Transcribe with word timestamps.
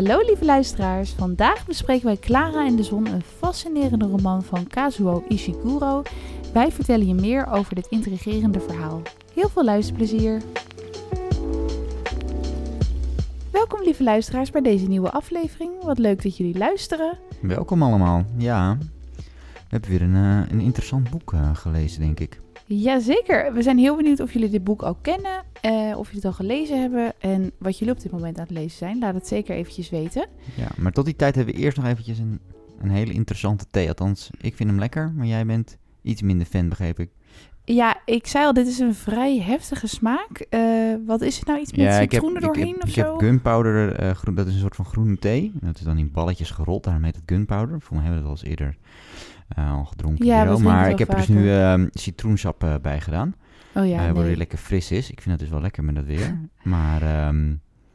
Hallo 0.00 0.20
lieve 0.26 0.44
luisteraars, 0.44 1.10
vandaag 1.10 1.66
bespreken 1.66 2.06
wij 2.06 2.16
Clara 2.16 2.66
en 2.66 2.76
de 2.76 2.82
Zon, 2.82 3.06
een 3.06 3.22
fascinerende 3.22 4.06
roman 4.06 4.42
van 4.42 4.66
Kazuo 4.66 5.24
Ishiguro. 5.28 6.02
Wij 6.52 6.72
vertellen 6.72 7.06
je 7.06 7.14
meer 7.14 7.46
over 7.46 7.74
dit 7.74 7.86
intrigerende 7.86 8.60
verhaal. 8.60 9.02
Heel 9.34 9.48
veel 9.48 9.64
luisterplezier! 9.64 10.42
Welkom 13.50 13.82
lieve 13.82 14.02
luisteraars 14.02 14.50
bij 14.50 14.60
deze 14.60 14.86
nieuwe 14.86 15.10
aflevering. 15.10 15.82
Wat 15.82 15.98
leuk 15.98 16.22
dat 16.22 16.36
jullie 16.36 16.58
luisteren. 16.58 17.18
Welkom 17.40 17.82
allemaal. 17.82 18.24
Ja, 18.36 18.78
we 19.16 19.68
hebben 19.68 19.90
weer 19.90 20.02
een, 20.02 20.14
eh, 20.14 20.50
een 20.50 20.60
interessant 20.60 21.10
boek 21.10 21.32
eh, 21.32 21.54
gelezen, 21.54 22.00
denk 22.00 22.20
ik. 22.20 22.40
Jazeker, 22.66 23.52
we 23.52 23.62
zijn 23.62 23.78
heel 23.78 23.96
benieuwd 23.96 24.20
of 24.20 24.32
jullie 24.32 24.50
dit 24.50 24.64
boek 24.64 24.82
al 24.82 24.96
kennen, 25.00 25.39
eh, 25.60 25.98
of 25.98 26.06
jullie 26.06 26.14
het 26.14 26.24
al 26.24 26.32
gelezen 26.32 26.80
hebben 26.80 27.12
en 27.18 27.52
wat 27.58 27.78
jullie 27.78 27.94
op 27.94 28.00
dit 28.00 28.12
moment 28.12 28.38
aan 28.38 28.46
het 28.46 28.52
lezen 28.52 28.78
zijn. 28.78 28.98
Laat 28.98 29.14
het 29.14 29.26
zeker 29.26 29.56
eventjes 29.56 29.90
weten. 29.90 30.26
Ja, 30.56 30.68
maar 30.76 30.92
tot 30.92 31.04
die 31.04 31.16
tijd 31.16 31.34
hebben 31.34 31.54
we 31.54 31.60
eerst 31.60 31.76
nog 31.76 31.86
eventjes 31.86 32.18
een, 32.18 32.40
een 32.80 32.90
hele 32.90 33.12
interessante 33.12 33.64
thee. 33.70 33.88
Althans, 33.88 34.30
ik 34.40 34.56
vind 34.56 34.70
hem 34.70 34.78
lekker, 34.78 35.12
maar 35.16 35.26
jij 35.26 35.46
bent 35.46 35.76
iets 36.02 36.22
minder 36.22 36.46
fan, 36.46 36.68
begreep 36.68 36.98
ik. 36.98 37.10
Ja, 37.64 38.00
ik 38.04 38.26
zei 38.26 38.44
al, 38.44 38.52
dit 38.52 38.66
is 38.66 38.78
een 38.78 38.94
vrij 38.94 39.40
heftige 39.40 39.86
smaak. 39.86 40.46
Eh, 40.48 40.60
wat 41.06 41.20
is 41.20 41.38
het 41.38 41.46
nou? 41.46 41.60
Iets 41.60 41.70
met 41.70 41.80
ja, 41.80 41.98
ik 41.98 42.12
heb, 42.12 42.22
citroen 42.22 42.30
er 42.30 42.36
ik 42.36 42.42
heb, 42.42 42.54
doorheen 42.54 42.82
of 42.82 42.88
ik 42.88 42.94
zo? 42.94 43.10
heb 43.10 43.20
gunpowder, 43.20 43.94
eh, 43.94 44.10
groen, 44.10 44.34
dat 44.34 44.46
is 44.46 44.54
een 44.54 44.60
soort 44.60 44.76
van 44.76 44.84
groene 44.84 45.18
thee. 45.18 45.52
Dat 45.54 45.76
is 45.76 45.82
dan 45.82 45.98
in 45.98 46.10
balletjes 46.12 46.50
gerold, 46.50 46.84
daarom 46.84 47.04
heet 47.04 47.14
het 47.14 47.24
gunpowder. 47.26 47.80
Voor 47.80 47.96
mij 47.96 48.04
hebben 48.04 48.22
we 48.22 48.28
dat 48.28 48.38
al 48.38 48.44
eens 48.44 48.58
eerder 48.58 48.76
al 49.56 49.84
gedronken. 49.84 50.26
Ja, 50.26 50.58
maar 50.58 50.90
ik 50.90 50.98
heb 50.98 51.08
er 51.08 51.16
dus 51.16 51.28
nu 51.28 51.52
eh, 51.52 51.82
citroensap 51.90 52.78
bij 52.82 53.00
gedaan. 53.00 53.34
Oh 53.74 53.86
ja, 53.86 53.98
eh, 53.98 54.04
waardoor 54.04 54.24
nee. 54.24 54.36
lekker 54.36 54.58
fris 54.58 54.90
is. 54.90 55.10
Ik 55.10 55.20
vind 55.20 55.30
dat 55.30 55.38
dus 55.38 55.48
wel 55.48 55.60
lekker 55.60 55.84
met 55.84 55.94
dat 55.94 56.04
weer. 56.04 56.40
Maar 56.62 57.02
ehm, 57.02 57.54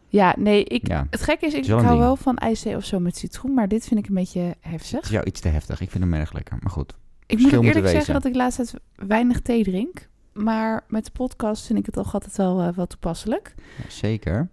Ja, 0.09 0.35
nee, 0.37 0.63
ik, 0.63 0.87
ja, 0.87 1.07
het 1.09 1.21
gekke 1.21 1.45
is, 1.45 1.53
ik 1.53 1.61
is 1.61 1.67
wel 1.67 1.79
een 1.79 1.85
hou 1.85 1.99
wel 1.99 2.15
van 2.15 2.37
ijsthee 2.37 2.75
of 2.75 2.85
zo 2.85 2.99
met 2.99 3.17
citroen, 3.17 3.53
maar 3.53 3.67
dit 3.67 3.87
vind 3.87 3.99
ik 3.99 4.07
een 4.07 4.15
beetje 4.15 4.39
het 4.39 4.57
heftig. 4.59 5.01
is 5.01 5.09
jou 5.09 5.25
iets 5.25 5.39
te 5.39 5.47
heftig. 5.47 5.81
Ik 5.81 5.91
vind 5.91 6.03
hem 6.03 6.13
erg 6.13 6.33
lekker. 6.33 6.57
Maar 6.61 6.71
goed. 6.71 6.95
Ik 7.25 7.39
moet 7.39 7.51
er 7.51 7.57
eerlijk 7.57 7.73
zeggen 7.73 7.97
wezen. 7.97 8.13
dat 8.13 8.25
ik 8.25 8.35
laatst 8.35 8.57
tijd 8.57 8.73
weinig 8.95 9.41
thee 9.41 9.63
drink. 9.63 10.07
Maar 10.33 10.83
met 10.87 11.05
de 11.05 11.11
podcast 11.11 11.65
vind 11.65 11.79
ik 11.79 11.85
het 11.85 11.95
toch 11.95 12.13
altijd 12.13 12.37
wel, 12.37 12.61
eh, 12.61 12.67
wel 12.67 12.87
toepasselijk. 12.87 13.53
Ja, 13.57 13.89
zeker. 13.89 14.49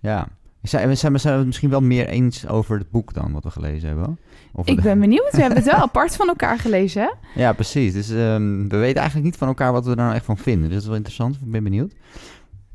Ja. 0.00 0.28
Zijn 0.68 0.88
we, 0.88 0.94
zijn, 0.94 1.12
we, 1.12 1.18
zijn 1.18 1.32
we 1.32 1.38
het 1.38 1.46
misschien 1.48 1.70
wel 1.70 1.80
meer 1.80 2.08
eens 2.08 2.48
over 2.48 2.78
het 2.78 2.90
boek 2.90 3.12
dan, 3.14 3.32
wat 3.32 3.44
we 3.44 3.50
gelezen 3.50 3.88
hebben? 3.88 4.18
Of 4.52 4.66
Ik 4.66 4.80
ben 4.82 5.00
benieuwd. 5.00 5.28
We 5.32 5.40
hebben 5.40 5.58
het 5.58 5.66
wel 5.70 5.80
apart 5.88 6.16
van 6.16 6.28
elkaar 6.28 6.58
gelezen, 6.58 7.02
hè? 7.02 7.40
Ja, 7.42 7.52
precies. 7.52 7.92
Dus 7.92 8.10
ehm, 8.10 8.68
we 8.68 8.76
weten 8.76 8.96
eigenlijk 8.96 9.24
niet 9.24 9.36
van 9.36 9.48
elkaar 9.48 9.72
wat 9.72 9.84
we 9.84 9.90
er 9.90 9.96
nou 9.96 10.14
echt 10.14 10.24
van 10.24 10.36
vinden. 10.38 10.62
Dus 10.62 10.72
dat 10.72 10.80
is 10.82 10.86
wel 10.88 10.96
interessant. 10.96 11.34
Ik 11.34 11.50
ben 11.50 11.62
benieuwd 11.64 11.94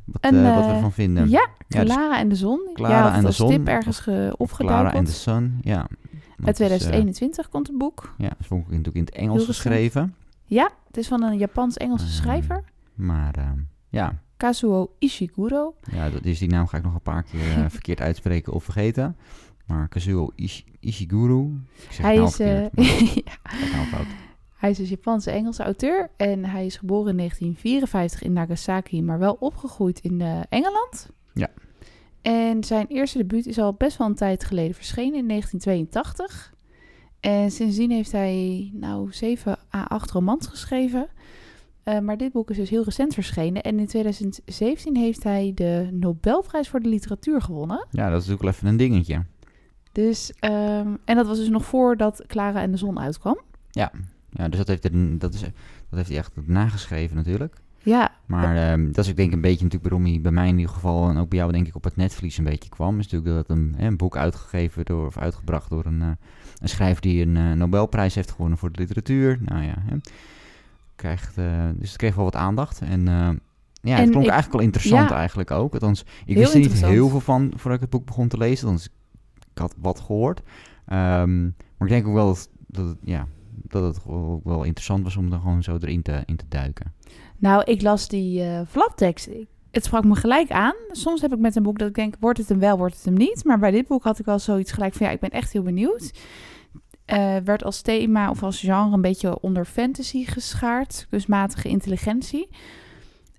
wat, 0.06 0.22
En, 0.22 0.46
eh, 0.46 0.56
wat 0.56 0.64
we 0.64 0.70
eh, 0.70 0.76
ervan 0.76 0.92
vinden. 0.92 1.30
Ja, 1.30 1.48
Ja, 1.68 1.84
dus 1.84 1.94
Clara 1.94 2.20
en 2.20 2.30
de 2.30 2.36
Zon. 2.36 2.70
Clara 2.74 2.94
ja, 3.08 3.14
en 3.14 3.22
de 3.22 3.26
als 3.28 3.36
Zon, 3.36 3.50
tip 3.50 3.68
ergens 3.68 4.00
ge- 4.00 4.12
Clara 4.12 4.34
opgeduikeld. 4.38 4.96
and 4.96 5.06
the 5.06 5.14
Sun, 5.14 5.60
ja. 5.62 5.78
Uit 5.80 5.90
Dat 6.38 6.48
is, 6.50 6.56
2021 6.56 7.50
komt 7.50 7.68
het 7.68 7.78
boek. 7.78 8.04
eh, 8.18 8.26
ja, 8.28 8.34
dat 8.38 8.48
vond 8.48 8.62
ik 8.62 8.68
natuurlijk 8.70 8.96
in 8.96 9.04
het 9.04 9.14
Engels 9.14 9.46
geschreven. 9.46 10.16
Ja, 10.46 10.70
het 10.88 10.98
is 10.98 11.08
van 11.08 11.24
een 11.24 11.38
Japans-Engelse 11.38 12.06
Eh, 12.06 12.12
schrijver. 12.12 12.64
Maar 12.96 13.34
ehm, 13.36 13.58
ja, 13.90 14.14
Kazuo 14.40 14.96
Ishiguro. 15.00 15.76
ja 15.92 16.10
dat 16.10 16.26
is 16.26 16.40
die 16.40 16.50
naam 16.50 16.68
ga 16.68 16.78
ik 16.78 16.84
nog 16.84 16.94
een 16.94 17.02
paar 17.02 17.24
keer 17.24 17.52
eh, 17.58 17.66
verkeerd 17.78 18.02
uitspreken 18.02 18.54
of 18.54 18.64
vergeten. 18.64 19.18
Maar 19.66 19.88
Kazuo 19.88 20.32
Ishi- 20.36 20.64
Ishiguro. 20.80 21.52
Ik 21.76 21.92
zeg 21.92 22.06
Hij 22.06 22.16
het 22.18 22.18
nou 22.18 22.28
is, 22.28 22.36
verkeerd, 22.36 23.16
ja, 23.26 23.88
nou 23.92 24.06
hij 24.56 24.70
is 24.70 24.78
dus 24.78 24.90
Japanse 24.90 25.32
Engelse 25.32 25.64
auteur. 25.64 26.10
En 26.18 26.46
hij 26.46 26.66
is 26.66 26.78
geboren 26.78 27.10
in 27.12 27.18
1954 27.18 28.22
in 28.22 28.34
Nagasaki, 28.34 29.02
maar 29.04 29.20
wel 29.20 29.38
opgegroeid 29.40 30.00
in 30.00 30.22
eh, 30.22 30.40
Engeland. 30.50 31.10
Ja. 31.34 31.48
En 32.22 32.64
zijn 32.64 32.86
eerste 32.88 33.18
debuut 33.18 33.46
is 33.46 33.58
al 33.60 33.74
best 33.74 33.98
wel 33.98 34.08
een 34.08 34.16
tijd 34.16 34.44
geleden 34.44 34.76
verschenen 34.76 35.18
in 35.18 35.28
1982. 35.28 36.54
En 37.20 37.52
sindsdien 37.52 37.92
heeft 37.92 38.12
hij 38.12 38.70
nou 38.74 39.12
7 39.14 39.58
à 39.76 39.84
8 39.84 40.12
romans 40.12 40.48
geschreven. 40.48 41.08
Eh, 41.90 42.00
maar 42.00 42.18
dit 42.18 42.32
boek 42.32 42.50
is 42.50 42.58
dus 42.58 42.70
heel 42.70 42.84
recent 42.84 43.14
verschenen. 43.14 43.62
En 43.62 43.80
in 43.80 43.88
2017 43.88 44.96
heeft 44.96 45.24
hij 45.24 45.52
de 45.56 45.90
Nobelprijs 45.92 46.70
voor 46.70 46.80
de 46.80 46.90
literatuur 46.90 47.42
gewonnen. 47.42 47.88
Ja, 47.92 48.10
dat 48.10 48.22
is 48.22 48.28
natuurlijk 48.28 48.42
wel 48.42 48.52
even 48.52 48.68
een 48.68 48.78
dingetje. 48.78 49.26
Dus, 49.92 50.34
ehm, 50.40 50.96
en 51.06 51.16
dat 51.16 51.28
was 51.28 51.38
dus 51.38 51.50
nog 51.50 51.66
voordat 51.66 52.24
Clara 52.28 52.62
en 52.62 52.72
de 52.72 52.78
Zon 52.78 53.00
uitkwam. 53.00 53.40
Ja, 54.30 54.48
dus 54.50 54.58
dat 54.58 54.68
heeft, 54.68 54.84
er, 54.84 55.18
dat, 55.20 55.34
is, 55.34 55.40
dat 55.40 55.52
heeft 55.90 56.10
hij 56.10 56.18
echt 56.18 56.32
nageschreven 56.46 57.16
natuurlijk. 57.16 57.56
Ja, 57.84 58.12
Maar 58.26 58.56
ehm, 58.56 58.92
dat 58.92 59.06
is 59.06 59.10
ook 59.10 59.18
denk 59.18 59.30
ik 59.30 59.36
een 59.36 59.42
beetje 59.42 59.64
natuurlijk 59.64 59.92
waarom 59.92 60.12
hij 60.12 60.22
bij 60.22 60.32
mij 60.32 60.48
in 60.48 60.58
ieder 60.58 60.74
geval 60.74 61.10
en 61.10 61.18
ook 61.18 61.30
bij 61.30 61.38
jou 61.38 61.52
denk 61.52 61.68
ik 61.68 61.76
op 61.76 61.84
het 61.84 61.96
netvlies 61.96 62.38
een 62.38 62.44
beetje 62.44 62.70
kwam. 62.70 63.00
Is 63.00 63.08
natuurlijk 63.08 63.48
dat 63.48 63.58
een, 63.58 63.76
een 63.78 63.98
boek 63.98 64.18
uitgegeven 64.18 64.86
door, 64.86 65.06
of 65.06 65.18
uitgebracht 65.18 65.70
door 65.70 65.86
een, 65.86 66.02
eh, 66.02 66.08
een 66.62 66.70
schrijver 66.70 67.02
die 67.02 67.26
een 67.26 67.38
eh, 67.38 67.52
Nobelprijs 67.52 68.16
heeft 68.16 68.32
gewonnen 68.32 68.58
voor 68.58 68.72
de 68.72 68.80
literatuur. 68.80 69.40
Nou 69.42 69.64
ja, 69.64 69.76
hè. 69.78 69.96
Krijgt, 71.00 71.38
eh, 71.38 71.70
dus 71.76 71.88
het 71.88 71.98
kreeg 71.98 72.16
wel 72.16 72.24
wat 72.24 72.36
aandacht. 72.36 72.82
En 72.82 73.08
eh, 73.08 73.30
ja, 73.82 73.96
het 73.96 74.10
klonk 74.10 74.26
ik- 74.26 74.32
eigenlijk 74.32 74.52
wel 74.52 74.62
interessant 74.62 75.10
ja. 75.10 75.16
eigenlijk 75.16 75.52
ook. 75.52 75.74
Althans, 75.74 76.06
ik 76.26 76.36
wist 76.38 76.54
er 76.54 76.60
niet 76.60 76.86
heel 76.86 77.10
veel 77.10 77.20
van 77.20 77.52
voordat 77.56 77.74
ik 77.74 77.82
het 77.82 77.90
boek 77.90 78.06
begon 78.06 78.28
te 78.28 78.38
lezen. 78.38 78.68
Althans, 78.68 78.86
ik 79.52 79.58
had 79.58 79.76
wat 79.78 80.00
gehoord. 80.00 80.42
Ehm, 80.86 81.44
maar 81.44 81.88
ik 81.88 81.90
denk 81.90 82.08
ook 82.08 82.14
wel 82.14 82.28
dat, 82.28 82.50
dat, 82.68 82.88
het, 82.88 82.98
ja, 83.04 83.28
dat 83.52 83.84
het 83.96 84.04
ook 84.08 84.44
wel 84.44 84.64
interessant 84.64 85.04
was 85.04 85.18
om 85.18 85.32
er 85.34 85.40
gewoon 85.40 85.64
zo 85.64 85.78
erin 85.80 86.02
te, 86.02 86.24
in 86.26 86.36
te 86.36 86.46
duiken. 86.50 86.94
nou, 87.38 87.64
ik 87.64 87.82
las 87.82 88.08
die 88.08 88.44
eh 88.44 88.62
flaptekst. 88.70 89.30
Het 89.72 89.86
sprak 89.86 90.04
me 90.04 90.16
gelijk 90.16 90.52
aan. 90.52 90.76
Soms 90.92 91.22
heb 91.22 91.34
ik 91.34 91.40
met 91.40 91.56
een 91.56 91.64
boek 91.64 91.80
dat 91.80 91.88
ik 91.88 91.96
denk, 91.96 92.16
wordt 92.20 92.38
het 92.38 92.50
hem 92.50 92.60
wel, 92.60 92.78
wordt 92.78 92.96
het 92.96 93.06
hem 93.06 93.14
niet. 93.14 93.44
Maar 93.44 93.60
bij 93.60 93.72
dit 93.72 93.88
boek 93.88 94.04
had 94.04 94.20
ik 94.20 94.26
wel 94.26 94.40
zoiets 94.40 94.72
gelijk 94.72 94.94
van, 94.94 95.06
ja, 95.06 95.12
ik 95.12 95.20
ben 95.20 95.30
echt 95.30 95.52
heel 95.54 95.62
benieuwd. 95.64 96.12
Eh, 97.10 97.36
werd 97.44 97.64
als 97.64 97.82
thema 97.82 98.30
of 98.30 98.44
als 98.44 98.60
genre 98.60 98.94
een 98.94 99.02
beetje 99.02 99.40
onder 99.40 99.66
fantasy 99.66 100.26
geschaard. 100.26 101.08
Kunstmatige 101.10 101.68
intelligentie. 101.68 102.50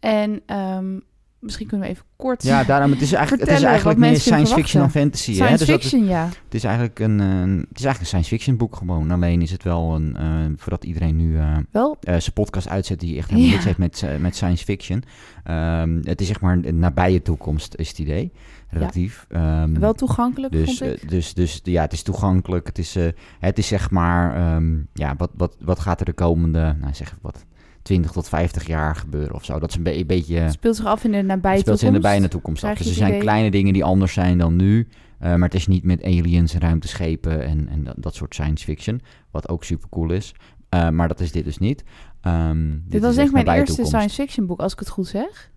En 0.01 0.43
ehm, 0.47 0.99
misschien 1.41 1.67
kunnen 1.67 1.87
we 1.87 1.93
even 1.93 2.07
kort... 2.17 2.43
Ja, 2.43 2.65
daarom, 2.65 2.91
het 2.91 3.01
is 3.01 3.13
eigenlijk, 3.13 3.49
het 3.49 3.59
is 3.59 3.65
eigenlijk 3.65 3.99
meer 3.99 4.17
science 4.21 4.55
fiction 4.55 4.83
dan 4.83 4.91
fantasy. 4.91 5.31
hè? 5.31 5.35
Science 5.37 5.57
Dus 5.57 5.67
dat 5.67 5.79
is- 5.79 5.89
fiction, 5.89 6.09
ja. 6.09 6.25
het, 6.25 6.55
is 6.55 6.65
eigenlijk 6.65 6.99
een, 6.99 7.21
eh, 7.21 7.27
het 7.69 7.79
is 7.79 7.85
eigenlijk 7.85 8.01
een 8.01 8.07
science 8.07 8.29
fiction 8.29 8.57
boek 8.57 8.77
gewoon. 8.77 9.11
Alleen 9.11 9.43
is 9.43 9.51
het 9.51 9.63
wel 9.63 9.95
een, 9.95 10.17
eh, 10.17 10.27
voordat 10.57 10.85
iedereen 10.85 11.17
nu 11.17 11.39
eh, 11.39 11.57
Wel, 11.71 11.97
zijn 12.01 12.33
podcast 12.35 12.69
uitzet 12.69 13.01
die 13.01 13.17
echt 13.17 13.29
helemaal 13.29 13.49
Ja. 13.49 13.55
niets 13.55 13.67
heeft 13.67 13.79
met, 13.79 14.05
met 14.21 14.37
science 14.37 14.65
fiction. 14.65 15.03
Ehm, 15.45 15.99
het 16.03 16.21
is 16.21 16.27
zeg 16.27 16.41
maar 16.41 16.59
een 16.63 16.79
nabije 16.79 17.23
toekomst 17.23 17.75
is 17.75 17.89
het 17.89 17.99
idee, 17.99 18.33
relatief. 18.69 19.27
Ehm, 19.29 19.79
wel 19.79 19.93
toegankelijk, 19.95 20.53
dus, 20.53 20.79
vond 20.79 20.91
ik. 21.03 21.09
dus, 21.09 21.35
dus 21.35 21.61
ja, 21.63 21.83
het 21.83 21.93
is 21.93 22.03
toegankelijk. 22.03 22.67
Het 22.67 22.79
is, 22.79 22.97
het 23.41 23.59
is 23.59 23.67
zeg 23.67 23.91
maar, 23.91 24.35
ehm, 24.37 24.75
ja, 24.93 25.15
wat, 25.17 25.31
wat, 25.37 25.57
wat 25.61 25.81
gaat 25.81 26.01
er 26.01 26.07
de 26.07 26.13
komende, 26.13 26.77
nou 26.81 26.95
zeg 26.95 27.17
wat, 27.21 27.45
20 27.83 28.11
tot 28.13 28.29
50 28.29 28.67
jaar 28.67 28.97
gebeuren 28.97 29.35
of 29.35 29.45
zo. 29.45 29.59
Dat 29.59 29.69
is 29.71 29.77
een, 29.77 29.83
be- 29.83 29.97
een 29.99 30.07
beetje, 30.07 30.37
Het 30.37 30.53
speelt 30.53 30.77
zich 30.77 30.85
af 30.87 31.05
in 31.05 31.13
de 31.13 31.23
nabije 31.23 31.53
het 31.55 31.63
speelt 31.63 31.79
zich 31.79 31.89
in 31.89 31.95
de 31.95 32.01
toekomst. 32.01 32.21
bijna 32.21 32.29
toekomst 32.33 32.65
af. 32.65 32.79
Dus 32.79 32.87
er 32.89 32.95
zijn 32.95 33.09
idee? 33.09 33.21
kleine 33.21 33.51
dingen 33.51 33.73
die 33.73 33.85
anders 33.85 34.13
zijn 34.13 34.39
dan 34.39 34.57
nu. 34.57 34.89
eh, 35.19 35.35
maar 35.35 35.49
het 35.49 35.55
is 35.55 35.67
niet 35.67 35.85
met 35.85 36.03
aliens, 36.05 36.55
ruimteschepen 36.55 37.45
en, 37.45 37.69
en 37.69 37.85
dat, 37.85 37.95
dat 37.99 38.15
soort 38.15 38.35
science 38.35 38.65
fiction. 38.65 39.01
Wat 39.31 39.49
ook 39.49 39.65
super 39.65 39.89
cool 39.89 40.11
is. 40.13 40.35
Eh, 40.69 40.89
maar 40.89 41.09
dat 41.09 41.21
is 41.21 41.33
dit 41.33 41.45
dus 41.45 41.59
niet. 41.59 41.85
Ehm, 42.21 42.69
Dit 42.89 43.03
was 43.03 43.17
echt 43.17 43.33
mijn 43.33 43.47
eerste 43.49 43.65
toekomst. 43.67 43.91
science 43.91 44.15
fiction 44.23 44.47
boek, 44.47 44.61
als 44.61 44.73
ik 44.73 44.79
het 44.79 44.89
goed 44.89 45.07
zeg. 45.07 45.51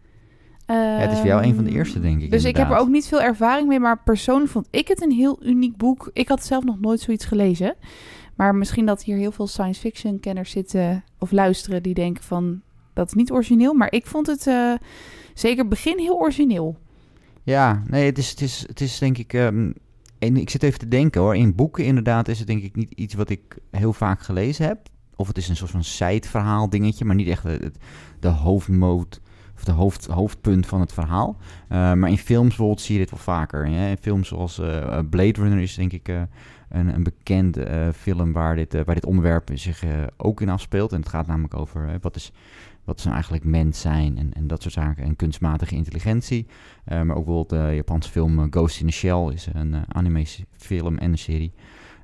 Ja, 0.68 0.98
het 1.00 1.12
is 1.12 1.18
voor 1.18 1.28
jou 1.28 1.44
een 1.44 1.56
van 1.56 1.64
de 1.64 1.70
Ehm, 1.70 1.78
eerste, 1.80 2.00
denk 2.00 2.22
ik. 2.22 2.32
Dus 2.32 2.44
ik 2.44 2.58
heb 2.58 2.70
er 2.70 2.78
ook 2.78 2.88
niet 2.90 3.06
veel 3.08 3.22
ervaring 3.22 3.68
mee, 3.68 3.80
maar 3.80 4.04
persoonlijk 4.04 4.52
vond 4.52 4.68
ik 4.72 4.88
het 4.88 5.02
een 5.04 5.12
heel 5.12 5.40
uniek 5.46 5.78
boek. 5.78 6.10
Ik 6.14 6.28
had 6.28 6.46
zelf 6.46 6.64
nog 6.64 6.80
nooit 6.80 7.00
zoiets 7.00 7.26
gelezen. 7.26 7.76
Maar 8.36 8.56
misschien 8.56 8.86
dat 8.86 9.04
hier 9.04 9.18
heel 9.18 9.32
veel 9.32 9.48
science 9.48 9.80
fiction 9.80 10.20
kenners 10.20 10.52
zitten 10.52 11.04
of 11.20 11.32
luisteren 11.32 11.84
die 11.84 11.94
denken 11.94 12.24
van 12.24 12.62
dat 12.94 13.08
is 13.08 13.14
niet 13.14 13.32
origineel. 13.32 13.74
Maar 13.74 13.92
ik 13.92 14.06
vond 14.06 14.28
het 14.28 14.48
eh, 14.48 14.74
zeker 15.34 15.68
begin 15.68 16.00
heel 16.00 16.20
origineel. 16.20 16.78
Ja, 17.44 17.84
nee, 17.88 18.06
het 18.06 18.18
is, 18.18 18.30
het 18.30 18.42
is, 18.42 18.64
het 18.68 18.82
is 18.82 18.98
denk 18.98 19.18
ik... 19.18 19.34
ehm, 19.34 19.72
en 20.20 20.38
ik 20.38 20.50
zit 20.50 20.64
even 20.64 20.80
te 20.80 20.88
denken 20.88 21.22
hoor. 21.22 21.36
In 21.36 21.56
boeken 21.56 21.86
inderdaad 21.86 22.28
is 22.28 22.38
het 22.38 22.48
denk 22.48 22.64
ik 22.64 22.76
niet 22.76 22.92
iets 22.92 23.14
wat 23.14 23.30
ik 23.30 23.58
heel 23.72 23.94
vaak 23.94 24.22
gelezen 24.22 24.66
heb. 24.66 24.80
Of 25.16 25.28
het 25.28 25.38
is 25.38 25.50
een 25.50 25.56
soort 25.56 25.72
van 25.72 25.84
side-verhaal 25.84 26.70
dingetje, 26.70 27.06
maar 27.06 27.16
niet 27.16 27.28
echt 27.28 27.44
het, 27.44 27.78
de 28.20 28.28
hoofdmoot 28.28 29.22
of 29.56 29.64
de 29.64 29.72
hoofd, 29.72 30.06
hoofdpunt 30.06 30.66
van 30.66 30.80
het 30.80 30.94
verhaal. 30.94 31.38
Eh, 31.68 31.94
maar 31.94 32.10
in 32.10 32.18
films 32.18 32.48
bijvoorbeeld 32.48 32.82
zie 32.82 32.94
je 32.94 33.02
dit 33.02 33.10
wel 33.10 33.20
vaker. 33.20 33.68
Hè? 33.68 33.90
In 33.90 33.98
films 33.98 34.28
zoals 34.28 34.60
eh, 34.60 35.00
Blade 35.10 35.42
Runner 35.42 35.60
is 35.60 35.76
denk 35.76 35.92
ik 35.92 36.12
een, 36.74 36.94
een 36.94 37.04
bekend 37.04 37.58
eh, 37.58 37.90
film 37.90 38.32
waar 38.32 38.56
dit, 38.56 38.74
eh, 38.74 38.82
waar 38.86 38.96
dit 38.96 39.06
onderwerp 39.06 39.50
zich 39.54 39.84
eh, 39.84 39.90
ook 40.18 40.42
in 40.42 40.50
afspeelt. 40.50 40.92
En 40.92 41.00
het 41.00 41.10
gaat 41.10 41.28
namelijk 41.28 41.56
over 41.56 41.98
wat 42.02 42.16
is... 42.16 42.32
Wat 42.84 42.98
is 42.98 43.04
nou 43.04 43.16
eigenlijk 43.16 43.46
mens 43.46 43.82
zijn 43.82 44.18
en, 44.18 44.34
en 44.34 44.48
dat 44.48 44.62
soort 44.62 44.74
zaken. 44.74 45.04
En 45.04 45.16
kunstmatige 45.16 45.76
intelligentie. 45.76 46.48
Maar 46.86 47.02
ook 47.02 47.26
bijvoorbeeld 47.26 47.50
de 47.50 47.76
Japanse 47.76 48.10
film 48.10 48.48
Ghost 48.52 48.80
in 48.80 48.86
the 48.86 48.94
Shell 48.94 49.28
is 49.34 49.48
een 49.54 49.74
eh, 49.74 49.82
anime 49.88 50.26
film 50.52 50.98
en 50.98 51.12
een 51.12 51.18
serie. 51.18 51.54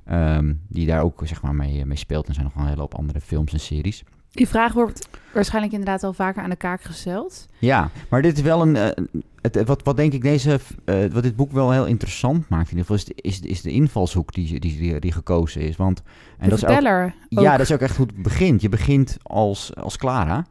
ehm, 0.04 0.54
die 0.68 0.86
daar 0.86 1.02
ook 1.02 1.22
zeg 1.24 1.42
maar 1.42 1.54
mee, 1.54 1.86
mee 1.86 1.96
speelt. 1.96 2.22
En 2.22 2.28
er 2.28 2.34
zijn 2.34 2.46
nog 2.46 2.54
wel 2.54 2.62
een 2.62 2.68
hele 2.68 2.80
hoop 2.80 2.94
andere 2.94 3.20
films 3.20 3.52
en 3.52 3.60
series. 3.60 4.04
Die 4.30 4.48
vraag 4.48 4.72
wordt 4.72 5.08
waarschijnlijk 5.32 5.72
inderdaad 5.72 6.02
al 6.04 6.12
vaker 6.12 6.42
aan 6.42 6.50
de 6.50 6.56
kaak 6.56 6.82
gesteld. 6.82 7.46
Ja, 7.58 7.90
maar 8.08 8.22
dit 8.22 8.36
is 8.36 8.42
wel 8.42 8.62
een. 8.62 8.76
eh, 8.76 9.04
het, 9.40 9.64
wat, 9.64 9.82
wat 9.84 9.96
denk 9.96 10.12
ik 10.12 10.22
deze. 10.22 10.60
eh, 10.84 10.96
wat 11.12 11.22
dit 11.22 11.36
boek 11.36 11.52
wel 11.52 11.70
heel 11.70 11.86
interessant 11.86 12.48
maakt, 12.48 12.70
in 12.70 12.76
ieder 12.76 12.80
geval, 12.80 12.96
is 12.96 13.04
de, 13.04 13.14
is, 13.16 13.40
is 13.40 13.62
de 13.62 13.70
invalshoek 13.70 14.32
die, 14.34 14.60
die, 14.60 14.76
die, 14.78 15.00
die 15.00 15.12
gekozen 15.12 15.60
is. 15.60 15.76
Want. 15.76 16.02
En 16.38 16.44
de 16.44 16.48
dat 16.48 16.58
is 16.58 16.64
ook, 16.64 16.70
verteller 16.70 17.14
ook. 17.30 17.42
ja, 17.42 17.50
dat 17.52 17.60
is 17.60 17.72
ook 17.72 17.80
echt 17.80 17.96
hoe 17.96 18.06
het 18.06 18.22
begint. 18.22 18.60
Je 18.62 18.68
begint 18.68 19.16
als, 19.22 19.74
als 19.76 19.96
Clara. 19.96 20.46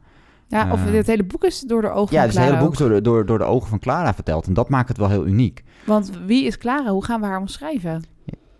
Ja, 0.48 0.72
of 0.72 0.86
eh, 0.86 0.92
het 0.92 1.06
hele 1.06 1.24
boek 1.24 1.44
is 1.44 1.60
door 1.60 1.82
de 1.82 1.90
ogen 1.90 2.14
Ja, 2.14 2.20
van 2.20 2.26
dus 2.30 2.38
het 2.38 2.44
hele 2.44 2.56
Clara 2.56 2.64
boek 2.64 2.72
is 2.72 2.78
door, 2.78 2.88
de- 2.88 3.00
door, 3.00 3.26
door 3.26 3.38
de 3.38 3.44
ogen 3.44 3.68
van 3.68 3.78
Clara 3.78 4.14
verteld. 4.14 4.46
En 4.46 4.54
dat 4.54 4.68
maakt 4.68 4.88
het 4.88 4.96
wel 4.96 5.08
heel 5.08 5.26
uniek. 5.26 5.62
Want 5.84 6.10
wie 6.26 6.44
is 6.44 6.58
Clara? 6.58 6.90
Hoe 6.90 7.04
gaan 7.04 7.20
we 7.20 7.26
haar 7.26 7.40
omschrijven? 7.40 8.04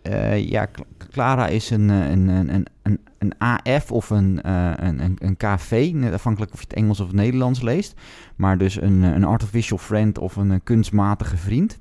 Eh, 0.03 0.49
ja, 0.49 0.67
Cl- 0.73 1.07
Clara 1.11 1.47
is 1.47 1.71
een, 1.71 1.91
eh, 1.91 2.11
een, 2.11 2.29
een, 2.29 2.55
een, 2.55 2.67
een, 2.83 3.01
een 3.19 3.39
AF 3.39 3.93
of 3.93 4.11
een, 4.11 4.43
eh, 4.43 4.73
een, 4.77 5.05
een, 5.05 5.17
een 5.19 5.37
KV, 5.37 5.95
afhankelijk 6.13 6.53
of 6.53 6.59
je 6.59 6.67
het 6.69 6.77
Engels 6.77 7.01
of 7.01 7.07
het 7.07 7.17
Nederlands 7.17 7.61
leest. 7.61 7.95
Maar 8.37 8.59
dus 8.59 8.81
een, 8.81 9.05
eh, 9.05 9.11
een 9.11 9.25
artificial 9.25 9.79
friend 9.79 10.19
of 10.19 10.37
een, 10.37 10.53
eh, 10.53 10.59
kunstmatige 10.65 11.37
vriend. 11.37 11.79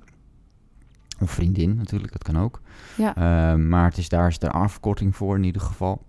Of 1.21 1.31
vriendin 1.31 1.75
natuurlijk, 1.75 2.12
dat 2.12 2.24
kan 2.24 2.39
ook. 2.39 2.62
Ja. 2.98 3.16
Eh, 3.16 3.57
maar 3.60 3.86
het 3.86 3.98
is, 3.98 4.10
daar 4.10 4.27
is 4.27 4.39
de 4.39 4.50
afkorting 4.50 5.16
voor 5.16 5.36
in 5.36 5.44
ieder 5.44 5.62
geval. 5.62 6.07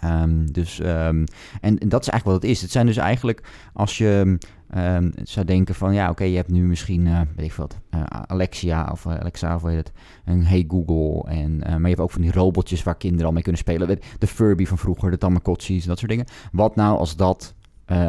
Ehm, 0.00 0.46
dus, 0.46 0.80
ehm, 0.80 1.24
en, 1.60 1.78
en 1.78 1.88
dat 1.88 2.00
is 2.00 2.08
eigenlijk 2.08 2.24
wat 2.24 2.42
het 2.42 2.44
is. 2.44 2.62
Het 2.62 2.70
zijn 2.70 2.86
dus 2.86 2.96
eigenlijk, 2.96 3.42
als 3.72 3.98
je 3.98 4.38
ehm, 4.70 5.10
zou 5.22 5.46
denken 5.46 5.74
van, 5.74 5.94
ja, 5.94 6.10
oké, 6.10 6.24
je 6.24 6.36
hebt 6.36 6.50
nu 6.50 6.66
misschien, 6.66 7.06
eh, 7.06 7.20
weet 7.36 7.46
ik 7.46 7.52
wat, 7.52 7.78
eh, 7.90 8.02
Alexia 8.26 8.88
of 8.92 9.06
eh, 9.06 9.14
Alexa, 9.14 9.54
of 9.54 9.62
heet 9.62 9.76
het, 9.76 9.92
een 10.24 10.44
Hey 10.44 10.64
Google. 10.68 11.30
En, 11.30 11.56
maar 11.58 11.80
je 11.80 11.86
hebt 11.88 12.00
ook 12.00 12.10
van 12.10 12.22
die 12.22 12.32
robotjes 12.32 12.82
waar 12.82 12.96
kinderen 12.96 13.26
al 13.26 13.32
mee 13.32 13.42
kunnen 13.42 13.60
spelen. 13.60 13.88
De- 13.88 13.98
De 14.18 14.26
Furby 14.26 14.64
van 14.66 14.78
vroeger, 14.78 15.10
de 15.10 15.18
Tamagotchis 15.18 15.82
en 15.82 15.88
dat 15.88 15.98
soort 15.98 16.10
dingen. 16.10 16.26
Wat 16.52 16.76
nou 16.76 16.98
als 16.98 17.16
dat 17.16 17.54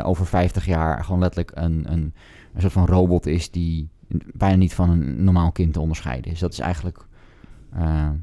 over 0.04 0.26
50 0.26 0.66
jaar 0.66 1.04
gewoon 1.04 1.20
letterlijk 1.20 1.52
een, 1.54 1.92
een, 1.92 2.14
een 2.54 2.62
soort 2.62 2.74
van 2.74 2.86
robot 2.86 3.26
is 3.26 3.52
die 3.52 3.90
bijna 4.34 4.56
niet 4.56 4.74
van 4.74 4.90
een 4.90 5.24
normaal 5.24 5.52
kind 5.52 5.74
te 5.74 5.80
onderscheiden 5.80 6.32
is. 6.32 6.40
Dat 6.40 6.52
is 6.52 6.60
eigenlijk 6.60 7.06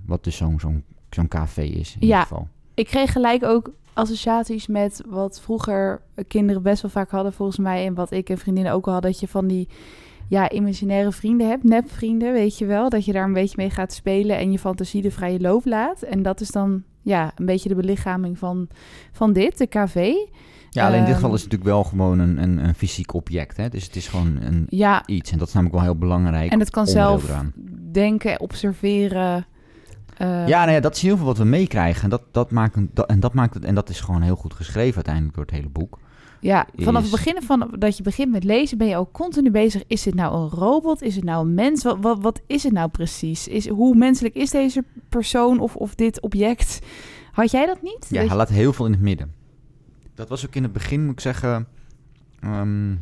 wat 0.07 0.25
dus 0.25 0.37
zo'n 0.37 0.61
zo'n 0.61 0.85
zo'n 1.11 1.29
café 1.29 1.63
is 1.63 1.93
in 1.95 2.01
Ja. 2.01 2.07
ieder 2.07 2.21
geval. 2.21 2.49
Ik 2.75 2.87
kreeg 2.87 3.13
gelijk 3.13 3.45
ook 3.45 3.73
associaties 3.99 4.67
met 4.67 5.03
wat 5.07 5.41
vroeger 5.41 6.01
kinderen 6.29 6.63
best 6.63 6.83
wel 6.83 6.91
vaak 6.91 7.11
hadden 7.11 7.33
volgens 7.33 7.59
mij. 7.59 7.87
En 7.87 7.95
wat 7.95 8.11
ik 8.11 8.31
en 8.31 8.39
vriendinnen 8.39 8.73
ook 8.73 8.87
al 8.87 8.93
hadden. 8.93 9.11
Dat 9.11 9.21
je 9.21 9.29
van 9.29 9.47
die 9.47 9.69
ja, 10.29 10.51
imaginaire 10.51 11.13
vrienden 11.13 11.49
hebt. 11.49 11.65
Nepvrienden, 11.65 12.33
weet 12.33 12.59
je 12.59 12.67
wel. 12.67 12.89
Dat 12.89 13.05
je 13.05 13.13
daar 13.13 13.25
een 13.25 13.33
beetje 13.33 13.57
mee 13.57 13.71
gaat 13.71 13.93
spelen 13.93 14.37
en 14.39 14.53
je 14.53 14.59
fantasie 14.59 15.03
de 15.03 15.11
vrije 15.11 15.41
loop 15.41 15.65
laat. 15.65 16.03
En 16.03 16.23
dat 16.23 16.41
is 16.41 16.51
dan 16.51 16.83
ja, 17.03 17.33
een 17.37 17.47
beetje 17.47 17.69
de 17.69 17.75
belichaming 17.75 18.39
van, 18.39 18.69
van 19.13 19.33
dit, 19.33 19.59
de 19.59 19.69
café. 19.69 20.15
Ja, 20.71 20.87
alleen 20.87 20.99
in 20.99 21.05
dit 21.05 21.15
Ehm, 21.15 21.21
geval 21.21 21.35
is 21.35 21.43
het 21.43 21.51
natuurlijk 21.53 21.77
wel 21.77 21.85
gewoon 21.85 22.19
een, 22.19 22.43
een, 22.43 22.65
een 22.65 22.75
fysiek 22.75 23.15
object. 23.15 23.57
Hè? 23.57 23.69
Dus 23.69 23.85
het 23.85 23.97
is 23.97 24.09
gewoon 24.09 24.39
een, 24.41 24.67
Ja, 24.69 25.07
iets. 25.07 25.31
En 25.31 25.39
dat 25.39 25.49
is 25.49 25.55
namelijk 25.55 25.79
wel 25.79 25.87
heel 25.87 25.99
belangrijk. 25.99 26.53
en 26.53 26.59
het 26.59 26.71
kan 26.71 26.87
zelf 26.87 27.25
eraan. 27.29 27.53
denken, 27.93 28.41
observeren. 28.41 29.47
Eh, 30.19 30.49
Ja, 30.49 30.61
nou 30.61 30.71
ja, 30.73 30.81
dat 30.81 30.93
is 30.93 30.99
in 30.99 31.05
ieder 31.05 31.19
geval 31.19 31.35
wat 31.35 31.43
we 31.45 31.51
meekrijgen. 31.51 32.03
En 32.03 32.11
dat, 32.11 32.23
dat, 32.31 32.51
maakt, 32.51 32.77
een- 32.77 32.91
dat, 32.95 33.07
en 33.09 33.21
dat 33.21 33.35
maakt 33.35 33.55
het, 33.55 33.65
en 33.65 33.75
dat 33.75 33.89
is 33.89 34.01
gewoon 34.01 34.23
heel 34.23 34.37
goed 34.37 34.55
geschreven 34.55 34.95
uiteindelijk 34.95 35.35
door 35.35 35.45
het 35.45 35.55
hele 35.55 35.69
boek. 35.69 35.99
Ja, 36.41 36.67
vanaf 36.77 37.05
is- 37.05 37.11
het 37.11 37.21
begin 37.25 37.43
van 37.43 37.75
dat 37.79 37.97
je 37.97 38.03
begint 38.03 38.31
met 38.31 38.45
lezen 38.45 38.79
ben 38.79 38.87
je 38.87 38.97
ook 38.97 39.13
continu 39.13 39.51
bezig. 39.51 39.83
Is 39.87 40.03
dit 40.03 40.15
nou 40.15 40.35
een 40.43 40.49
robot? 40.49 41.03
Is 41.03 41.15
het 41.15 41.25
nou 41.25 41.47
een 41.47 41.55
mens? 41.55 41.83
Wat, 41.83 41.99
wat, 42.01 42.19
wat 42.23 42.41
is 42.47 42.63
het 42.63 42.73
nou 42.73 42.89
precies? 42.89 43.49
Is, 43.49 43.69
hoe 43.69 43.95
menselijk 43.97 44.35
is 44.35 44.51
deze 44.51 44.85
persoon 45.09 45.59
of, 45.61 45.77
of 45.77 45.95
dit 45.95 46.21
object? 46.21 46.79
Had 47.33 47.51
jij 47.51 47.67
dat 47.67 47.83
niet? 47.83 48.07
Ja, 48.09 48.19
Dat 48.21 48.29
hij 48.29 48.37
laat 48.37 48.49
heel 48.49 48.73
veel 48.73 48.87
in 48.87 48.93
het 48.93 49.01
midden. 49.01 49.33
Dat 50.15 50.29
was 50.29 50.47
ook 50.47 50.55
in 50.55 50.63
het 50.63 50.73
begin, 50.73 51.05
moet 51.05 51.13
ik 51.13 51.21
zeggen. 51.21 51.67
ehm, 52.41 52.95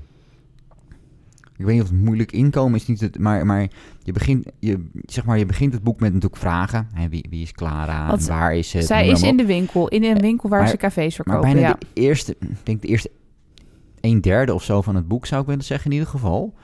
ik 1.59 1.65
weet 1.65 1.75
niet 1.75 1.83
of 1.83 1.89
het 1.91 1.99
moeilijk 2.01 2.33
inkomen 2.33 2.79
is, 2.79 2.87
niet 2.87 3.01
het, 3.01 3.19
maar, 3.19 3.47
maar, 3.47 3.67
je 4.03 4.13
begint, 4.13 4.47
je, 4.59 4.85
zeg 5.05 5.25
maar 5.25 5.39
je 5.39 5.47
begint 5.47 5.73
het 5.73 5.83
boek 5.83 6.01
met 6.01 6.13
natuurlijk 6.13 6.41
vragen. 6.41 6.89
Hè, 6.95 7.09
wie, 7.09 7.27
wie 7.31 7.43
is 7.43 7.53
Clara? 7.53 8.07
Want 8.07 8.27
waar 8.27 8.55
is 8.55 8.73
het? 8.73 8.85
Zij 8.87 9.09
is 9.09 9.21
maar 9.21 9.31
in 9.31 9.37
de 9.37 9.47
winkel, 9.47 9.89
in 9.89 10.05
een 10.05 10.19
winkel 10.21 10.49
waar 10.49 10.61
Maar- 10.61 10.69
ze 10.69 10.77
cafés 10.77 11.17
Maar 11.19 11.27
verkopen. 11.27 11.53
bijna 11.53 11.69
Ja. 11.69 11.77
de 11.79 12.01
eerste, 12.01 12.37
ik 12.41 12.49
denk 12.63 12.83
de 12.83 12.89
eerste 12.89 13.11
een 14.01 14.21
derde 14.21 14.55
of 14.55 14.63
zo 14.63 14.83
van 14.83 14.95
het 14.95 15.09
boek, 15.09 15.27
zou 15.27 15.41
ik 15.41 15.47
willen 15.47 15.65
zeggen 15.65 15.87
in 15.91 15.97
ieder 15.97 16.09
geval. 16.11 16.55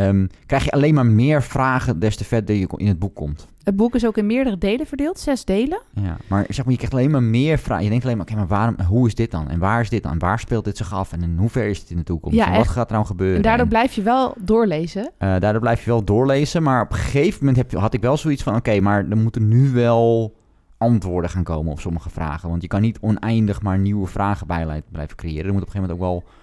Ehm, 0.00 0.26
krijg 0.46 0.64
je 0.64 0.70
alleen 0.70 0.94
maar 0.94 1.06
meer 1.06 1.42
vragen 1.42 1.98
des 1.98 2.16
te 2.16 2.24
verder 2.24 2.56
je 2.56 2.68
in 2.76 2.86
het 2.86 2.98
boek 2.98 3.14
komt. 3.14 3.48
Het 3.62 3.76
boek 3.76 3.94
is 3.94 4.06
ook 4.06 4.16
in 4.16 4.26
meerdere 4.26 4.58
delen 4.58 4.86
verdeeld, 4.86 5.18
zes 5.18 5.44
delen. 5.44 5.80
Ja, 5.94 6.16
maar 6.26 6.44
zeg 6.48 6.64
maar, 6.64 6.70
je 6.72 6.76
krijgt 6.76 6.94
alleen 6.94 7.10
maar 7.10 7.22
meer 7.22 7.58
vragen. 7.58 7.84
Je 7.84 7.90
denkt 7.90 8.04
alleen 8.04 8.16
maar, 8.16 8.26
oké, 8.26 8.34
maar 8.36 8.46
waarom, 8.46 8.76
hoe 8.88 9.06
is 9.06 9.14
dit 9.14 9.30
dan? 9.30 9.48
En 9.48 9.58
waar 9.58 9.80
is 9.80 9.88
dit 9.88 10.02
dan? 10.02 10.12
En 10.12 10.18
waar 10.18 10.38
speelt 10.38 10.64
dit 10.64 10.76
zich 10.76 10.94
af? 10.94 11.12
En 11.12 11.22
in 11.22 11.36
hoever 11.38 11.64
is 11.66 11.78
het 11.78 11.90
in 11.90 11.96
de 11.96 12.02
toekomst? 12.02 12.36
Ja, 12.36 12.46
en 12.46 12.56
wat 12.56 12.68
gaat 12.68 12.88
er 12.88 12.94
nou 12.94 13.06
gebeuren? 13.06 13.36
En 13.36 13.42
daardoor 13.42 13.62
En, 13.62 13.68
blijf 13.68 13.92
je 13.92 14.02
wel 14.02 14.34
doorlezen. 14.38 15.10
eh, 15.18 15.36
daardoor 15.38 15.60
blijf 15.60 15.84
je 15.84 15.90
wel 15.90 16.04
doorlezen. 16.04 16.62
Maar 16.62 16.82
op 16.82 16.90
een 16.92 16.98
gegeven 16.98 17.38
moment 17.38 17.56
heb 17.56 17.70
je, 17.70 17.78
had 17.78 17.94
ik 17.94 18.00
wel 18.00 18.16
zoiets 18.16 18.42
van, 18.42 18.56
oké, 18.56 18.80
maar 18.80 19.08
er 19.10 19.16
moeten 19.16 19.48
nu 19.48 19.70
wel 19.70 20.34
antwoorden 20.78 21.30
gaan 21.30 21.42
komen 21.42 21.72
op 21.72 21.80
sommige 21.80 22.10
vragen. 22.10 22.48
Want 22.48 22.62
je 22.62 22.68
kan 22.68 22.80
niet 22.80 22.98
oneindig 23.00 23.62
maar 23.62 23.78
nieuwe 23.78 24.06
vragen 24.06 24.46
bij 24.46 24.82
blijven 24.90 25.16
creëren. 25.16 25.46
Er 25.46 25.52
moet 25.52 25.62
op 25.62 25.66
een 25.66 25.72
gegeven 25.72 25.96
moment 25.96 26.00
ook 26.00 26.22
wel... 26.22 26.38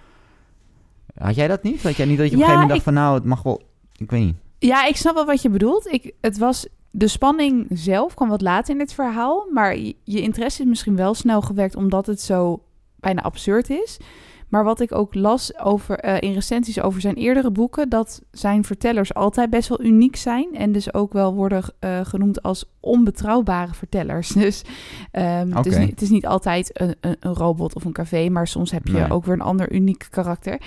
Had 1.18 1.36
jij 1.36 1.48
dat 1.48 1.64
niet? 1.64 1.84
Had 1.84 1.96
jij 1.96 2.06
niet 2.06 2.18
dat 2.18 2.30
je 2.30 2.36
op 2.36 2.42
een 2.42 2.48
Ja, 2.48 2.54
gegeven 2.54 2.68
moment 2.68 2.68
dacht 2.69 2.80
ik- 2.80 2.84
van, 2.86 2.94
nou, 2.94 3.16
het 3.16 3.25
mag 3.25 3.44
wel... 3.44 3.62
Ik 3.98 4.12
weet 4.12 4.25
niet. 4.25 4.36
Ja, 4.60 4.86
ik 4.86 4.96
snap 4.96 5.14
wel 5.16 5.25
wat 5.25 5.42
je 5.42 5.50
bedoelt. 5.50 5.88
Ik, 5.88 6.14
het 6.22 6.38
was, 6.38 6.68
de 6.92 7.08
spanning 7.08 7.66
zelf 7.69 8.14
kwam 8.14 8.30
wat 8.30 8.42
later 8.42 8.74
in 8.74 8.80
het 8.80 8.94
verhaal. 8.94 9.48
Maar 9.54 9.78
je, 9.78 9.96
je 10.04 10.22
interesse 10.22 10.62
is 10.62 10.68
misschien 10.68 10.96
wel 10.96 11.14
snel 11.14 11.42
gewekt 11.42 11.75
omdat 11.75 12.06
het 12.06 12.22
zo 12.22 12.62
bijna 12.96 13.22
absurd 13.22 13.69
is. 13.69 13.98
Maar 14.48 14.64
wat 14.64 14.80
ik 14.80 14.96
ook 14.96 15.16
las 15.16 15.60
over, 15.60 16.00
eh, 16.00 16.30
in 16.30 16.34
recensies 16.34 16.81
over 16.81 17.02
zijn 17.02 17.16
eerdere 17.16 17.52
boeken... 17.52 17.90
dat 17.90 18.22
zijn 18.31 18.63
vertellers 18.63 19.13
altijd 19.13 19.50
best 19.50 19.70
wel 19.70 19.81
uniek 19.84 20.16
zijn... 20.16 20.48
en 20.56 20.72
dus 20.72 20.94
ook 20.94 21.13
wel 21.13 21.34
worden 21.34 21.63
eh, 21.80 22.00
genoemd 22.04 22.42
als 22.44 22.66
onbetrouwbare 22.80 23.74
vertellers. 23.74 24.28
Dus 24.44 24.62
ehm, 25.12 25.52
het, 25.52 25.66
is 25.66 25.78
niet, 25.78 25.90
het 25.90 26.02
is 26.02 26.10
niet 26.10 26.25
altijd 26.28 26.80
een, 26.81 26.96
een, 27.02 27.16
een 27.20 27.34
robot 27.34 27.75
of 27.75 27.86
een 27.86 27.92
café... 27.92 28.30
maar 28.30 28.48
soms 28.48 28.72
heb 28.72 28.88
je 28.88 28.94
Nee. 28.94 29.12
ook 29.12 29.25
weer 29.25 29.34
een 29.34 29.42
ander 29.42 29.72
uniek 29.74 30.08
karakter. 30.10 30.62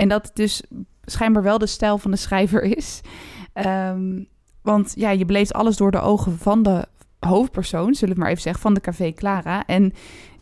En 0.00 0.08
dat 0.08 0.30
dus 0.34 0.62
schijnbaar 1.04 1.42
wel 1.42 1.58
de 1.58 1.66
stijl 1.66 1.98
van 1.98 2.10
de 2.10 2.16
schrijver 2.16 2.62
is... 2.76 3.00
Ehm, 3.52 4.22
want 4.62 4.92
ja, 4.96 5.10
je 5.10 5.24
beleeft 5.24 5.52
alles 5.52 5.76
door 5.76 5.90
de 5.90 6.00
ogen 6.00 6.38
van 6.38 6.62
de 6.62 6.86
hoofdpersoon, 7.18 7.94
zullen 7.94 8.14
we 8.14 8.20
maar 8.20 8.30
even 8.30 8.42
zeggen, 8.42 8.62
van 8.62 8.74
de 8.74 8.80
Café 8.80 9.12
Clara. 9.12 9.66
En 9.66 9.92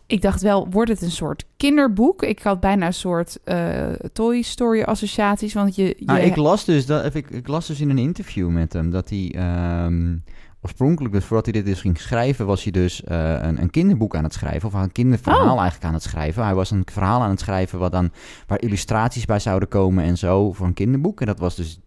ik 0.07 0.21
dacht 0.21 0.41
wel, 0.41 0.67
wordt 0.69 0.91
het 0.91 1.01
een 1.01 1.11
soort 1.11 1.45
kinderboek? 1.57 2.23
Ik 2.23 2.39
had 2.39 2.59
bijna 2.59 2.85
een 2.85 2.93
soort 2.93 3.37
eh, 3.43 3.91
Toy 4.13 4.41
Story 4.41 4.81
associaties, 4.81 5.53
want 5.53 5.75
je... 5.75 5.83
je 5.83 6.05
Nou, 6.05 6.19
ik 6.19 6.35
las 6.35 6.65
dus 6.65 6.85
dat 6.85 7.15
ik, 7.15 7.29
ik 7.29 7.47
las 7.47 7.67
dus 7.67 7.81
in 7.81 7.89
een 7.89 7.97
interview 7.97 8.49
met 8.49 8.73
hem 8.73 8.89
dat 8.89 9.09
hij 9.09 9.33
ehm, 9.35 10.15
oorspronkelijk, 10.61 11.13
dus 11.13 11.25
voordat 11.25 11.45
hij 11.45 11.53
dit 11.53 11.65
dus 11.65 11.81
ging 11.81 11.99
schrijven, 11.99 12.45
was 12.45 12.63
hij 12.63 12.71
dus 12.71 13.03
eh, 13.03 13.33
een, 13.41 13.61
een 13.61 13.69
kinderboek 13.69 14.15
aan 14.15 14.23
het 14.23 14.33
schrijven, 14.33 14.67
of 14.67 14.73
een 14.73 14.91
kinderverhaal 14.91 15.53
Oh. 15.53 15.59
eigenlijk 15.59 15.83
aan 15.83 15.93
het 15.93 16.03
schrijven. 16.03 16.43
Hij 16.43 16.55
was 16.55 16.71
een 16.71 16.83
verhaal 16.91 17.21
aan 17.21 17.29
het 17.29 17.39
schrijven 17.39 17.79
wat 17.79 17.91
dan, 17.91 18.11
waar 18.47 18.61
illustraties 18.61 19.25
bij 19.25 19.39
zouden 19.39 19.69
komen 19.69 20.03
en 20.03 20.17
zo 20.17 20.51
voor 20.51 20.65
een 20.65 20.73
kinderboek. 20.73 21.19
En 21.19 21.25
dat 21.25 21.39
was 21.39 21.55
dus, 21.55 21.79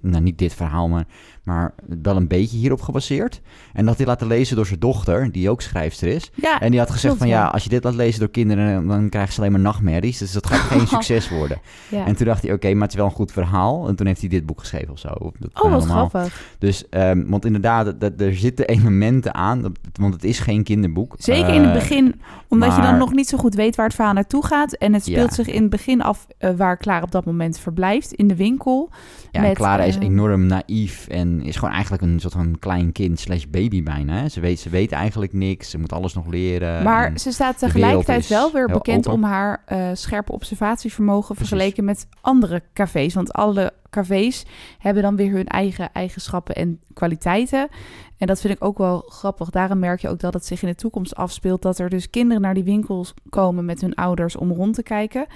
nou 0.00 0.22
niet 0.22 0.38
dit 0.38 0.54
verhaal, 0.54 0.88
maar, 0.88 1.06
maar 1.46 1.74
wel 2.02 2.16
een 2.16 2.28
beetje 2.28 2.56
hierop 2.56 2.80
gebaseerd. 2.80 3.40
En 3.72 3.86
dat 3.86 3.96
hij 3.96 4.06
laten 4.06 4.26
lezen 4.26 4.56
door 4.56 4.66
zijn 4.66 4.78
dochter, 4.80 5.32
die 5.32 5.50
ook 5.50 5.62
schrijfster 5.62 6.08
is. 6.08 6.30
ja, 6.34 6.60
En 6.60 6.70
die 6.70 6.80
had 6.80 6.90
gezegd 6.90 7.16
van 7.16 7.28
ja, 7.28 7.40
ja. 7.42 7.46
als 7.48 7.62
je 7.62 7.68
dit 7.68 7.84
laat 7.84 7.94
lezen 7.94 8.20
door 8.20 8.28
kinderen, 8.30 8.86
dan 8.86 9.08
krijgen 9.08 9.32
ze 9.32 9.38
alleen 9.40 9.52
maar 9.52 9.60
nachtmerries. 9.60 10.18
Dus 10.18 10.32
dat 10.32 10.46
gaat 10.46 10.60
geen 10.60 10.86
succes 10.96 11.28
worden. 11.28 11.60
ja. 11.88 12.06
En 12.06 12.16
toen 12.16 12.26
dacht 12.26 12.42
hij, 12.42 12.52
oké, 12.52 12.72
maar 12.72 12.82
het 12.82 12.90
is 12.90 12.96
wel 12.96 13.04
een 13.06 13.10
goed 13.12 13.32
verhaal. 13.32 13.88
En 13.88 13.96
toen 13.96 14.06
heeft 14.06 14.20
hij 14.20 14.28
dit 14.28 14.46
boek 14.46 14.60
geschreven 14.60 14.92
of 14.92 14.98
zo. 14.98 15.08
Dat 15.38 15.62
Oh, 15.62 15.70
wat 15.70 15.84
grappig. 15.84 16.40
Dus, 16.58 16.88
ehm, 16.88 17.22
want 17.26 17.44
inderdaad, 17.44 18.00
dat, 18.00 18.12
er 18.20 18.34
zitten 18.36 18.66
elementen 18.66 19.34
aan. 19.34 19.62
Dat, 19.62 19.72
want 19.92 20.14
het 20.14 20.24
is 20.24 20.38
geen 20.38 20.62
kinderboek. 20.62 21.14
Zeker 21.18 21.54
in 21.54 21.60
het 21.60 21.68
Eh, 21.68 21.74
begin, 21.78 22.20
omdat 22.48 22.76
je 22.76 22.82
dan 22.82 22.98
nog 22.98 23.12
niet 23.12 23.28
zo 23.28 23.38
goed 23.38 23.54
weet 23.54 23.76
waar 23.76 23.86
het 23.86 23.94
verhaal 23.94 24.12
naartoe 24.14 24.46
gaat. 24.46 24.72
En 24.72 24.92
het 24.92 25.02
speelt 25.04 25.28
Ja. 25.28 25.34
zich 25.34 25.46
in 25.46 25.60
het 25.60 25.70
begin 25.70 26.02
af 26.02 26.26
eh, 26.38 26.50
waar 26.56 26.78
Clara 26.78 27.02
op 27.02 27.10
dat 27.10 27.24
moment 27.24 27.58
verblijft, 27.58 28.12
in 28.12 28.26
de 28.28 28.36
winkel. 28.36 28.88
Ja, 29.30 29.40
en 29.40 29.42
met, 29.42 29.54
Clara 29.56 29.82
is 29.82 29.96
eh, 29.96 30.02
enorm 30.02 30.46
naïef 30.46 31.06
en 31.08 31.35
is 31.42 31.56
gewoon 31.56 31.74
eigenlijk 31.74 32.02
een 32.02 32.20
soort 32.20 32.32
van 32.32 32.58
klein 32.58 32.92
kind 32.92 33.20
slash 33.20 33.44
baby 33.44 33.82
bijna. 33.82 34.14
Hè? 34.14 34.28
Ze, 34.28 34.40
weet, 34.40 34.60
ze 34.60 34.68
weet 34.68 34.92
eigenlijk 34.92 35.32
niks, 35.32 35.70
ze 35.70 35.78
moet 35.78 35.92
alles 35.92 36.14
nog 36.14 36.26
leren. 36.26 36.82
Maar 36.82 37.18
ze 37.18 37.32
staat 37.32 37.58
tegelijkertijd 37.58 38.26
wel 38.26 38.52
weer 38.52 38.66
bekend 38.66 39.08
open. 39.08 39.22
om 39.22 39.30
haar 39.30 39.62
eh, 39.66 39.88
scherpe 39.92 40.32
observatievermogen 40.32 41.34
Precies. 41.34 41.48
vergeleken 41.48 41.84
met 41.84 42.06
andere 42.20 42.62
cafés. 42.72 43.14
Want 43.14 43.32
alle 43.32 43.72
cafés 43.90 44.44
hebben 44.78 45.02
dan 45.02 45.16
weer 45.16 45.30
hun 45.30 45.46
eigen 45.46 45.92
eigenschappen 45.92 46.54
en 46.54 46.80
kwaliteiten. 46.94 47.68
En 48.18 48.26
dat 48.26 48.40
vind 48.40 48.54
ik 48.54 48.64
ook 48.64 48.78
wel 48.78 48.98
grappig. 49.08 49.50
Daarom 49.50 49.78
merk 49.78 50.00
je 50.00 50.08
ook 50.08 50.20
dat 50.20 50.34
het 50.34 50.46
zich 50.46 50.62
in 50.62 50.68
de 50.68 50.74
toekomst 50.74 51.14
afspeelt. 51.14 51.62
Dat 51.62 51.78
er 51.78 51.88
dus 51.88 52.10
kinderen 52.10 52.42
naar 52.42 52.54
die 52.54 52.64
winkels 52.64 53.14
komen 53.28 53.64
met 53.64 53.80
hun 53.80 53.94
ouders 53.94 54.36
om 54.36 54.52
rond 54.52 54.74
te 54.74 54.82
kijken. 54.82 55.26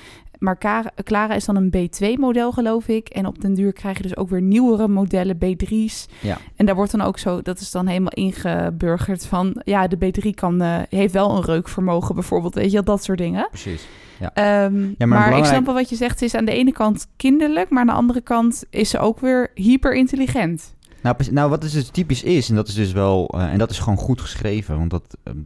Maar 0.41 0.59
Clara, 1.05 1.35
is 1.35 1.45
dan 1.45 1.57
een 1.57 1.75
B2-model, 1.77 2.53
geloof 2.53 2.89
ik. 2.89 3.09
En 3.09 3.27
op 3.27 3.41
den 3.41 3.55
duur 3.55 3.73
krijg 3.73 3.97
je 3.97 4.03
dus 4.03 4.17
ook 4.17 4.29
weer 4.29 4.43
nieuwere 4.43 4.89
modellen, 4.89 5.37
B3's. 5.37 6.07
Ja. 6.21 6.39
En 6.57 6.67
daar 6.67 6.75
wordt 6.75 6.91
dan 6.91 7.01
ook 7.01 7.19
zo, 7.19 7.43
dat 7.43 7.61
is 7.61 7.71
dan 7.71 7.87
helemaal 7.87 8.13
ingeburgerd 8.13 9.27
van... 9.27 9.61
ja, 9.65 9.89
de 9.89 9.97
B3 9.97 10.31
kan, 10.35 10.63
eh, 10.63 10.79
heeft 10.89 11.13
wel 11.13 11.37
een 11.37 11.45
reukvermogen 11.45 12.15
bijvoorbeeld, 12.15 12.55
weet 12.55 12.71
je 12.71 12.83
dat 12.83 13.05
soort 13.05 13.19
dingen. 13.19 13.49
Precies. 13.51 13.87
Ehm, 14.21 14.81
maar 14.81 14.91
ik 14.91 14.99
belangrijk- 14.99 15.45
snap 15.45 15.65
wel 15.65 15.75
wat 15.75 15.89
je 15.89 15.97
zegt. 15.97 16.13
Het 16.13 16.23
is 16.23 16.35
aan 16.35 16.45
de 16.45 16.53
ene 16.53 16.73
kant 16.73 17.07
kinderlijk, 17.17 17.71
maar 17.71 17.81
aan 17.81 17.87
de 17.87 17.93
andere 17.93 18.21
kant 18.21 18.65
is 18.71 18.91
ze 18.91 18.99
ook 18.99 19.21
weer 19.21 19.51
hyper 19.55 19.95
intelligent. 19.95 20.75
Nou, 21.03 21.17
nou, 21.31 21.51
wat 21.51 21.61
dus 21.61 21.89
typisch 21.91 22.23
is, 22.23 22.49
en 22.49 22.55
dat 22.55 22.69
is 22.69 22.75
dus 22.75 22.93
wel, 22.93 23.29
eh, 23.29 23.53
en 23.53 23.59
dat 23.59 23.71
is 23.71 23.79
gewoon 23.79 23.99
goed 23.99 24.21
geschreven, 24.21 24.79
want 24.79 24.91
dat, 24.91 25.17
ehm, 25.23 25.37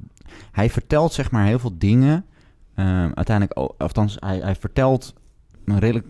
hij 0.52 0.70
vertelt 0.70 1.12
zeg 1.12 1.30
maar 1.30 1.46
heel 1.46 1.58
veel 1.58 1.78
dingen, 1.78 2.24
ehm, 2.74 3.10
uiteindelijk, 3.14 3.58
o- 3.58 3.74
althans, 3.78 4.16
hij, 4.20 4.38
hij 4.38 4.54
vertelt 4.54 5.14
een 5.64 5.78
redelijk 5.78 6.06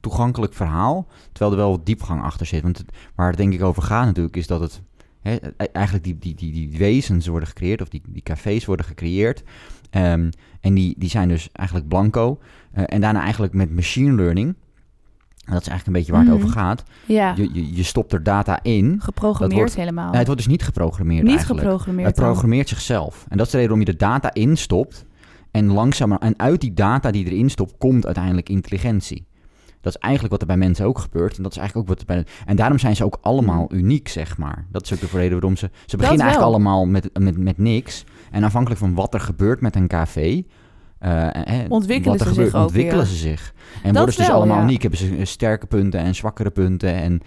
toegankelijk 0.00 0.54
verhaal, 0.54 1.06
terwijl 1.32 1.50
er 1.50 1.56
wel 1.62 1.70
wat 1.76 1.86
diepgang 1.86 2.22
achter 2.22 2.46
zit. 2.46 2.62
Want 2.62 2.78
het- 2.78 2.92
waar 3.14 3.28
het 3.28 3.36
denk 3.36 3.52
ik 3.52 3.62
over 3.62 3.82
gaat 3.82 4.06
natuurlijk, 4.06 4.36
is 4.36 4.46
dat 4.46 4.60
het, 4.60 4.82
e- 5.22 5.38
eigenlijk 5.72 6.04
die, 6.04 6.18
die, 6.18 6.34
die, 6.34 6.52
die 6.52 6.78
wezens 6.78 7.26
worden 7.26 7.48
gecreëerd, 7.48 7.80
of 7.82 7.88
die, 7.88 8.02
die 8.08 8.22
cafés 8.22 8.64
worden 8.64 8.86
gecreëerd, 8.86 9.42
ehm, 9.90 10.30
en 10.60 10.74
die, 10.74 10.94
die 10.98 11.08
zijn 11.08 11.28
dus 11.28 11.48
eigenlijk 11.52 11.88
blanco, 11.88 12.38
eh, 12.72 12.84
en 12.86 13.00
daarna 13.00 13.20
eigenlijk 13.22 13.52
met 13.52 13.74
machine 13.74 14.14
learning, 14.14 14.54
dat 15.44 15.60
is 15.60 15.68
eigenlijk 15.68 15.86
een 15.86 15.92
beetje 15.92 16.12
waar 16.12 16.20
het 16.20 16.30
Mhm. 16.30 16.38
over 16.42 16.48
gaat, 16.58 16.82
Ja, 17.06 17.34
je, 17.36 17.48
je, 17.54 17.76
je 17.76 17.82
stopt 17.82 18.12
er 18.12 18.22
data 18.22 18.62
in. 18.62 19.00
geprogrammeerd 19.02 19.60
wordt- 19.60 19.74
helemaal. 19.76 20.08
Nee, 20.08 20.16
het 20.18 20.26
wordt 20.26 20.42
dus 20.42 20.50
niet 20.50 20.62
geprogrammeerd 20.62 21.22
Niet 21.22 21.30
eigenlijk. 21.30 21.60
geprogrammeerd 21.62 22.06
Het 22.08 22.16
dan. 22.16 22.26
programmeert 22.26 22.68
zichzelf. 22.68 23.26
En 23.28 23.36
dat 23.36 23.46
is 23.46 23.52
de 23.52 23.58
reden 23.58 23.72
waarom 23.76 23.92
je 23.92 23.98
de 23.98 24.04
data 24.04 24.32
instopt. 24.34 25.04
En 25.54 25.72
langzamer, 25.72 26.18
en 26.18 26.34
uit 26.36 26.60
die 26.60 26.72
data 26.74 27.10
die 27.10 27.24
erin 27.26 27.50
stopt, 27.50 27.74
komt 27.78 28.04
uiteindelijk 28.06 28.48
intelligentie. 28.48 29.26
Dat 29.80 29.94
is 29.94 30.00
eigenlijk 30.00 30.32
wat 30.32 30.40
er 30.40 30.46
bij 30.46 30.56
mensen 30.56 30.86
ook 30.86 30.98
gebeurt. 30.98 31.36
En 31.36 31.42
dat 31.42 31.52
is 31.52 31.58
eigenlijk 31.58 31.90
ook 31.90 31.96
wat 31.98 32.08
er 32.08 32.14
bij. 32.14 32.32
En 32.46 32.56
daarom 32.56 32.78
zijn 32.78 32.96
ze 32.96 33.04
ook 33.04 33.18
allemaal 33.20 33.66
uniek, 33.72 34.08
zeg 34.08 34.38
maar. 34.38 34.66
Dat 34.70 34.82
is 34.82 34.92
ook 34.92 35.00
de 35.00 35.08
reden 35.12 35.32
waarom 35.32 35.56
ze. 35.56 35.70
Ze 35.86 35.96
beginnen 35.96 36.26
eigenlijk 36.26 36.54
allemaal 36.54 36.86
met, 36.86 37.18
met, 37.18 37.38
met 37.38 37.58
niks. 37.58 38.04
En 38.30 38.44
afhankelijk 38.44 38.80
van 38.80 38.94
wat 38.94 39.14
er 39.14 39.20
gebeurt 39.20 39.60
met 39.60 39.76
een 39.76 39.88
café. 39.88 40.42
eh, 40.98 41.62
eh, 41.62 41.70
Ontwikkelen 41.70 42.18
ze 42.18 42.34
zich 42.34 42.54
ook 42.54 42.62
ontwikkelen 42.62 43.06
ze 43.06 43.16
zich. 43.16 43.54
En 43.82 43.94
worden 43.94 44.12
ze 44.14 44.18
dus 44.18 44.28
wel, 44.28 44.36
allemaal 44.36 44.56
ja. 44.56 44.62
uniek. 44.62 44.82
Hebben 44.82 45.00
ze 45.00 45.24
sterke 45.24 45.66
punten 45.66 46.00
en 46.00 46.14
zwakkere 46.14 46.50
punten. 46.50 46.94
En 46.94 47.20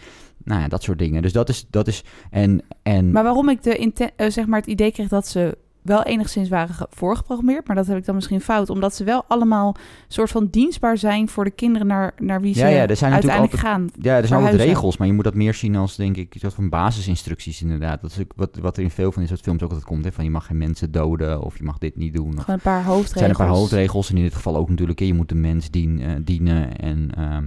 nou 0.44 0.62
ja, 0.62 0.68
dat 0.68 0.84
soort 0.84 1.00
dingen. 1.00 1.22
Dus 1.22 1.34
dat 1.34 1.50
is. 1.50 1.66
Dat 1.70 1.88
is 1.88 2.04
en, 2.30 2.62
en 2.84 3.12
Maar 3.12 3.24
waarom 3.24 3.50
ik 3.50 3.64
de 3.64 4.12
eh, 4.16 4.30
zeg 4.30 4.46
maar 4.46 4.60
het 4.60 4.70
idee 4.70 4.92
kreeg 4.92 5.08
dat 5.08 5.28
ze 5.28 5.58
wel 5.88 6.04
enigszins 6.04 6.50
waren 6.50 6.76
ge- 6.76 6.88
voorgeprogrammeerd, 6.90 7.68
maar 7.68 7.76
dat 7.76 7.88
heb 7.88 7.98
ik 7.98 8.06
dan 8.06 8.16
misschien 8.16 8.42
fout, 8.42 8.70
omdat 8.70 8.96
ze 8.96 9.04
wel 9.04 9.24
allemaal 9.28 9.76
soort 10.08 10.30
van 10.30 10.48
dienstbaar 10.52 10.98
zijn 10.98 11.30
voor 11.30 11.44
de 11.44 11.52
kinderen 11.52 11.88
naar, 11.88 12.14
naar 12.20 12.42
wie 12.42 12.54
ze 12.54 12.60
Ja, 12.60 12.68
ja, 12.68 12.88
er 12.88 12.96
zijn 12.96 13.14
uiteindelijk 13.14 13.54
gaan. 13.58 13.88
Ja, 14.02 14.16
er 14.18 14.28
zijn 14.28 14.40
wat 14.40 14.50
verhuizen. 14.50 14.68
regels, 14.76 14.98
maar 14.98 15.08
je 15.08 15.14
moet 15.14 15.24
dat 15.24 15.34
meer 15.36 15.54
zien 15.54 15.76
als, 15.76 15.96
denk 15.96 16.18
ik, 16.18 16.34
een 16.34 16.40
soort 16.40 16.54
van 16.54 16.70
basisinstructies 16.70 17.62
inderdaad. 17.62 18.02
Dat 18.02 18.12
is 18.12 18.20
ook 18.20 18.32
wat, 18.36 18.58
wat 18.62 18.78
er 18.78 18.84
in 18.84 18.90
veel 18.90 19.12
van 19.12 19.22
dit 19.22 19.30
soort 19.32 19.42
films 19.44 19.62
ook 19.64 19.70
altijd 19.70 19.88
komt, 19.88 20.04
hè, 20.04 20.12
van 20.12 20.24
je 20.24 20.30
mag 20.30 20.46
geen 20.46 20.58
mensen 20.58 20.92
doden 20.92 21.42
of 21.42 21.58
je 21.58 21.64
mag 21.64 21.78
dit 21.78 21.96
niet 21.98 22.14
doen. 22.14 22.28
Of, 22.38 22.44
Gewoon 22.44 22.56
een 22.56 22.62
paar 22.62 22.80
er 22.80 22.86
hoofdregels. 22.86 23.18
zijn 23.20 23.30
een 23.30 23.36
paar 23.36 23.48
hoofdregels 23.48 24.10
en 24.10 24.18
in 24.18 24.24
dit 24.24 24.34
geval 24.36 24.56
ook 24.58 24.70
natuurlijk, 24.70 25.00
je 25.00 25.14
moet 25.14 25.30
de 25.30 25.36
mens 25.36 25.70
dien, 25.72 26.02
eh, 26.02 26.10
dienen 26.22 26.78
en... 26.78 27.10
ehm, 27.18 27.46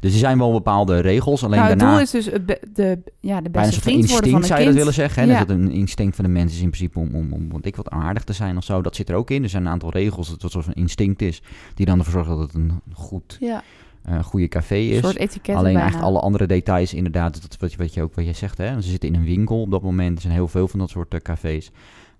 dus 0.00 0.12
er 0.12 0.18
zijn 0.18 0.38
wel 0.38 0.52
bepaalde 0.52 0.98
regels, 1.00 1.44
alleen 1.44 1.58
Nou, 1.58 1.70
het 1.70 1.78
daarna... 1.78 1.94
doel 1.94 2.02
is 2.04 2.10
dus 2.10 2.24
de, 2.24 2.98
ja, 3.20 3.40
de 3.40 3.46
een 3.46 3.52
beste 3.52 3.80
vriend 3.80 4.10
worden 4.10 4.30
van 4.30 4.40
instinct 4.40 4.42
een 4.42 4.44
zou 4.44 4.60
je 4.60 4.66
dat 4.66 4.74
willen 4.74 4.92
zeggen. 4.94 5.22
Hè? 5.22 5.32
Ja. 5.32 5.38
Dat 5.38 5.48
een 5.50 5.70
instinct 5.70 6.16
van 6.16 6.24
de 6.24 6.30
mens 6.30 6.52
is 6.52 6.60
in 6.60 6.70
principe 6.70 6.98
om, 6.98 7.14
om, 7.14 7.32
om 7.32 7.48
want 7.50 7.66
ik 7.66 7.76
wat 7.76 7.90
aardig 7.90 8.24
te 8.24 8.32
zijn 8.32 8.56
of 8.56 8.64
zo. 8.64 8.82
Dat 8.82 8.96
zit 8.96 9.08
er 9.08 9.14
ook 9.16 9.30
in. 9.30 9.42
Er 9.42 9.48
zijn 9.48 9.64
een 9.64 9.72
aantal 9.72 9.90
regels, 9.90 10.26
dat 10.26 10.34
het 10.34 10.42
een 10.44 10.50
soort 10.50 10.64
van 10.64 10.74
instinct 10.74 11.22
is. 11.22 11.42
Die 11.74 11.86
dan 11.86 11.98
ervoor 11.98 12.12
zorgen 12.12 12.36
dat 12.36 12.46
het 12.46 12.54
een 12.54 12.80
goed, 12.92 13.36
Ja, 13.40 13.62
eh 14.04 14.22
goede 14.24 14.48
café 14.48 14.74
een 14.76 14.90
is. 14.90 14.98
soort 15.00 15.16
etiket 15.16 15.54
Alleen 15.54 15.62
bijna. 15.64 15.80
eigenlijk 15.80 16.10
alle 16.10 16.20
andere 16.20 16.46
details 16.46 16.94
inderdaad, 16.94 17.42
dat, 17.42 17.56
wat, 17.60 17.70
je- 17.72 17.78
wat 17.78 17.94
je 17.94 18.02
ook 18.02 18.14
wat 18.14 18.24
je 18.26 18.32
zegt, 18.32 18.58
hè. 18.58 18.80
Ze 18.82 18.88
zitten 18.90 19.08
in 19.08 19.14
een 19.14 19.24
winkel 19.24 19.60
op 19.60 19.70
dat 19.70 19.82
moment. 19.82 20.16
Er 20.16 20.22
zijn 20.22 20.32
heel 20.34 20.48
veel 20.48 20.68
van 20.68 20.78
dat 20.78 20.90
soort 20.90 21.14
eh, 21.14 21.20
cafés. 21.20 21.70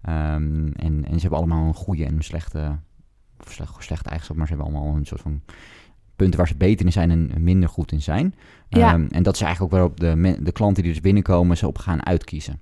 Ehm, 0.03 0.67
en, 0.67 1.05
en 1.05 1.15
ze 1.15 1.21
hebben 1.21 1.39
allemaal 1.39 1.67
een 1.67 1.75
goede 1.75 2.05
en 2.05 2.15
een 2.17 2.25
slechte, 2.25 2.77
of 3.45 3.53
slecht, 3.53 3.73
slechte 3.79 4.09
eigenschap, 4.09 4.37
maar 4.37 4.47
ze 4.47 4.55
hebben 4.55 4.73
allemaal 4.73 4.95
een 4.97 5.07
soort 5.07 5.21
van 5.21 5.41
punten 6.17 6.39
waar 6.39 6.49
ze 6.49 6.57
beter 6.57 6.87
in 6.87 6.93
zijn 6.93 7.11
en 7.11 7.31
minder 7.39 7.69
goed 7.69 7.93
in 7.93 8.03
zijn. 8.03 8.35
Ja. 8.69 8.93
Ehm, 8.93 9.07
en 9.11 9.23
dat 9.23 9.35
is 9.35 9.41
eigenlijk 9.41 9.73
ook 9.73 9.79
waarop 9.79 10.01
de, 10.01 10.39
de 10.43 10.53
klanten 10.53 10.83
die 10.83 10.93
dus 10.93 11.01
binnenkomen 11.01 11.57
ze 11.57 11.67
op 11.67 11.79
gaan 11.79 12.07
uitkiezen. 12.07 12.61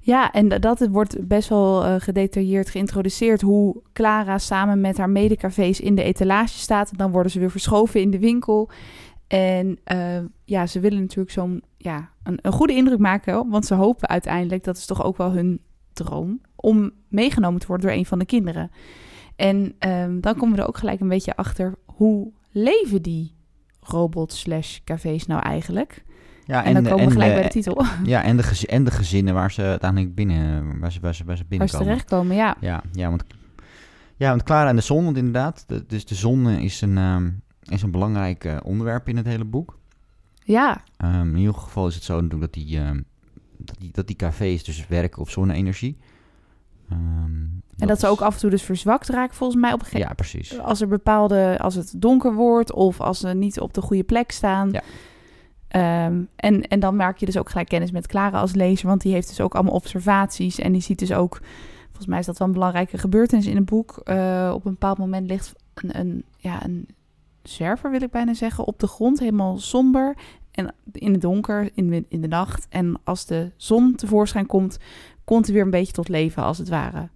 Ja, 0.00 0.32
en 0.32 0.48
dat 0.48 0.88
wordt 0.90 1.28
best 1.28 1.48
wel 1.48 1.84
eh, 1.84 1.94
gedetailleerd 1.98 2.70
geïntroduceerd 2.70 3.40
hoe 3.40 3.82
Clara 3.92 4.38
samen 4.38 4.80
met 4.80 4.98
haar 4.98 5.10
medecafés 5.10 5.80
in 5.80 5.94
de 5.94 6.02
etalage 6.02 6.58
staat. 6.58 6.90
En 6.90 6.96
dan 6.96 7.10
worden 7.10 7.32
ze 7.32 7.38
weer 7.38 7.50
verschoven 7.50 8.00
in 8.00 8.10
de 8.10 8.18
winkel. 8.18 8.70
En 9.26 9.78
eh, 9.84 10.18
ja, 10.44 10.66
ze 10.66 10.80
willen 10.80 11.00
natuurlijk 11.00 11.30
zo'n 11.30 11.62
ja, 11.76 12.10
een, 12.22 12.38
een 12.42 12.52
goede 12.52 12.74
indruk 12.74 12.98
maken, 12.98 13.48
want 13.48 13.66
ze 13.66 13.74
hopen 13.74 14.08
uiteindelijk, 14.08 14.64
dat 14.64 14.76
is 14.76 14.86
toch 14.86 15.04
ook 15.04 15.16
wel 15.16 15.32
hun 15.32 15.60
droom, 15.92 16.40
om 16.56 16.90
meegenomen 17.08 17.60
te 17.60 17.66
worden 17.66 17.86
door 17.86 17.96
een 17.96 18.06
van 18.06 18.18
de 18.18 18.24
kinderen. 18.24 18.70
En 19.36 19.74
ehm, 19.78 20.20
dan 20.20 20.34
komen 20.36 20.56
we 20.56 20.62
er 20.62 20.68
ook 20.68 20.78
gelijk 20.78 21.00
een 21.00 21.08
beetje 21.08 21.36
achter, 21.36 21.74
hoe 21.84 22.32
leven 22.50 23.02
die 23.02 23.34
robots 23.80 24.40
slash 24.40 24.78
cafés 24.84 25.26
nou 25.26 25.42
eigenlijk? 25.42 26.04
Ja, 26.46 26.64
En, 26.64 26.74
dan 26.74 26.82
komen 26.82 27.04
we 27.06 27.10
gelijk 27.12 27.28
de- 27.34 27.34
bij 27.40 27.42
de 27.42 27.48
titel, 27.48 27.84
Ja, 28.04 28.22
en 28.22 28.36
de, 28.36 28.66
en 28.66 28.84
de 28.84 28.90
gezinnen 28.90 29.34
waar 29.34 29.52
ze 29.52 29.62
uiteindelijk 29.62 30.14
binnen, 30.14 30.78
waar 30.80 30.92
ze, 30.92 31.00
waar 31.00 31.00
ze, 31.00 31.00
waar 31.00 31.14
ze 31.14 31.24
waar 31.24 31.36
ze 31.36 31.44
binnenkomen. 31.44 31.86
terechtkomen. 31.86 32.36
Ja, 32.36 32.56
Ja, 32.60 32.82
ja, 32.92 33.08
want, 33.08 33.24
ja, 34.16 34.28
want 34.28 34.42
Clara 34.42 34.68
en 34.68 34.76
de 34.76 34.82
zon, 34.82 35.04
want 35.04 35.16
inderdaad, 35.16 35.64
de- 35.66 35.86
dus 35.86 36.04
de 36.04 36.14
zon 36.14 36.48
is 36.48 36.80
een, 36.80 36.98
ehm, 36.98 37.30
is 37.62 37.82
een 37.82 37.90
belangrijk 37.90 38.44
eh, 38.44 38.56
onderwerp 38.62 39.08
in 39.08 39.16
het 39.16 39.26
hele 39.26 39.44
boek. 39.44 39.78
ja, 40.44 40.84
Ehm, 40.96 41.28
in 41.28 41.36
ieder 41.36 41.54
geval 41.54 41.86
is 41.86 41.94
het 41.94 42.04
zo 42.04 42.14
natuurlijk 42.20 42.52
dat 42.52 42.62
die, 42.64 42.78
ehm, 42.78 43.00
dat 43.56 43.76
die, 43.78 43.90
dat 43.92 44.06
die 44.06 44.16
cafés 44.16 44.64
dus 44.64 44.86
werken 44.86 45.20
op 45.20 45.30
zonne-energie. 45.30 45.96
En 47.80 47.86
dat 47.86 48.00
ze 48.00 48.06
ook 48.06 48.20
af 48.20 48.34
en 48.34 48.40
toe 48.40 48.50
dus 48.50 48.62
verzwakt 48.62 49.08
raken, 49.08 49.36
volgens 49.36 49.60
mij 49.60 49.72
op 49.72 49.78
een 49.78 49.84
gegeven 49.84 50.08
Ja, 50.08 50.14
precies. 50.14 50.58
Als 50.58 50.80
er 50.80 50.88
bepaalde, 50.88 51.58
als 51.58 51.74
het 51.74 51.92
donker 51.96 52.34
wordt 52.34 52.72
of 52.72 53.00
als 53.00 53.18
ze 53.18 53.28
niet 53.28 53.60
op 53.60 53.74
de 53.74 53.80
goede 53.80 54.02
plek 54.02 54.30
staan. 54.30 54.70
Ja. 54.70 54.82
Ehm, 55.68 56.22
en, 56.36 56.68
en 56.68 56.80
dan 56.80 56.96
maak 56.96 57.18
je 57.18 57.26
dus 57.26 57.38
ook 57.38 57.50
gelijk 57.50 57.68
kennis 57.68 57.90
met 57.90 58.06
Clara 58.06 58.40
als 58.40 58.54
lezer, 58.54 58.88
want 58.88 59.00
die 59.00 59.12
heeft 59.12 59.28
dus 59.28 59.40
ook 59.40 59.54
allemaal 59.54 59.74
observaties. 59.74 60.58
En 60.58 60.72
die 60.72 60.82
ziet 60.82 60.98
dus 60.98 61.12
ook, 61.12 61.40
volgens 61.86 62.06
mij 62.06 62.18
is 62.18 62.26
dat 62.26 62.38
wel 62.38 62.48
een 62.48 62.54
belangrijke 62.54 62.98
gebeurtenis 62.98 63.46
in 63.46 63.56
het 63.56 63.64
boek. 63.64 64.00
Eh, 64.04 64.50
op 64.54 64.64
een 64.64 64.70
bepaald 64.72 64.98
moment 64.98 65.26
ligt 65.26 65.52
een, 65.74 65.98
een, 65.98 66.24
ja, 66.36 66.64
een 66.64 66.88
zwerver, 67.42 67.90
wil 67.90 68.02
ik 68.02 68.10
bijna 68.10 68.34
zeggen, 68.34 68.64
op 68.64 68.78
de 68.78 68.86
grond, 68.86 69.18
helemaal 69.18 69.58
somber. 69.58 70.16
En 70.50 70.74
in 70.92 71.12
het 71.12 71.20
donker, 71.20 71.70
in 71.74 71.90
de, 71.90 72.04
in 72.08 72.20
de 72.20 72.28
nacht. 72.28 72.66
En 72.68 73.00
als 73.04 73.26
de 73.26 73.50
zon 73.56 73.94
tevoorschijn 73.94 74.46
komt, 74.46 74.78
komt 75.24 75.44
hij 75.44 75.54
weer 75.54 75.64
een 75.64 75.70
beetje 75.70 75.92
tot 75.92 76.08
leven, 76.08 76.42
als 76.42 76.58
het 76.58 76.68
ware. 76.68 77.08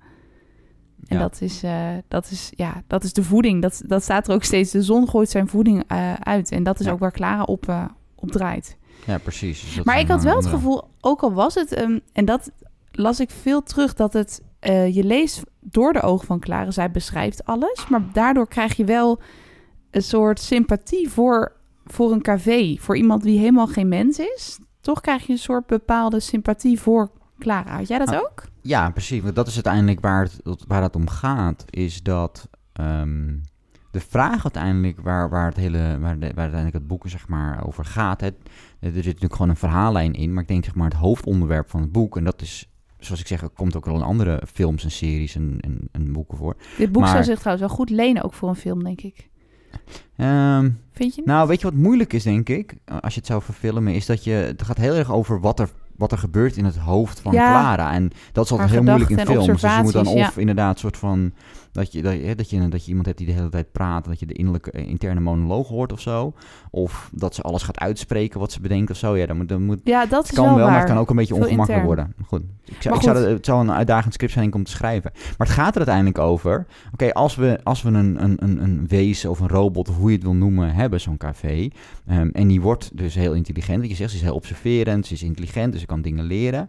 En 1.09 1.17
Ja. 1.17 1.23
dat, 1.23 1.41
is, 1.41 1.63
eh, 1.63 1.89
dat, 2.09 2.31
is, 2.31 2.51
ja, 2.55 2.83
dat 2.87 3.05
is 3.05 3.13
de 3.13 3.23
voeding. 3.23 3.63
Dat, 3.63 3.83
dat 3.87 4.03
staat 4.03 4.29
er 4.29 4.35
ook 4.35 4.45
steeds. 4.45 4.71
De 4.71 4.83
zon 4.83 5.09
gooit 5.09 5.31
zijn 5.31 5.49
voeding 5.49 5.85
eh, 5.87 6.13
uit. 6.15 6.51
En 6.51 6.63
dat 6.63 6.81
is 6.81 6.87
Ja. 6.87 6.93
ook 6.93 6.99
waar 6.99 7.13
Clara 7.13 7.43
op, 7.43 7.69
eh, 7.69 7.85
op 8.15 8.31
draait. 8.31 8.77
Ja, 9.07 9.19
precies. 9.19 9.75
Dus 9.75 9.85
maar 9.85 9.99
ik 9.99 10.09
had 10.09 10.23
wel 10.23 10.37
het 10.37 10.47
gevoel, 10.47 10.83
ook 11.01 11.23
al 11.23 11.33
was 11.33 11.55
het... 11.55 11.73
ehm, 11.73 11.99
en 12.13 12.25
dat 12.25 12.51
las 12.93 13.21
ik 13.21 13.31
veel 13.31 13.63
terug, 13.63 13.95
dat 13.95 14.13
het... 14.13 14.43
je 14.91 15.05
leest 15.05 15.43
door 15.61 15.93
de 15.93 16.01
ogen 16.01 16.27
van 16.27 16.41
Clara. 16.41 16.71
Zij 16.71 16.91
beschrijft 16.91 17.45
alles. 17.45 17.89
Maar 17.89 18.03
daardoor 18.13 18.49
krijg 18.49 18.77
je 18.77 18.85
wel 18.85 19.21
een 19.91 20.03
soort 20.03 20.41
sympathie 20.41 21.09
voor, 21.09 21.53
voor 21.85 22.13
een 22.13 22.23
café. 22.23 22.77
Voor 22.81 22.97
iemand 22.97 23.23
die 23.23 23.39
helemaal 23.39 23.67
geen 23.67 23.89
mens 23.89 24.19
is. 24.19 24.59
Toch 24.81 25.01
krijg 25.01 25.27
je 25.27 25.33
een 25.33 25.39
soort 25.39 25.67
bepaalde 25.67 26.21
sympathie 26.21 26.81
voor 26.81 27.11
Clara. 27.45 27.77
Had 27.77 27.89
jij 27.89 27.99
dat 27.99 28.09
Ah, 28.09 28.21
ook? 28.21 28.45
Ja, 28.63 28.91
precies. 28.91 29.23
Want 29.23 29.35
dat 29.35 29.47
is 29.47 29.55
uiteindelijk 29.55 30.01
waar 30.01 30.23
het, 30.23 30.65
waar 30.67 30.83
het 30.83 30.97
om 30.97 31.09
gaat. 31.09 31.65
Is 31.71 32.03
dat 32.03 32.49
ehm, 32.73 33.37
de 33.91 34.01
vraag 34.01 34.43
uiteindelijk 34.43 35.01
waar, 35.01 35.29
waar, 35.31 35.47
het 35.47 35.57
hele, 35.57 35.99
waar, 36.01 36.19
de, 36.19 36.27
waar 36.27 36.37
uiteindelijk 36.37 36.73
het 36.75 36.87
boek 36.87 37.09
zeg 37.09 37.29
maar, 37.29 37.67
over 37.67 37.85
gaat. 37.85 38.21
Hè, 38.21 38.27
er 38.27 38.35
zit 38.93 39.05
natuurlijk 39.05 39.33
gewoon 39.35 39.49
een 39.51 39.57
verhaallijn 39.57 40.13
in. 40.13 40.33
Maar 40.33 40.43
ik 40.43 40.49
denk 40.49 40.65
zeg 40.65 40.75
maar 40.75 40.89
het 40.89 40.99
hoofdonderwerp 40.99 41.71
van 41.71 41.81
het 41.81 41.93
boek. 41.93 42.17
En 42.17 42.25
dat 42.25 42.41
is, 42.43 42.71
zoals 42.99 43.21
ik 43.21 43.27
zeg, 43.27 43.43
er 43.43 43.49
komt 43.49 43.77
ook 43.77 43.85
wel 43.85 43.95
in 43.97 44.03
andere 44.03 44.43
films 44.53 44.85
en 44.85 44.91
series 44.91 45.35
en, 45.35 45.59
en, 45.61 45.89
en 45.93 46.13
boeken 46.13 46.37
voor. 46.39 46.57
Dit 46.77 46.93
boek 46.93 47.07
zou 47.07 47.25
zich 47.25 47.39
trouwens 47.39 47.67
wel 47.67 47.77
goed 47.77 47.91
lenen, 47.91 48.23
ook 48.23 48.35
voor 48.35 48.49
een 48.49 48.55
film, 48.57 48.85
denk 48.85 49.01
ik. 49.01 49.29
Ehm, 50.17 50.71
Vind 50.93 51.15
je 51.15 51.21
niet? 51.21 51.31
nou, 51.31 51.49
weet 51.49 51.61
je 51.61 51.67
wat 51.67 51.75
moeilijk 51.77 52.13
is, 52.13 52.23
denk 52.23 52.49
ik, 52.49 52.75
als 53.01 53.15
je 53.15 53.19
het 53.21 53.29
zou 53.29 53.43
verfilmen, 53.43 53.95
is 53.95 54.07
dat 54.07 54.25
je, 54.25 54.31
het 54.31 54.63
gaat 54.63 54.77
heel 54.79 54.95
erg 54.95 55.13
over 55.13 55.41
wat 55.41 55.61
er 55.61 55.69
wat 55.97 56.13
er 56.13 56.19
gebeurt 56.19 56.57
in 56.57 56.65
het 56.65 56.77
hoofd 56.77 57.21
van 57.21 57.33
Ja. 57.33 57.51
Clara. 57.51 57.93
En 57.93 58.11
dat 58.33 58.45
is 58.45 58.51
altijd 58.51 58.71
heel 58.71 58.83
moeilijk 58.83 59.11
in 59.11 59.19
films. 59.19 59.47
Dus 59.47 59.61
je 59.61 59.81
moet 59.83 59.93
dan 59.93 60.07
of 60.07 60.39
inderdaad 60.39 60.79
soort 60.79 60.97
van... 60.97 61.33
Dat 61.75 61.93
je, 61.93 62.03
dat, 62.03 62.13
je, 62.13 62.35
dat, 62.35 62.51
je, 62.51 62.69
dat 62.69 62.83
je 62.83 62.89
iemand 62.89 63.07
hebt 63.07 63.19
die 63.19 63.27
de 63.27 63.33
hele 63.33 63.49
tijd 63.49 63.73
praat... 63.73 64.05
dat 64.05 64.21
je 64.21 64.27
de 64.27 64.35
innerlijke, 64.35 64.71
eh, 64.71 64.89
interne 64.89 65.21
monoloog 65.21 65.69
hoort 65.69 65.93
of 65.93 66.01
zo. 66.01 66.33
Of 66.71 67.11
dat 67.13 67.35
ze 67.35 67.43
alles 67.43 67.63
gaat 67.63 67.79
uitspreken 67.79 68.41
wat 68.41 68.53
ze 68.53 68.61
bedenkt 68.61 68.91
of 68.91 68.97
zo. 68.97 69.17
Ja, 69.17 69.27
dan 69.27 69.37
moet, 69.37 69.49
dan 69.49 69.63
moet, 69.63 69.81
Ja, 69.85 70.07
dat 70.07 70.33
kan 70.33 70.55
wel 70.55 70.69
maar 70.69 70.79
het 70.79 70.89
kan 70.89 70.99
ook 70.99 71.11
een 71.11 71.17
beetje 71.17 71.35
Veel 71.35 71.43
ongemakkelijk 71.43 71.87
intern. 71.87 72.05
worden. 72.05 72.27
Goed. 72.27 72.43
Ik 72.65 72.83
zou, 72.83 72.95
ik 72.95 73.03
zou 73.03 73.19
het 73.19 73.45
zou 73.45 73.61
een 73.61 73.73
uitdagend 73.73 74.15
script 74.15 74.33
zijn 74.33 74.55
om 74.55 74.65
te 74.65 74.71
schrijven. 74.71 75.11
Maar 75.15 75.47
het 75.47 75.57
gaat 75.57 75.71
er 75.71 75.77
uiteindelijk 75.77 76.19
over... 76.19 76.67
Oké, 76.93 77.13
als 77.13 77.35
we, 77.35 77.61
als 77.63 77.83
we 77.83 77.89
een, 77.89 78.23
een, 78.25 78.37
een, 78.43 78.63
een 78.63 78.89
wezen 78.89 79.31
of 79.31 79.41
een 79.41 79.49
robot... 79.49 79.89
of 79.89 79.97
hoe 79.97 80.09
je 80.09 80.15
het 80.15 80.25
wil 80.25 80.35
noemen, 80.35 80.75
hebben, 80.75 81.01
zo'n 81.01 81.17
café... 81.17 81.69
ehm, 82.07 82.29
en 82.33 82.49
die 82.49 82.61
wordt 82.61 82.91
dus 82.97 83.15
heel 83.15 83.33
intelligent. 83.33 83.81
Wat 83.81 83.89
je 83.89 83.95
zegt, 83.97 84.11
ze 84.11 84.17
is 84.17 84.23
heel 84.23 84.35
observerend, 84.35 85.07
ze 85.07 85.13
is 85.15 85.23
intelligent... 85.23 85.73
dus 85.73 85.81
ze 85.81 85.87
kan 85.87 86.03
dingen 86.03 86.25
leren. 86.25 86.69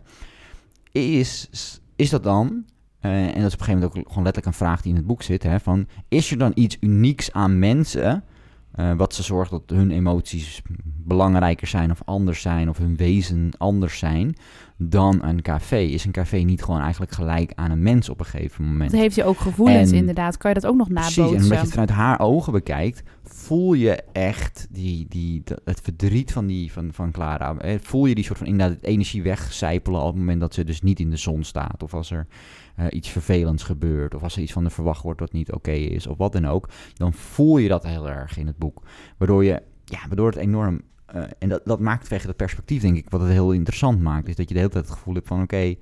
Is, 0.91 1.49
is 1.95 2.09
dat 2.09 2.23
dan... 2.23 2.65
eh, 3.05 3.35
en 3.35 3.41
dat 3.41 3.47
is 3.47 3.53
op 3.53 3.59
een 3.59 3.65
gegeven 3.65 3.73
moment 3.73 3.97
ook 3.97 4.07
gewoon 4.07 4.23
letterlijk 4.23 4.45
een 4.45 4.65
vraag 4.65 4.81
die 4.81 4.91
in 4.91 4.97
het 4.97 5.07
boek 5.07 5.21
zit... 5.21 5.43
Hè, 5.43 5.59
van, 5.59 5.87
is 6.07 6.31
er 6.31 6.37
dan 6.37 6.51
iets 6.55 6.77
unieks 6.79 7.31
aan 7.31 7.59
mensen... 7.59 8.23
eh, 8.71 8.93
wat 8.97 9.13
ze 9.13 9.23
zorgt 9.23 9.51
dat 9.51 9.61
hun 9.65 9.91
emoties 9.91 10.61
belangrijker 10.83 11.67
zijn 11.67 11.91
of 11.91 12.01
anders 12.05 12.41
zijn... 12.41 12.69
of 12.69 12.77
hun 12.77 12.95
wezen 12.95 13.49
anders 13.57 13.97
zijn 13.97 14.35
dan 14.77 15.23
een 15.23 15.41
café? 15.41 15.77
Is 15.77 16.05
een 16.05 16.11
café 16.11 16.37
niet 16.37 16.63
gewoon 16.63 16.81
eigenlijk 16.81 17.11
gelijk 17.11 17.51
aan 17.55 17.71
een 17.71 17.83
mens 17.83 18.09
op 18.09 18.19
een 18.19 18.25
gegeven 18.25 18.65
moment? 18.65 18.91
Dat 18.91 18.99
heeft 18.99 19.15
je 19.15 19.23
ook 19.23 19.39
gevoelens, 19.39 19.91
En- 19.91 19.97
inderdaad. 19.97 20.37
Kan 20.37 20.53
je 20.53 20.59
dat 20.59 20.69
ook 20.71 20.77
nog 20.77 20.87
Precies, 20.87 21.15
nabootsen? 21.15 21.37
en 21.37 21.43
omdat 21.43 21.57
je 21.57 21.63
het 21.63 21.73
vanuit 21.73 21.89
haar 21.89 22.19
ogen 22.19 22.51
bekijkt, 22.53 23.03
voel 23.23 23.73
je 23.73 24.01
echt 24.11 24.67
die, 24.69 25.05
die, 25.09 25.43
het 25.63 25.81
verdriet 25.81 26.31
van, 26.31 26.45
die, 26.45 26.71
van, 26.71 26.89
van 26.93 27.11
Clara. 27.11 27.57
Eh, 27.57 27.75
Voel 27.81 28.05
je 28.05 28.15
die 28.15 28.23
soort 28.23 28.37
van 28.37 28.47
inderdaad 28.47 28.81
energie 28.81 29.23
wegcijpelen 29.23 30.01
op 30.01 30.07
het 30.07 30.15
moment 30.15 30.39
dat 30.39 30.53
ze 30.53 30.63
dus 30.63 30.81
niet 30.81 30.99
in 30.99 31.09
de 31.09 31.17
zon 31.17 31.43
staat. 31.43 31.83
Of 31.83 31.93
als 31.93 32.11
er 32.11 32.27
eh, 32.75 32.85
iets 32.89 33.09
vervelends 33.09 33.63
gebeurt. 33.63 34.15
Of 34.15 34.23
als 34.23 34.35
er 34.35 34.41
iets 34.41 34.51
van 34.53 34.63
de 34.63 34.69
verwacht 34.69 35.03
wordt 35.03 35.19
wat 35.19 35.31
niet 35.31 35.51
oké 35.51 35.71
is. 35.71 36.07
Of 36.07 36.17
wat 36.17 36.31
dan 36.33 36.45
ook. 36.47 36.69
Dan 36.93 37.13
voel 37.13 37.57
je 37.57 37.67
dat 37.67 37.83
heel 37.83 38.09
erg 38.09 38.37
in 38.37 38.47
het 38.47 38.57
boek. 38.57 38.81
Waardoor 39.17 39.43
je, 39.43 39.61
ja, 39.85 39.99
waardoor 40.07 40.27
het 40.27 40.35
enorm... 40.35 40.81
eh, 41.05 41.23
en 41.39 41.49
dat, 41.49 41.61
dat 41.65 41.79
maakt 41.79 42.07
tegen 42.09 42.27
dat 42.27 42.35
perspectief, 42.35 42.81
denk 42.81 42.97
ik, 42.97 43.09
wat 43.09 43.21
het 43.21 43.29
heel 43.29 43.51
interessant 43.51 44.01
maakt. 44.01 44.27
Is 44.27 44.35
dat 44.35 44.47
je 44.47 44.53
de 44.53 44.59
hele 44.59 44.71
tijd 44.71 44.85
het 44.85 44.93
gevoel 44.93 45.13
hebt 45.13 45.27
van, 45.27 45.41
oké... 45.41 45.75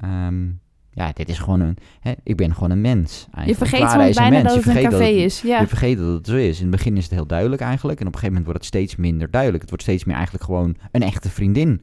ehm, 0.00 0.46
ja, 0.90 1.12
dit 1.12 1.28
is 1.28 1.38
gewoon 1.38 1.60
een... 1.60 1.76
Hè, 2.00 2.12
ik 2.22 2.36
ben 2.36 2.54
gewoon 2.54 2.70
een 2.70 2.80
mens. 2.80 3.20
je 3.30 3.36
eigenlijk. 3.36 3.70
vergeet 3.70 3.90
soms 3.90 4.08
is 4.08 4.16
een 4.16 4.22
bijna 4.22 4.42
mens. 4.42 4.42
dat 4.42 4.52
Je 4.52 4.58
het 4.58 4.66
een 4.68 4.72
vergeet 4.72 4.90
café 5.00 5.14
het- 5.16 5.24
is. 5.32 5.40
Ja. 5.42 5.60
je 5.60 5.66
vergeet 5.66 5.98
dat 5.98 6.14
het 6.14 6.26
zo 6.26 6.36
is. 6.36 6.56
In 6.56 6.62
het 6.62 6.70
begin 6.76 6.96
is 6.96 7.02
het 7.04 7.12
heel 7.12 7.26
duidelijk 7.26 7.62
eigenlijk. 7.62 8.00
En 8.00 8.06
op 8.06 8.12
een 8.12 8.18
gegeven 8.18 8.42
moment 8.42 8.58
wordt 8.58 8.58
het 8.66 8.82
steeds 8.82 8.96
minder 8.96 9.30
duidelijk. 9.30 9.60
Het 9.60 9.70
wordt 9.70 9.84
steeds 9.84 10.04
meer 10.04 10.14
eigenlijk 10.14 10.44
gewoon 10.44 10.76
een 10.92 11.02
echte 11.02 11.30
vriendin. 11.30 11.82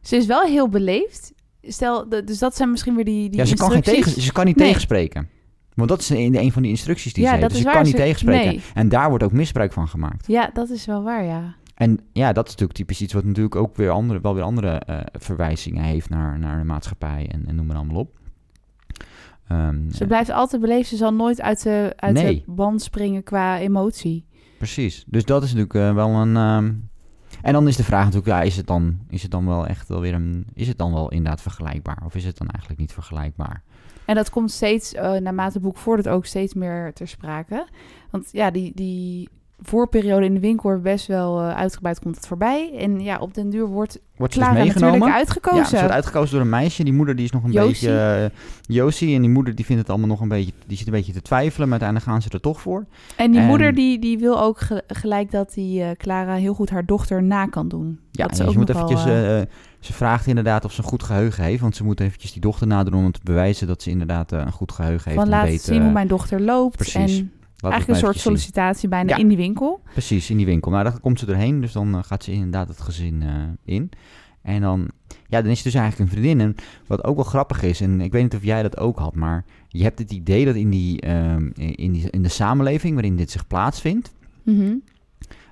Ze 0.00 0.16
is 0.16 0.26
wel 0.26 0.42
heel 0.42 0.68
beleefd. 0.68 1.32
Stel, 1.72 2.08
dus 2.08 2.38
dat 2.38 2.56
zijn 2.56 2.70
misschien 2.70 2.94
weer 2.94 3.04
die, 3.04 3.28
die 3.30 3.38
ja, 3.38 3.44
ze 3.44 3.56
kan, 3.56 3.70
geen 3.70 3.82
tegen, 3.82 4.20
ze 4.22 4.32
kan 4.32 4.44
niet 4.46 4.56
Nee. 4.56 4.66
tegenspreken. 4.66 5.28
Want 5.74 5.88
dat 5.90 6.00
is 6.00 6.08
een, 6.08 6.36
een 6.38 6.52
van 6.52 6.62
die 6.62 6.70
instructies 6.70 7.12
die 7.12 7.22
Ja, 7.24 7.34
ze 7.34 7.36
heeft. 7.40 7.50
Dus 7.54 7.62
waar. 7.62 7.72
kan 7.72 7.82
niet 7.82 7.90
Ze- 7.90 7.96
tegenspreken. 7.96 8.46
nee. 8.46 8.60
En 8.74 8.88
daar 8.88 9.08
wordt 9.08 9.24
ook 9.24 9.32
misbruik 9.32 9.72
van 9.72 9.88
gemaakt. 9.88 10.26
Ja, 10.26 10.50
dat 10.52 10.70
is 10.70 10.86
wel 10.86 11.02
waar, 11.02 11.24
ja. 11.24 11.54
En 11.74 11.98
ja, 12.12 12.32
dat 12.32 12.44
is 12.44 12.50
natuurlijk 12.50 12.78
typisch 12.78 13.00
iets 13.02 13.12
wat 13.12 13.24
natuurlijk 13.24 13.56
ook 13.56 13.76
weer 13.76 13.90
andere, 13.90 14.20
wel 14.20 14.34
weer 14.34 14.42
andere 14.42 14.68
eh, 14.68 14.98
verwijzingen 15.12 15.82
heeft 15.82 16.08
naar, 16.08 16.38
naar 16.38 16.58
de 16.58 16.64
maatschappij 16.64 17.28
en, 17.32 17.44
en 17.46 17.54
noem 17.54 17.66
maar 17.66 17.76
allemaal 17.76 17.96
op. 18.00 18.16
Ehm, 19.48 19.90
Ze 19.90 20.06
blijft 20.06 20.30
altijd 20.30 20.60
beleefd. 20.62 20.88
Ze 20.88 20.96
zal 20.96 21.12
nooit 21.14 21.40
uit 21.40 21.62
de, 21.62 21.92
uit 21.96 22.14
Nee. 22.14 22.42
de 22.46 22.52
band 22.52 22.82
springen 22.82 23.22
qua 23.22 23.58
emotie. 23.58 24.24
Precies. 24.58 25.04
Dus 25.06 25.24
dat 25.24 25.42
is 25.42 25.48
natuurlijk 25.54 25.74
eh, 25.88 25.94
wel 25.94 26.08
een. 26.08 26.36
ehm, 26.36 26.72
En 27.42 27.52
dan 27.52 27.68
is 27.68 27.76
de 27.76 27.84
vraag 27.84 28.04
natuurlijk, 28.04 28.32
ja, 28.32 28.42
is 28.42 28.56
het 28.56 28.66
dan, 28.66 28.98
is 29.08 29.22
het 29.22 29.30
dan 29.30 29.46
wel 29.46 29.66
echt 29.66 29.88
wel 29.88 30.00
weer 30.00 30.14
een. 30.14 30.46
Is 30.54 30.68
het 30.68 30.78
dan 30.78 30.92
wel 30.92 31.10
inderdaad 31.10 31.42
vergelijkbaar? 31.42 32.02
Of 32.04 32.14
is 32.14 32.24
het 32.24 32.38
dan 32.38 32.48
eigenlijk 32.48 32.80
niet 32.80 32.92
vergelijkbaar? 32.92 33.62
En 34.04 34.14
dat 34.14 34.30
komt 34.30 34.50
steeds, 34.50 34.94
eh 34.94 35.12
naarmate 35.12 35.52
het 35.52 35.62
boek 35.62 35.76
vordert, 35.76 36.08
ook 36.08 36.26
steeds 36.26 36.54
meer 36.54 36.92
ter 36.92 37.08
sprake. 37.08 37.66
Want 38.10 38.28
ja, 38.32 38.50
die, 38.50 38.72
die 38.74 39.28
voorperiode 39.62 40.26
in 40.26 40.34
de 40.34 40.40
winkel 40.40 40.80
best 40.80 41.06
wel 41.06 41.40
eh, 41.40 41.56
uitgebreid 41.56 42.00
komt 42.00 42.16
het 42.16 42.26
voorbij. 42.26 42.72
En 42.78 43.00
ja, 43.00 43.18
op 43.18 43.34
den 43.34 43.50
duur 43.50 43.66
wordt 43.66 44.00
Wordt 44.16 44.32
ze 44.32 44.38
dus 44.38 44.48
Clara 44.48 44.62
meegenomen? 44.64 44.98
natuurlijk 44.98 45.12
Ja, 45.12 45.18
uitgekozen. 45.18 45.66
ze 45.66 45.76
wordt 45.76 45.92
uitgekozen 45.94 46.32
door 46.32 46.40
een 46.40 46.48
meisje. 46.48 46.84
Die 46.84 46.92
moeder 46.92 47.16
die 47.16 47.24
is 47.24 47.30
nog 47.30 47.44
een 47.44 47.52
Josie. 47.52 47.70
beetje... 47.88 48.30
eh, 48.32 48.74
Josie. 48.76 49.14
En 49.14 49.20
die 49.20 49.30
moeder 49.30 49.54
die 49.54 49.64
vindt 49.64 49.80
het 49.80 49.90
allemaal 49.90 50.08
nog 50.08 50.20
een 50.20 50.28
beetje... 50.28 50.52
Die 50.66 50.76
zit 50.76 50.86
een 50.86 50.92
beetje 50.92 51.12
te 51.12 51.22
twijfelen. 51.22 51.68
Maar 51.68 51.80
uiteindelijk 51.80 52.10
gaan 52.10 52.22
ze 52.22 52.28
er 52.30 52.40
toch 52.40 52.60
voor. 52.60 52.86
En 53.16 53.30
die 53.30 53.40
En- 53.40 53.46
moeder 53.46 53.74
die, 53.74 53.98
die 53.98 54.18
wil 54.18 54.40
ook 54.42 54.60
ge- 54.60 54.82
gelijk 54.86 55.30
dat 55.30 55.54
die 55.54 55.82
eh, 55.82 55.90
Clara 55.96 56.34
heel 56.34 56.54
goed 56.54 56.70
haar 56.70 56.86
dochter 56.86 57.22
na 57.22 57.46
kan 57.46 57.68
doen. 57.68 57.98
Ja, 58.10 58.22
dat 58.26 58.32
en 58.32 58.38
is 58.38 58.38
je 58.44 58.48
ook 58.48 58.56
moet 58.66 58.68
eventjes... 58.68 59.02
ze 59.80 59.92
vraagt 59.92 60.26
inderdaad 60.26 60.64
of 60.64 60.72
ze 60.72 60.82
een 60.82 60.88
goed 60.88 61.02
geheugen 61.02 61.44
heeft. 61.44 61.60
Want 61.60 61.76
ze 61.76 61.84
moet 61.84 62.00
eventjes 62.00 62.32
die 62.32 62.40
dochter 62.40 62.66
nadoen 62.66 62.94
om 63.04 63.12
te 63.12 63.20
bewijzen 63.24 63.66
dat 63.66 63.82
ze 63.82 63.90
inderdaad 63.90 64.32
een 64.32 64.52
goed 64.52 64.72
geheugen 64.72 65.10
heeft. 65.10 65.22
van 65.22 65.30
laat 65.30 65.44
weet, 65.46 65.62
zien 65.62 65.82
hoe 65.82 65.92
mijn 65.92 66.08
dochter 66.08 66.40
loopt. 66.40 66.76
precies. 66.76 67.18
En 67.18 67.32
eigenlijk 67.60 67.86
maar 67.86 67.96
een 68.08 68.14
soort 68.14 68.18
sollicitatie 68.26 68.88
bijna 68.88 69.10
Ja. 69.10 69.16
in 69.16 69.28
die 69.28 69.36
winkel. 69.36 69.80
Precies, 69.92 70.30
in 70.30 70.36
die 70.36 70.46
winkel. 70.46 70.70
Nou, 70.70 70.84
daar 70.84 71.00
komt 71.00 71.18
ze 71.18 71.26
erheen, 71.26 71.60
dus 71.60 71.72
dan 71.72 71.94
eh, 71.94 72.02
gaat 72.02 72.24
ze 72.24 72.32
inderdaad 72.32 72.68
het 72.68 72.80
gezin 72.80 73.22
eh, 73.22 73.74
in. 73.74 73.90
En 74.42 74.60
dan, 74.60 74.88
ja, 75.26 75.40
dan 75.42 75.50
is 75.50 75.56
het 75.56 75.64
dus 75.64 75.74
eigenlijk 75.74 76.10
een 76.10 76.16
vriendin. 76.18 76.40
En 76.40 76.54
wat 76.86 77.04
ook 77.04 77.16
wel 77.16 77.24
grappig 77.24 77.62
is, 77.62 77.80
en 77.80 78.00
ik 78.00 78.12
weet 78.12 78.22
niet 78.22 78.34
of 78.34 78.44
jij 78.44 78.62
dat 78.62 78.76
ook 78.78 78.98
had, 78.98 79.14
maar 79.14 79.44
je 79.68 79.82
hebt 79.82 79.98
het 79.98 80.12
idee 80.12 80.44
dat 80.44 80.54
in, 80.54 80.70
die, 80.70 81.00
ehm, 81.00 81.50
in, 81.54 81.92
die, 81.92 82.10
in 82.10 82.22
de 82.22 82.28
samenleving 82.28 82.94
waarin 82.94 83.16
dit 83.16 83.30
zich 83.30 83.46
plaatsvindt, 83.46 84.12
Mhm. 84.42 84.74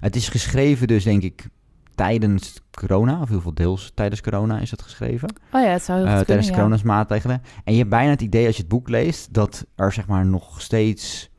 het 0.01 0.17
is 0.17 0.29
geschreven 0.29 0.87
dus 0.87 1.05
denk 1.05 1.23
ik 1.23 1.49
tijdens 1.95 2.61
corona, 2.71 3.21
of 3.21 3.29
heel 3.29 3.41
veel 3.41 3.55
deels 3.55 3.93
tijdens 3.95 4.21
corona 4.21 4.59
is 4.59 4.71
het 4.71 4.83
geschreven. 4.83 5.29
Oh 5.53 5.61
ja, 5.63 5.69
het 5.69 5.83
zou 5.83 5.99
heel 6.07 6.17
goed 6.17 6.27
tijdens 6.27 6.47
kunnen, 6.51 6.65
ja. 6.65 6.77
coronamaatregelen. 6.77 7.43
En 7.65 7.73
je 7.73 7.79
hebt 7.79 7.91
bijna 7.91 8.11
het 8.11 8.21
idee 8.21 8.47
als 8.47 8.55
je 8.57 8.61
het 8.63 8.71
boek 8.71 8.89
leest 8.89 9.35
dat 9.35 9.67
er 9.75 9.93
zeg 9.93 10.07
maar 10.07 10.27
nog 10.27 10.61
steeds 10.63 11.31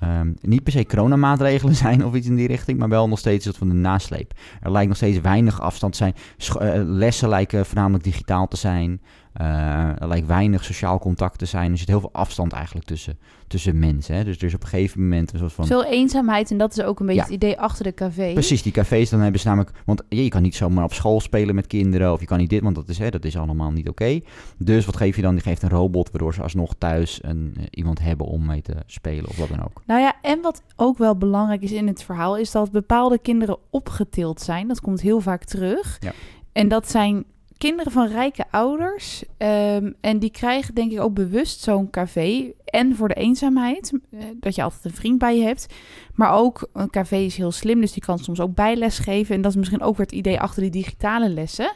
ehm, 0.00 0.32
niet 0.40 0.62
per 0.62 0.72
se 0.72 0.86
coronamaatregelen 0.86 1.74
zijn 1.86 2.04
of 2.04 2.14
iets 2.14 2.26
in 2.26 2.36
die 2.36 2.46
richting, 2.46 2.78
maar 2.78 2.88
wel 2.88 3.08
nog 3.08 3.18
steeds 3.18 3.44
dat 3.44 3.56
van 3.56 3.68
de 3.68 3.74
nasleep. 3.74 4.32
Er 4.60 4.72
lijkt 4.72 4.88
nog 4.88 4.96
steeds 4.96 5.20
weinig 5.20 5.60
afstand 5.60 5.92
te 5.92 5.98
zijn. 5.98 6.14
Eh, 6.58 6.82
lessen 6.84 7.28
lijken 7.28 7.66
voornamelijk 7.66 8.04
digitaal 8.04 8.48
te 8.48 8.56
zijn. 8.56 9.00
Eh, 9.36 10.00
er 10.02 10.08
lijkt 10.08 10.26
weinig 10.26 10.64
sociaal 10.64 10.98
contact 10.98 11.38
te 11.38 11.44
zijn. 11.44 11.72
Er 11.72 11.78
zit 11.78 11.88
heel 11.88 12.00
veel 12.00 12.12
afstand 12.12 12.52
eigenlijk 12.52 12.86
tussen, 12.86 13.18
tussen 13.46 13.78
mensen. 13.78 14.14
Hè? 14.14 14.24
Dus 14.24 14.36
er 14.36 14.44
is 14.44 14.54
op 14.54 14.62
een 14.62 14.68
gegeven 14.68 15.02
moment 15.02 15.32
een 15.32 15.38
soort 15.38 15.52
van... 15.52 15.66
Veel 15.66 15.84
eenzaamheid 15.84 16.50
en 16.50 16.58
dat 16.58 16.76
is 16.78 16.84
ook 16.84 17.00
een 17.00 17.06
beetje 17.06 17.20
Ja. 17.20 17.26
het 17.26 17.36
idee 17.36 17.58
achter 17.58 17.84
de 17.84 17.94
café. 17.94 18.32
Precies, 18.32 18.62
die 18.62 18.72
cafés, 18.72 19.10
dan 19.10 19.20
hebben 19.20 19.40
ze 19.40 19.46
namelijk... 19.46 19.72
Want 19.84 20.02
je, 20.08 20.22
je 20.24 20.28
kan 20.28 20.42
niet 20.42 20.54
zomaar 20.54 20.84
op 20.84 20.92
school 20.92 21.20
spelen 21.20 21.54
met 21.54 21.66
kinderen... 21.66 22.12
of 22.12 22.20
je 22.20 22.26
kan 22.26 22.38
niet 22.38 22.50
dit, 22.50 22.62
want 22.62 22.74
dat 22.74 22.88
is, 22.88 22.98
hè, 22.98 23.10
dat 23.10 23.24
is 23.24 23.36
allemaal 23.36 23.70
niet 23.70 23.88
oké. 23.88 24.20
Dus 24.58 24.84
wat 24.84 24.96
geef 24.96 25.16
je 25.16 25.22
dan? 25.22 25.34
Je 25.34 25.40
geeft 25.40 25.62
een 25.62 25.68
robot... 25.68 26.10
waardoor 26.10 26.34
ze 26.34 26.42
alsnog 26.42 26.74
thuis 26.78 27.18
een, 27.22 27.54
eh, 27.56 27.64
iemand 27.70 28.00
hebben 28.00 28.26
om 28.26 28.46
mee 28.46 28.62
te 28.62 28.74
spelen 28.86 29.28
of 29.28 29.36
wat 29.36 29.48
dan 29.48 29.64
ook. 29.64 29.82
Nou 29.86 30.00
ja, 30.00 30.14
en 30.22 30.40
wat 30.40 30.62
ook 30.76 30.98
wel 30.98 31.16
belangrijk 31.16 31.62
is 31.62 31.72
in 31.72 31.86
het 31.86 32.02
verhaal, 32.02 32.36
is 32.36 32.50
dat 32.50 32.70
bepaalde 32.70 33.18
kinderen 33.18 33.58
opgetild 33.70 34.40
zijn. 34.40 34.68
Dat 34.68 34.80
komt 34.80 35.00
heel 35.00 35.20
vaak 35.20 35.44
terug. 35.44 35.96
Ja. 36.00 36.12
En 36.52 36.68
dat 36.68 36.90
zijn 36.90 37.24
kinderen 37.58 37.92
van 37.92 38.08
rijke 38.08 38.44
ouders. 38.50 39.24
ehm, 39.36 39.92
en 40.00 40.18
die 40.18 40.30
krijgen 40.30 40.74
denk 40.74 40.92
ik 40.92 41.00
ook 41.00 41.14
bewust 41.14 41.60
zo'n 41.60 41.90
café. 41.90 42.52
En 42.64 42.96
voor 42.96 43.08
de 43.08 43.14
eenzaamheid, 43.14 43.92
eh, 44.10 44.24
dat 44.40 44.54
je 44.54 44.62
altijd 44.62 44.84
een 44.84 44.94
vriend 44.94 45.18
bij 45.18 45.38
je 45.38 45.44
hebt. 45.44 45.66
Maar 46.14 46.32
ook, 46.32 46.68
een 46.72 46.90
café 46.90 47.16
is 47.16 47.36
heel 47.36 47.52
slim, 47.52 47.80
dus 47.80 47.92
die 47.92 48.02
kan 48.02 48.18
soms 48.18 48.40
ook 48.40 48.54
bijles 48.54 48.98
geven. 48.98 49.34
En 49.34 49.40
dat 49.40 49.50
is 49.50 49.56
misschien 49.56 49.82
ook 49.82 49.96
weer 49.96 50.06
het 50.06 50.14
idee 50.14 50.40
achter 50.40 50.62
die 50.62 50.70
digitale 50.70 51.28
lessen. 51.28 51.72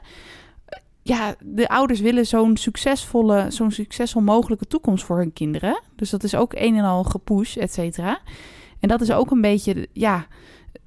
Ja, 1.03 1.35
de 1.41 1.69
ouders 1.69 2.01
willen 2.01 2.27
zo'n 2.27 2.57
succesvolle, 2.57 3.47
zo'n 3.49 3.71
succesvol 3.71 4.23
mogelijke 4.23 4.67
toekomst 4.67 5.05
voor 5.05 5.19
hun 5.19 5.33
kinderen. 5.33 5.81
Dus 5.97 6.11
dat 6.11 6.25
is 6.25 6.35
ook 6.35 6.53
een 6.55 6.77
en 6.77 6.85
al 6.85 7.05
gepush, 7.05 7.57
et 7.57 7.73
cetera. 7.73 8.21
En 8.81 8.89
dat 8.89 9.01
is 9.01 9.13
ook 9.13 9.31
een 9.31 9.41
beetje, 9.41 9.89
ja, 9.93 10.27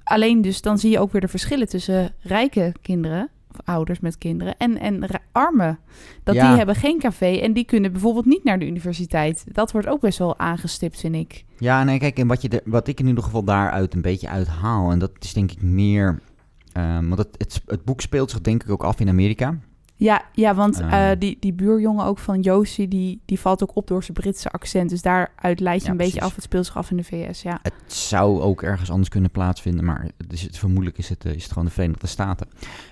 alleen 0.04 0.40
dus 0.40 0.60
dan 0.60 0.78
zie 0.78 0.90
je 0.90 0.98
ook 0.98 1.12
weer 1.12 1.20
de 1.20 1.28
verschillen 1.28 1.68
tussen 1.68 2.14
rijke 2.20 2.72
kinderen, 2.82 3.28
ouders 3.64 4.00
met 4.00 4.18
kinderen, 4.18 4.56
en, 4.56 4.78
en 4.78 5.04
armen. 5.32 5.78
Dat 6.22 6.34
Ja. 6.34 6.48
die 6.48 6.56
hebben 6.56 6.74
geen 6.74 6.98
café 6.98 7.26
en 7.36 7.52
die 7.52 7.64
kunnen 7.64 7.92
bijvoorbeeld 7.92 8.26
niet 8.26 8.44
naar 8.44 8.58
de 8.58 8.66
universiteit. 8.66 9.44
Dat 9.52 9.72
wordt 9.72 9.86
ook 9.88 10.00
best 10.00 10.18
wel 10.18 10.38
aangestipt, 10.38 11.00
vind 11.00 11.14
ik. 11.14 11.44
Ja, 11.58 11.84
nee, 11.84 11.98
kijk, 11.98 12.18
en 12.18 12.26
wat, 12.26 12.42
je 12.42 12.62
wat 12.64 12.88
ik 12.88 13.00
in 13.00 13.06
ieder 13.06 13.24
geval 13.24 13.44
daaruit 13.44 13.94
een 13.94 14.02
beetje 14.02 14.28
uithaal... 14.28 14.90
en 14.90 14.98
dat 14.98 15.10
is 15.18 15.32
denk 15.32 15.50
ik 15.50 15.62
meer... 15.62 16.20
ehm, 16.72 17.08
want 17.08 17.18
het, 17.18 17.34
het, 17.38 17.62
het 17.66 17.84
boek 17.84 18.00
speelt 18.00 18.30
zich 18.30 18.40
denk 18.40 18.62
ik 18.62 18.70
ook 18.70 18.84
af 18.84 19.00
in 19.00 19.08
Amerika. 19.08 19.58
Ja, 19.96 20.22
ja 20.32 20.54
want 20.54 20.80
Ah. 20.82 21.10
eh, 21.10 21.18
die, 21.18 21.36
die 21.40 21.52
buurjongen 21.52 22.04
ook 22.04 22.18
van 22.18 22.40
Josie, 22.40 22.88
die, 22.88 23.20
die 23.24 23.40
valt 23.40 23.62
ook 23.62 23.76
op 23.76 23.86
door 23.86 24.02
zijn 24.02 24.16
Britse 24.16 24.50
accent. 24.50 24.90
Dus 24.90 25.02
daaruit 25.02 25.60
leid 25.60 25.80
je 25.80 25.84
Ja, 25.86 25.90
een 25.90 25.96
beetje 25.96 26.20
af. 26.20 26.34
Het 26.34 26.44
speelt 26.44 26.66
zich 26.66 26.76
af 26.76 26.90
in 26.90 26.96
de 26.96 27.04
VS, 27.04 27.42
ja. 27.42 27.58
Het 27.62 27.92
zou 27.92 28.40
ook 28.40 28.62
ergens 28.62 28.90
anders 28.90 29.08
kunnen 29.08 29.30
plaatsvinden, 29.30 29.84
maar 29.84 30.08
het 30.18 30.32
is 30.32 30.42
het, 30.42 30.58
vermoedelijk 30.58 30.98
is 30.98 31.08
het, 31.08 31.24
eh, 31.24 31.34
is 31.34 31.42
het 31.42 31.52
gewoon 31.52 31.64
de 31.68 31.74
Verenigde 31.74 32.06
Staten. 32.06 32.46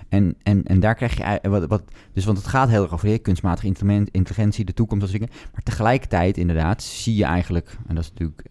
En, 0.09 0.35
en, 0.43 0.63
en 0.63 0.79
daar 0.79 0.95
krijg 0.95 1.17
je 1.17 1.23
ei- 1.23 1.49
wat, 1.49 1.65
wat, 1.67 1.83
dus 2.13 2.25
want 2.25 2.37
het 2.37 2.47
gaat 2.47 2.69
heel 2.69 2.83
erg 2.83 2.93
over 2.93 3.19
kunstmatige 3.19 3.67
intelligen- 3.67 4.07
intelligentie, 4.11 4.65
de 4.65 4.73
toekomst, 4.73 5.01
dat 5.01 5.11
soort 5.15 5.21
dingen. 5.29 5.41
Maar 5.53 5.63
tegelijkertijd, 5.63 6.37
inderdaad, 6.37 6.83
zie 6.83 7.15
je 7.15 7.25
eigenlijk, 7.25 7.77
en 7.87 7.95
dat 7.95 8.03
is 8.03 8.09
natuurlijk 8.09 8.43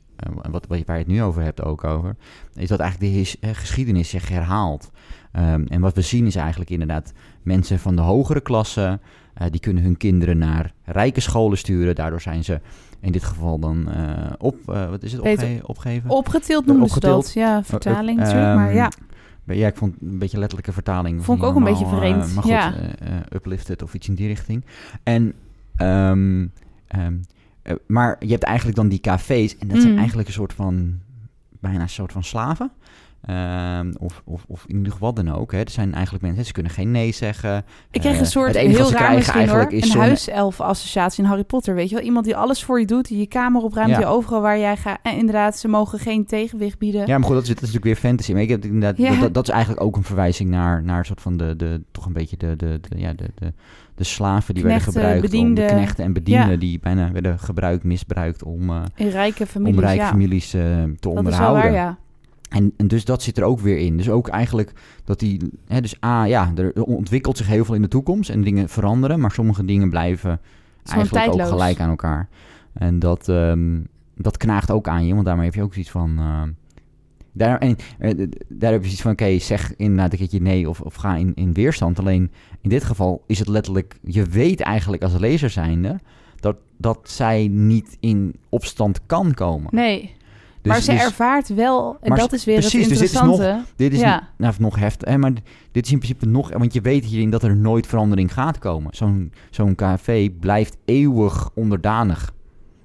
wat, 0.50 0.66
wat, 0.66 0.86
waar 0.86 0.96
je 0.96 1.02
het 1.02 1.12
nu 1.12 1.22
over 1.22 1.42
hebt 1.42 1.62
ook 1.62 1.84
over, 1.84 2.16
is 2.54 2.68
dat 2.68 2.80
eigenlijk 2.80 3.12
de 3.12 3.18
his- 3.18 3.38
eh, 3.38 3.50
geschiedenis 3.52 4.08
zich 4.08 4.28
herhaalt. 4.28 4.90
Ehm, 5.32 5.64
en 5.68 5.80
wat 5.80 5.94
we 5.94 6.00
zien 6.02 6.26
is 6.26 6.36
eigenlijk 6.36 6.70
inderdaad 6.70 7.12
mensen 7.42 7.78
van 7.78 7.96
de 7.96 8.02
hogere 8.02 8.40
klasse, 8.40 8.98
eh, 9.35 9.46
die 9.50 9.61
kunnen 9.61 9.83
hun 9.83 9.96
kinderen 9.96 10.38
naar 10.38 10.72
rijke 10.85 11.20
scholen 11.20 11.59
sturen. 11.59 11.94
Daardoor 11.94 12.20
zijn 12.20 12.44
ze 12.44 12.61
in 13.00 13.12
dit 13.12 13.24
geval 13.24 13.59
dan 13.59 13.88
eh, 13.92 14.33
op, 14.38 14.57
eh, 14.68 14.88
wat 14.90 15.02
is 15.02 15.12
het, 15.12 15.20
opge- 15.20 15.61
opgeven? 15.62 16.11
Opgetild 16.11 16.66
noemen 16.66 16.88
ze 16.88 17.00
dat. 17.00 17.33
Ja, 17.33 17.64
vertaling 17.64 18.18
Eh, 18.18 18.24
natuurlijk. 18.24 18.55
Maar 18.57 18.68
ehm, 18.68 18.76
ja, 18.76 18.90
Ja, 19.44 19.66
ik 19.66 19.76
vond 19.76 19.94
een 20.00 20.18
beetje 20.18 20.38
letterlijke 20.38 20.72
vertaling. 20.72 21.24
Vond 21.24 21.38
ik 21.38 21.44
ook 21.44 21.57
een 21.57 21.64
beetje 21.64 21.87
vreemd, 21.87 22.35
maar 22.35 22.42
goed, 22.42 22.52
ja. 22.52 22.72
uplifted 23.33 23.83
of 23.83 23.94
iets 23.94 24.09
in 24.09 24.14
die 24.14 24.26
richting. 24.26 24.64
En, 25.02 25.33
ehm, 25.76 26.46
ehm, 26.87 27.14
eh, 27.62 27.74
maar 27.87 28.16
je 28.20 28.31
hebt 28.31 28.42
eigenlijk 28.42 28.76
dan 28.76 28.88
die 28.88 29.00
cafés. 29.00 29.59
En 29.59 29.68
dat 29.68 29.78
zijn 29.81 29.92
Mm. 29.92 29.98
eigenlijk 29.98 30.28
een 30.28 30.35
soort 30.35 30.52
van, 30.52 30.98
bijna 31.61 31.81
een 31.83 31.88
soort 31.88 32.12
van 32.12 32.24
slaven. 32.24 32.70
Ehm, 33.22 33.92
of, 33.98 34.22
of, 34.24 34.44
of 34.48 34.64
in 34.66 34.76
ieder 34.76 34.92
geval 34.92 35.14
dan 35.14 35.32
ook. 35.32 35.52
Hè. 35.52 35.58
Er 35.58 35.70
zijn 35.70 35.94
eigenlijk 35.94 36.24
mensen, 36.24 36.44
ze 36.44 36.52
kunnen 36.52 36.72
geen 36.72 36.90
nee 36.90 37.12
zeggen. 37.12 37.64
ik 37.90 38.00
kreeg 38.00 38.12
Eh, 38.14 38.20
een 38.20 38.26
soort 38.26 38.52
wat 38.54 38.62
heel 38.62 38.90
raar 38.92 39.14
misschien 39.14 39.48
hoor. 39.48 39.66
Een 39.70 39.90
huiself-associatie 39.90 41.22
in 41.22 41.28
Harry 41.28 41.44
Potter, 41.44 41.74
weet 41.74 41.88
je 41.88 41.94
wel. 41.94 42.04
Iemand 42.04 42.24
die 42.24 42.37
alles 42.37 42.64
voor 42.64 42.80
je 42.80 42.87
doet, 42.87 43.08
die 43.08 43.18
je 43.18 43.26
kamer 43.26 43.62
opruimt, 43.62 43.90
Ja. 43.90 43.96
die 43.96 44.06
overal 44.06 44.40
waar 44.40 44.58
jij 44.58 44.76
gaat. 44.76 44.98
En 45.02 45.16
inderdaad, 45.16 45.58
ze 45.58 45.68
mogen 45.68 45.98
geen 45.98 46.26
tegenwicht 46.26 46.78
bieden. 46.78 47.06
Ja, 47.06 47.18
maar 47.18 47.26
goed, 47.26 47.35
dat 47.35 47.42
is, 47.42 47.48
dat 47.48 47.56
is 47.62 47.72
natuurlijk 47.72 47.85
weer 48.00 48.11
fantasy. 48.11 48.32
Maar 48.32 48.42
ik 48.42 48.48
heb 48.48 48.64
inderdaad, 48.64 48.96
Ja. 48.98 49.11
dat, 49.11 49.20
dat, 49.20 49.35
dat 49.35 49.44
is 49.48 49.50
eigenlijk 49.50 49.82
ook 49.85 49.96
een 49.96 50.04
verwijzing 50.04 50.50
naar, 50.50 50.82
naar 50.82 50.98
een 50.98 51.04
soort 51.04 51.20
van 51.20 51.37
de, 51.37 51.56
de 51.56 51.82
toch 51.90 52.06
een 52.06 52.12
beetje 52.12 52.37
de, 52.37 52.56
de, 52.56 52.80
de, 52.88 52.98
ja, 52.98 53.12
de, 53.12 53.30
de, 53.35 53.52
de 53.94 54.04
slaven 54.04 54.54
die 54.54 54.62
Knechten, 54.62 54.92
werden 54.92 55.11
gebruikt. 55.12 55.35
Om, 55.46 55.54
de 55.54 55.64
knechten 55.64 56.04
en 56.04 56.12
bedienden 56.12 56.50
Ja. 56.50 56.56
die 56.56 56.78
bijna 56.78 57.12
werden 57.12 57.38
gebruikt, 57.38 57.85
misbruikt 57.85 58.42
om, 58.42 58.70
eh, 58.70 58.82
In 58.94 59.08
rijke 59.08 59.40
om 59.42 59.46
families, 59.48 59.80
rijke 59.80 60.04
families 60.04 60.54
eh, 60.54 60.61
te 60.61 60.66
dat 60.66 60.88
is 60.92 60.98
wel 61.00 61.12
onderhouden. 61.12 61.62
waar, 61.62 61.72
ja. 61.72 61.98
En, 62.52 62.72
en 62.76 62.86
dus 62.88 63.04
dat 63.04 63.22
zit 63.22 63.38
er 63.38 63.44
ook 63.44 63.60
weer 63.60 63.78
in. 63.78 63.96
Dus 63.96 64.10
ook 64.10 64.28
eigenlijk 64.28 64.72
dat 65.04 65.18
die, 65.18 65.50
hè, 65.66 65.80
dus 65.80 66.04
A, 66.04 66.24
ja, 66.24 66.52
er 66.56 66.82
ontwikkelt 66.82 67.36
zich 67.36 67.46
heel 67.46 67.64
veel 67.64 67.74
in 67.74 67.82
de 67.82 67.88
toekomst 67.88 68.30
en 68.30 68.42
dingen 68.42 68.68
veranderen, 68.68 69.20
maar 69.20 69.30
sommige 69.30 69.64
dingen 69.64 69.90
blijven 69.90 70.40
eigenlijk 70.84 71.32
ook 71.34 71.46
gelijk 71.46 71.80
aan 71.80 71.88
elkaar. 71.90 72.28
En 72.72 72.98
dat, 72.98 73.28
ehm, 73.28 73.80
dat 74.16 74.36
knaagt 74.36 74.70
ook 74.70 74.88
aan 74.88 75.06
je, 75.06 75.14
want 75.14 75.26
daarmee 75.26 75.44
heb 75.44 75.54
je 75.54 75.62
ook 75.62 75.72
zoiets 75.72 75.90
van. 75.90 76.18
ehm, 76.18 76.50
daar, 77.32 77.58
en, 77.58 77.76
eh, 77.98 78.26
daar 78.48 78.72
heb 78.72 78.80
je 78.80 78.86
zoiets 78.86 79.02
van: 79.02 79.12
oké, 79.12 79.38
zeg 79.38 79.76
inderdaad 79.76 80.12
een 80.12 80.18
keertje 80.18 80.40
nee 80.40 80.68
of, 80.68 80.80
of 80.80 80.94
ga 80.94 81.16
in, 81.16 81.32
in 81.34 81.52
weerstand. 81.52 81.98
Alleen 81.98 82.30
in 82.60 82.68
dit 82.68 82.84
geval 82.84 83.22
is 83.26 83.38
het 83.38 83.48
letterlijk, 83.48 83.98
je 84.02 84.24
weet 84.24 84.60
eigenlijk 84.60 85.02
als 85.02 85.18
lezer 85.18 85.50
zijnde 85.50 86.00
dat, 86.40 86.56
dat 86.76 86.98
zij 87.02 87.48
niet 87.50 87.96
in 88.00 88.34
opstand 88.48 89.00
kan 89.06 89.34
komen. 89.34 89.74
Nee, 89.74 90.14
Dus- 90.62 90.72
maar 90.72 90.81
ze 90.81 90.92
dus- 90.92 91.03
ervaart 91.03 91.55
wel, 91.55 91.96
en 92.01 92.14
dat 92.14 92.33
is 92.33 92.44
weer 92.44 92.59
precies, 92.59 92.81
het 92.81 92.88
dus 92.88 92.98
dit 92.98 93.09
is 93.09 93.14
interessante. 93.14 93.64
Dit 93.77 93.92
is 93.92 94.01
Ja. 94.01 94.29
nou, 94.37 94.55
nog 94.59 94.77
heftig, 94.77 95.09
hè, 95.09 95.18
maar 95.18 95.33
dit 95.72 95.85
is 95.87 95.92
in 95.92 95.98
principe 95.98 96.27
nog... 96.27 96.51
Want 96.53 96.72
je 96.75 96.81
weet 96.81 97.05
hierin 97.05 97.31
dat 97.31 97.42
er 97.42 97.57
nooit 97.57 97.87
verandering 97.87 98.33
gaat 98.33 98.59
komen. 98.59 98.94
Zo'n 98.94 99.33
zo'n 99.51 99.75
café 99.75 100.31
blijft 100.40 100.77
eeuwig 100.85 101.51
onderdanig. 101.55 102.33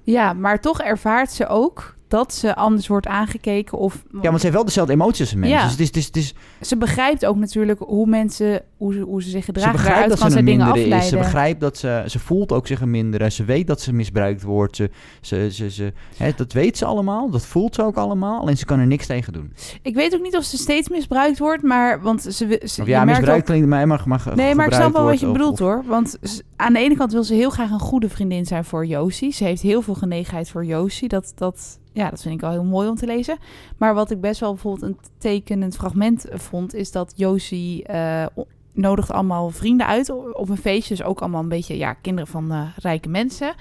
Ja, 0.02 0.32
maar 0.32 0.60
toch 0.60 0.80
ervaart 0.80 1.30
ze 1.30 1.46
ook 1.46 1.96
dat 2.08 2.34
ze 2.34 2.54
anders 2.54 2.86
wordt 2.86 3.06
aangekeken. 3.06 3.78
Of 3.78 4.02
Ja, 4.12 4.20
want 4.22 4.36
ze 4.36 4.42
heeft 4.42 4.54
wel 4.54 4.64
dezelfde 4.64 4.92
emoties 4.92 5.20
als 5.20 5.34
mensen. 5.34 5.58
Ja. 5.58 5.62
Dus 5.62 5.70
het 5.70 5.80
is, 5.80 5.86
het 5.86 5.96
is, 5.96 6.06
het 6.06 6.16
is, 6.16 6.34
ze 6.68 6.76
begrijpt 6.76 7.26
ook 7.26 7.36
natuurlijk 7.36 7.78
hoe 7.78 8.06
mensen, 8.06 8.62
hoe 8.76 8.92
ze, 8.92 9.00
hoe 9.00 9.22
ze 9.22 9.28
zich 9.30 9.44
ze 9.44 9.44
gedragen. 9.44 9.72
begrijpt 9.72 9.98
Daaruit 9.98 10.20
dat 10.20 10.28
ze 10.28 10.32
ze 10.32 10.38
een 10.38 10.44
mindere 10.44 10.96
is. 10.96 11.08
Ze 11.08 11.16
begrijpt 11.16 11.60
dat 11.60 11.76
ze... 11.76 12.04
Ze 12.06 12.18
voelt 12.18 12.52
ook 12.52 12.66
zich 12.66 12.80
een 12.80 12.90
mindere. 12.90 13.30
Ze 13.30 13.44
weet 13.44 13.66
dat 13.66 13.80
ze 13.80 13.92
misbruikt 13.92 14.42
wordt. 14.42 14.76
Ze, 14.76 14.90
ze, 15.20 15.48
ze, 15.52 15.70
ze, 15.70 15.92
hè, 16.16 16.30
dat 16.36 16.52
weet 16.52 16.78
ze 16.78 16.84
allemaal. 16.84 17.30
Dat 17.30 17.46
voelt 17.46 17.74
ze 17.74 17.82
ook 17.82 17.96
allemaal. 17.96 18.40
Alleen 18.40 18.56
ze 18.56 18.64
kan 18.64 18.78
er 18.78 18.86
niks 18.86 19.06
tegen 19.06 19.32
doen. 19.32 19.52
Ik 19.82 19.94
weet 19.94 20.14
ook 20.14 20.22
niet 20.22 20.36
of 20.36 20.44
ze 20.44 20.56
steeds 20.56 20.88
misbruikt 20.88 21.38
wordt, 21.38 21.62
maar 21.62 22.02
want 22.02 22.22
ze, 22.22 22.60
ze 22.64 22.84
ja, 22.84 23.04
merkt 23.04 23.18
misbruikt 23.18 23.40
ook- 23.40 23.46
klinkt 23.46 23.66
mij 23.68 23.86
maar, 23.86 24.02
maar 24.06 24.22
Nee, 24.34 24.54
maar 24.54 24.66
ik 24.66 24.72
snap 24.72 24.92
wel 24.92 25.04
wat 25.04 25.20
je 25.20 25.32
bedoelt 25.32 25.58
hoor. 25.58 25.84
Want 25.86 26.18
aan 26.56 26.72
de 26.72 26.78
ene 26.78 26.96
kant 26.96 27.12
wil 27.12 27.24
ze 27.24 27.34
heel 27.34 27.50
graag 27.50 27.70
een 27.70 27.78
goede 27.80 28.08
vriendin 28.08 28.46
zijn 28.46 28.64
voor 28.64 28.86
Josie. 28.86 29.32
Ze 29.32 29.44
heeft 29.44 29.62
heel 29.62 29.82
veel 29.82 29.94
genegenheid 29.94 30.50
voor 30.50 30.64
Josie. 30.64 31.08
Dat, 31.08 31.32
dat, 31.34 31.78
ja, 31.98 32.10
dat 32.10 32.22
vind 32.22 32.34
ik 32.34 32.40
wel 32.40 32.50
heel 32.50 32.64
mooi 32.64 32.88
om 32.88 32.94
te 32.94 33.06
lezen. 33.06 33.38
Maar 33.76 33.94
wat 33.94 34.10
ik 34.10 34.20
best 34.20 34.40
wel 34.40 34.52
bijvoorbeeld 34.52 34.90
een 34.90 34.98
tekenend 35.18 35.76
fragment 35.76 36.26
vond, 36.30 36.74
is 36.74 36.92
dat 36.92 37.12
Josie 37.16 37.84
eh, 37.84 38.26
nodigt 38.72 39.10
allemaal 39.12 39.50
vrienden 39.50 39.86
uit 39.86 40.10
op 40.32 40.48
een 40.48 40.56
feestje. 40.56 40.96
Dus 40.96 41.04
ook 41.06 41.20
allemaal 41.20 41.42
een 41.42 41.48
beetje 41.48 41.76
ja, 41.76 41.92
kinderen 41.92 42.30
van 42.30 42.52
eh, 42.52 42.60
rijke 42.76 43.08
mensen. 43.08 43.54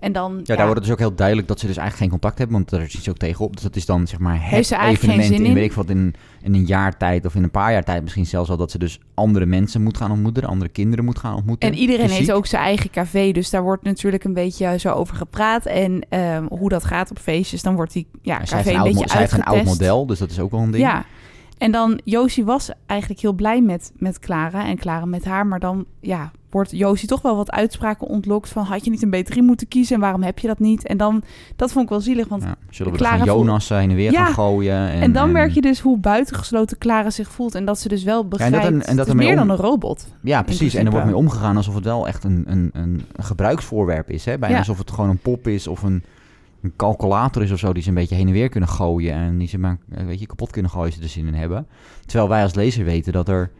En 0.00 0.12
dan 0.12 0.40
Ja, 0.44 0.56
daar 0.56 0.66
wordt 0.66 0.82
dus 0.82 0.90
ook 0.90 0.98
heel 0.98 1.14
duidelijk 1.14 1.48
dat 1.48 1.60
ze 1.60 1.66
dus 1.66 1.76
eigenlijk 1.76 2.10
geen 2.10 2.20
contact 2.20 2.38
hebben, 2.38 2.56
want 2.56 2.70
daar 2.70 2.90
ziet 2.90 3.02
ze 3.02 3.10
ook 3.10 3.16
tegenop. 3.16 3.52
Dus 3.54 3.62
dat 3.62 3.76
is 3.76 3.86
dan 3.86 4.06
zeg 4.06 4.18
maar 4.18 4.50
het 4.50 4.66
ze 4.66 4.74
eigenlijk 4.74 5.00
geen 5.00 5.10
evenement 5.10 5.34
zin 5.34 5.40
in, 5.44 5.46
in? 5.46 5.54
weet 5.54 5.64
ik 5.64 5.72
wat, 5.72 5.90
in, 5.90 6.14
in 6.42 6.54
een 6.54 6.64
jaar 6.66 6.96
tijd 6.96 7.26
of 7.26 7.34
in 7.34 7.42
een 7.42 7.50
paar 7.50 7.72
jaar 7.72 7.84
tijd 7.84 8.02
misschien 8.02 8.26
zelfs 8.26 8.50
al 8.50 8.56
dat 8.56 8.70
ze 8.70 8.78
dus 8.78 9.00
andere 9.14 9.46
mensen 9.46 9.82
moet 9.82 9.96
gaan 9.96 10.10
ontmoeten, 10.10 10.44
andere 10.44 10.70
kinderen 10.70 11.04
moet 11.04 11.18
gaan 11.18 11.34
ontmoeten. 11.34 11.68
En 11.68 11.74
iedereen 11.78 12.04
Fysiek. 12.04 12.18
heeft 12.18 12.32
ook 12.32 12.46
zijn 12.46 12.62
eigen 12.62 12.90
café, 12.90 13.32
dus 13.32 13.50
daar 13.50 13.62
wordt 13.62 13.84
natuurlijk 13.84 14.24
een 14.24 14.34
beetje 14.34 14.78
zo 14.78 14.92
over 14.92 15.16
gepraat. 15.16 15.66
En 15.66 16.06
ehm, 16.08 16.44
hoe 16.48 16.68
dat 16.68 16.84
gaat 16.84 17.10
op 17.10 17.18
feestjes, 17.18 17.62
dan 17.62 17.74
wordt 17.74 17.92
die 17.92 18.06
ja, 18.22 18.38
café 18.38 18.70
een 18.72 18.82
beetje 18.82 19.00
mo- 19.00 19.06
zij 19.06 19.20
heeft 19.20 19.32
een 19.32 19.42
oud 19.44 19.54
uitgetest. 19.54 19.80
model, 19.80 20.06
dus 20.06 20.18
dat 20.18 20.30
is 20.30 20.40
ook 20.40 20.50
wel 20.50 20.60
een 20.60 20.70
ding. 20.70 20.82
Ja. 20.84 21.04
En 21.64 21.70
dan, 21.72 22.00
Josie 22.04 22.44
was 22.44 22.70
eigenlijk 22.86 23.20
heel 23.20 23.32
blij 23.32 23.62
met, 23.62 23.92
met 23.96 24.18
Clara 24.18 24.66
en 24.66 24.76
Clara 24.76 25.04
met 25.04 25.24
haar. 25.24 25.46
Maar 25.46 25.60
dan 25.60 25.84
ja, 26.00 26.30
wordt 26.50 26.70
Josie 26.70 27.08
toch 27.08 27.22
wel 27.22 27.36
wat 27.36 27.50
uitspraken 27.50 28.06
ontlokt 28.06 28.48
van... 28.48 28.64
had 28.64 28.84
je 28.84 28.90
niet 28.90 29.02
een 29.02 29.24
B3 29.24 29.36
moeten 29.36 29.68
kiezen 29.68 29.94
en 29.94 30.00
waarom 30.00 30.22
heb 30.22 30.38
je 30.38 30.46
dat 30.46 30.58
niet? 30.58 30.86
En 30.86 30.96
dan, 30.96 31.22
dat 31.56 31.72
vond 31.72 31.84
ik 31.84 31.90
wel 31.90 32.00
zielig, 32.00 32.28
want... 32.28 32.42
Ja, 32.42 32.54
zullen 32.70 32.92
we 32.92 32.98
Clara 32.98 33.24
Jonas 33.24 33.68
heen 33.68 33.90
en 33.90 33.96
weer 33.96 34.12
Ja. 34.12 34.24
gaan 34.24 34.34
gooien. 34.34 34.88
En, 34.88 35.00
En, 35.00 35.12
dan 35.12 35.32
merk 35.32 35.50
je 35.52 35.60
dus 35.60 35.80
hoe 35.80 35.98
buitengesloten 35.98 36.78
Clara 36.78 37.10
zich 37.10 37.30
voelt. 37.30 37.54
En 37.54 37.64
dat 37.64 37.78
ze 37.78 37.88
dus 37.88 38.02
wel 38.02 38.22
en 38.22 38.28
begrijpt, 38.28 38.62
dat- 38.62 38.84
en 38.86 38.96
dat 38.96 39.08
ermee 39.08 39.26
meer 39.28 39.40
om- 39.40 39.46
dan 39.48 39.56
een 39.56 39.62
robot. 39.64 40.06
Ja, 40.22 40.42
precies. 40.42 40.74
En 40.74 40.84
er 40.84 40.90
wordt 40.90 41.06
mee 41.06 41.16
omgegaan 41.16 41.56
alsof 41.56 41.74
het 41.74 41.84
wel 41.84 42.06
echt 42.06 42.24
een, 42.24 42.44
een, 42.46 42.70
een, 42.72 43.02
gebruiksvoorwerp 43.16 44.10
is. 44.10 44.24
Hè? 44.24 44.38
Bijna 44.38 44.54
Ja. 44.54 44.60
alsof 44.60 44.78
het 44.78 44.90
gewoon 44.90 45.10
een 45.10 45.18
pop 45.18 45.46
is 45.48 45.66
of 45.66 45.82
een, 45.82 46.02
een 46.64 46.76
calculator 46.76 47.42
is 47.42 47.50
of 47.50 47.58
zo... 47.58 47.72
die 47.72 47.82
ze 47.82 47.88
een 47.88 47.94
beetje 47.94 48.14
heen 48.14 48.26
en 48.26 48.32
weer 48.32 48.48
kunnen 48.48 48.68
gooien... 48.68 49.14
en 49.14 49.38
die 49.38 49.48
ze 49.48 49.58
maar 49.58 49.78
eh, 49.90 50.04
weet 50.04 50.20
je, 50.20 50.26
kapot 50.26 50.50
kunnen 50.50 50.70
gooien 50.70 50.92
ze 50.92 51.02
er 51.02 51.08
zin 51.08 51.26
in 51.26 51.34
hebben. 51.34 51.66
Terwijl 52.06 52.28
wij 52.28 52.42
als 52.42 52.54
lezer 52.54 52.84
weten 52.84 53.12
dat, 53.12 53.28
er, 53.28 53.50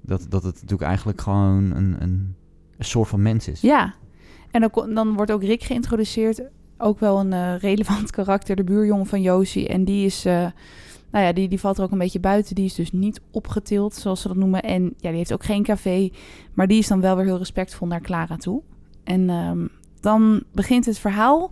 dat, 0.00 0.26
dat 0.28 0.42
het 0.42 0.54
natuurlijk 0.54 0.82
eigenlijk 0.82 1.20
gewoon 1.20 1.70
een, 1.70 1.96
een, 1.98 2.34
een 2.78 2.84
soort 2.84 3.08
van 3.08 3.22
mens 3.22 3.48
is. 3.48 3.60
Ja. 3.60 3.94
En 4.50 4.60
dan, 4.60 4.94
dan 4.94 5.14
wordt 5.14 5.32
ook 5.32 5.42
Rick 5.42 5.62
geïntroduceerd. 5.62 6.42
Ook 6.78 7.00
wel 7.00 7.20
een 7.20 7.32
eh, 7.32 7.58
relevant 7.58 8.10
karakter, 8.16 8.56
de 8.56 8.64
buurjongen 8.64 9.06
van 9.06 9.22
Josie. 9.22 9.68
En 9.68 9.84
die 9.84 10.06
is... 10.06 10.24
eh, 10.24 10.46
nou 11.10 11.26
ja, 11.26 11.32
die, 11.32 11.48
die 11.48 11.60
valt 11.60 11.78
er 11.78 11.84
ook 11.84 11.90
een 11.90 11.98
beetje 11.98 12.20
buiten. 12.20 12.54
Die 12.54 12.64
is 12.64 12.74
dus 12.74 12.92
niet 12.92 13.20
opgetild, 13.30 13.94
zoals 13.94 14.20
ze 14.20 14.28
dat 14.28 14.36
noemen. 14.36 14.62
En 14.62 14.82
ja, 14.82 15.08
die 15.08 15.18
heeft 15.18 15.32
ook 15.32 15.44
geen 15.44 15.62
café. 15.62 16.10
Maar 16.54 16.66
die 16.66 16.78
is 16.78 16.86
dan 16.86 17.00
wel 17.00 17.16
weer 17.16 17.24
heel 17.24 17.38
respectvol 17.38 17.88
naar 17.88 18.00
Clara 18.00 18.36
toe. 18.36 18.62
En 19.04 19.30
ehm, 19.30 19.66
dan 20.00 20.42
begint 20.52 20.86
het 20.86 20.98
verhaal 20.98 21.50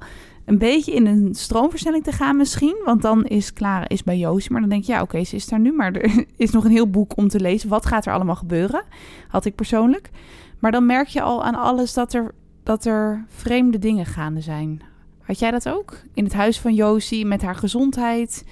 een 0.52 0.58
beetje 0.58 0.92
in 0.92 1.06
een 1.06 1.34
stroomversnelling 1.34 2.04
te 2.04 2.12
gaan 2.12 2.36
misschien. 2.36 2.80
Want 2.84 3.02
dan 3.02 3.24
is 3.24 3.52
Clara 3.52 3.88
is 3.88 4.02
bij 4.02 4.18
Josie. 4.18 4.50
Maar 4.52 4.60
dan 4.60 4.70
denk 4.70 4.84
je, 4.84 4.92
ja 4.92 5.02
oké, 5.02 5.24
ze 5.24 5.36
is 5.36 5.46
daar 5.46 5.60
nu. 5.60 5.72
Maar 5.72 5.92
er 5.92 6.24
is 6.36 6.50
nog 6.50 6.64
een 6.64 6.70
heel 6.70 6.90
boek 6.90 7.16
om 7.16 7.28
te 7.28 7.40
lezen. 7.40 7.68
Wat 7.68 7.86
gaat 7.86 8.06
er 8.06 8.12
allemaal 8.12 8.34
gebeuren? 8.36 8.84
Had 9.28 9.44
ik 9.44 9.54
persoonlijk. 9.54 10.10
Maar 10.58 10.70
dan 10.72 10.86
merk 10.86 11.08
je 11.08 11.22
al 11.22 11.44
aan 11.44 11.54
alles 11.54 11.92
dat 11.94 12.12
er, 12.12 12.34
dat 12.62 12.84
er 12.84 13.24
vreemde 13.28 13.78
dingen 13.78 14.06
gaande 14.06 14.40
zijn. 14.40 14.80
Had 15.22 15.38
jij 15.38 15.50
dat 15.50 15.68
ook? 15.68 16.00
In 16.14 16.24
het 16.24 16.32
huis 16.32 16.60
van 16.60 16.74
Josie, 16.74 17.26
met 17.26 17.42
haar 17.42 17.56
gezondheid, 17.56 18.44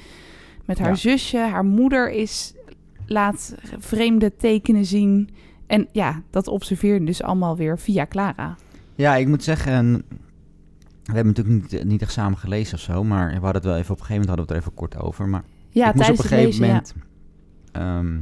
met 0.64 0.78
haar 0.78 0.88
Ja. 0.88 0.94
zusje. 0.94 1.38
Haar 1.38 1.64
moeder 1.64 2.10
is, 2.10 2.54
laat 3.06 3.54
vreemde 3.78 4.36
tekenen 4.36 4.84
zien. 4.84 5.28
En 5.66 5.88
ja, 5.92 6.22
dat 6.30 6.48
observeer 6.48 6.94
je 6.94 7.04
dus 7.04 7.22
allemaal 7.22 7.56
weer 7.56 7.78
via 7.78 8.06
Clara. 8.06 8.56
Ja, 8.94 9.16
ik 9.16 9.28
moet 9.28 9.44
zeggen, 9.44 9.72
en 9.72 10.04
we 11.10 11.16
hebben 11.16 11.34
natuurlijk 11.36 11.72
niet, 11.72 11.84
niet 11.84 12.02
echt 12.02 12.12
samen 12.12 12.38
gelezen 12.38 12.74
of 12.74 12.80
zo, 12.80 13.04
maar 13.04 13.26
we 13.28 13.32
hadden 13.34 13.54
het 13.54 13.64
wel 13.64 13.76
even 13.76 13.92
op 13.92 14.00
een 14.00 14.06
gegeven 14.06 14.20
moment 14.20 14.28
hadden 14.28 14.46
we 14.46 14.52
het 14.52 14.62
er 14.64 14.68
even 14.68 14.74
kort 14.74 14.96
over. 14.96 15.28
Maar 15.28 15.42
Ja, 15.68 15.88
ik 15.88 15.94
moest 15.94 16.10
op 16.10 16.18
een 16.18 16.22
gegeven 16.24 16.44
lezen, 16.46 16.66
moment. 16.66 16.94
ehm, 17.72 18.18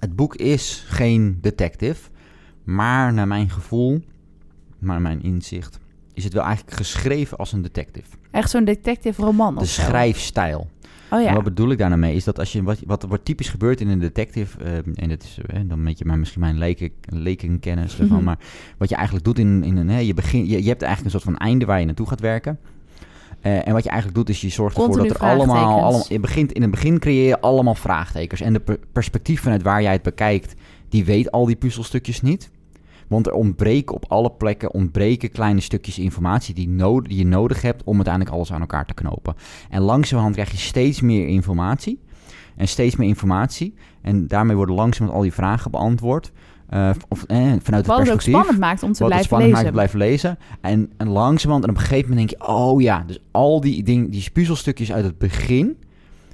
het 0.00 0.16
boek 0.16 0.34
is 0.34 0.84
geen 0.88 1.38
detective, 1.40 2.10
maar 2.64 3.12
naar 3.12 3.26
mijn 3.26 3.50
gevoel, 3.50 4.04
naar 4.78 5.00
mijn 5.00 5.22
inzicht, 5.22 5.78
is 6.12 6.24
het 6.24 6.32
wel 6.32 6.42
eigenlijk 6.44 6.76
geschreven 6.76 7.38
als 7.38 7.52
een 7.52 7.62
detective. 7.62 8.08
Echt 8.30 8.50
zo'n 8.50 8.64
detective 8.64 9.22
roman 9.22 9.54
De 9.58 9.64
schrijfstijl. 9.64 10.70
Oh 11.10 11.18
En 11.18 11.24
ja. 11.24 11.34
wat 11.34 11.44
bedoel 11.44 11.70
ik 11.70 11.78
daar 11.78 11.88
nou 11.88 12.00
mee? 12.00 12.14
Is 12.14 12.24
dat 12.24 12.38
als 12.38 12.52
je 12.52 12.62
wat, 12.62 12.78
wat, 12.86 13.02
wat 13.02 13.24
typisch 13.24 13.48
gebeurt 13.48 13.80
in 13.80 13.88
een 13.88 13.98
detective, 13.98 14.64
ehm, 14.64 14.92
en 14.94 15.08
dat 15.08 15.22
is 15.22 15.38
eh, 15.46 15.60
dan 15.64 15.82
met 15.82 15.98
je 15.98 16.04
maar 16.04 16.18
misschien 16.18 16.40
mijn 16.40 16.58
leken, 16.58 16.90
lekenkennis 17.08 17.98
ervan, 17.98 18.16
Mhm. 18.16 18.24
maar 18.24 18.38
wat 18.78 18.88
je 18.88 18.94
eigenlijk 18.94 19.24
doet 19.24 19.38
in, 19.38 19.64
in 19.64 19.76
een, 19.76 19.88
hè, 19.88 19.98
je, 19.98 20.14
begin, 20.14 20.46
je, 20.46 20.62
je 20.62 20.68
hebt 20.68 20.82
eigenlijk 20.82 21.14
een 21.14 21.20
soort 21.20 21.36
van 21.36 21.46
einde 21.46 21.64
waar 21.64 21.80
je 21.80 21.86
naartoe 21.86 22.08
gaat 22.08 22.20
werken. 22.20 22.58
Eh, 23.40 23.66
en 23.68 23.72
wat 23.72 23.82
je 23.84 23.88
eigenlijk 23.90 24.18
doet 24.18 24.28
is 24.28 24.40
je 24.40 24.48
zorgt 24.48 24.76
ervoor 24.76 24.90
Continu 24.90 25.08
dat 25.12 25.20
er 25.22 25.28
allemaal, 25.28 25.82
allemaal 25.82 26.04
je 26.08 26.20
begint, 26.20 26.52
in 26.52 26.62
het 26.62 26.70
begin 26.70 26.98
creëer 26.98 27.26
je 27.26 27.40
allemaal 27.40 27.74
vraagtekens. 27.74 28.40
En 28.40 28.52
de 28.52 28.60
per- 28.60 28.78
perspectief 28.92 29.40
vanuit 29.40 29.62
waar 29.62 29.82
jij 29.82 29.92
het 29.92 30.02
bekijkt, 30.02 30.54
die 30.88 31.04
weet 31.04 31.30
al 31.30 31.46
die 31.46 31.56
puzzelstukjes 31.56 32.20
niet. 32.22 32.50
Want 33.08 33.26
er 33.26 33.32
ontbreken 33.32 33.94
op 33.94 34.04
alle 34.08 34.30
plekken 34.30 34.74
ontbreken 34.74 35.30
kleine 35.30 35.60
stukjes 35.60 35.98
informatie 35.98 36.54
die, 36.54 36.68
nodig, 36.68 37.08
die 37.08 37.18
je 37.18 37.26
nodig 37.26 37.62
hebt 37.62 37.84
om 37.84 37.94
uiteindelijk 37.94 38.34
alles 38.34 38.52
aan 38.52 38.60
elkaar 38.60 38.86
te 38.86 38.94
knopen. 38.94 39.34
En 39.70 39.82
langzamerhand 39.82 40.34
krijg 40.34 40.50
je 40.50 40.56
steeds 40.56 41.00
meer 41.00 41.26
informatie 41.26 42.00
en 42.56 42.68
steeds 42.68 42.96
meer 42.96 43.08
informatie. 43.08 43.74
En 44.02 44.26
daarmee 44.26 44.56
worden 44.56 44.74
langzamerhand 44.74 45.22
al 45.22 45.28
die 45.28 45.38
vragen 45.38 45.70
beantwoord. 45.70 46.32
Uh, 46.70 46.90
of, 47.08 47.24
eh, 47.24 47.36
vanuit 47.36 47.64
het 47.64 47.66
Wat 47.66 47.76
het 47.76 47.90
ook 47.90 47.96
perspectief. 47.96 48.34
spannend 48.34 48.58
maakt 48.58 48.82
om 48.82 48.92
te 48.92 49.02
wat 49.02 49.12
het 49.12 49.26
blijven 49.26 49.26
spannend 49.26 49.50
lezen. 49.50 49.64
maakt 49.64 49.66
te 49.66 49.72
blijven 49.72 49.98
lezen. 49.98 50.38
En, 50.60 50.92
en 50.96 51.08
langzamerhand, 51.08 51.64
en 51.64 51.70
op 51.70 51.76
een 51.76 51.82
gegeven 51.82 52.08
moment 52.08 52.28
denk 52.28 52.40
je... 52.40 52.48
oh 52.48 52.80
ja, 52.80 53.04
dus 53.06 53.20
al 53.30 53.60
die, 53.60 53.82
ding, 53.82 54.10
die 54.10 54.30
puzzelstukjes 54.32 54.92
uit 54.92 55.04
het 55.04 55.18
begin... 55.18 55.76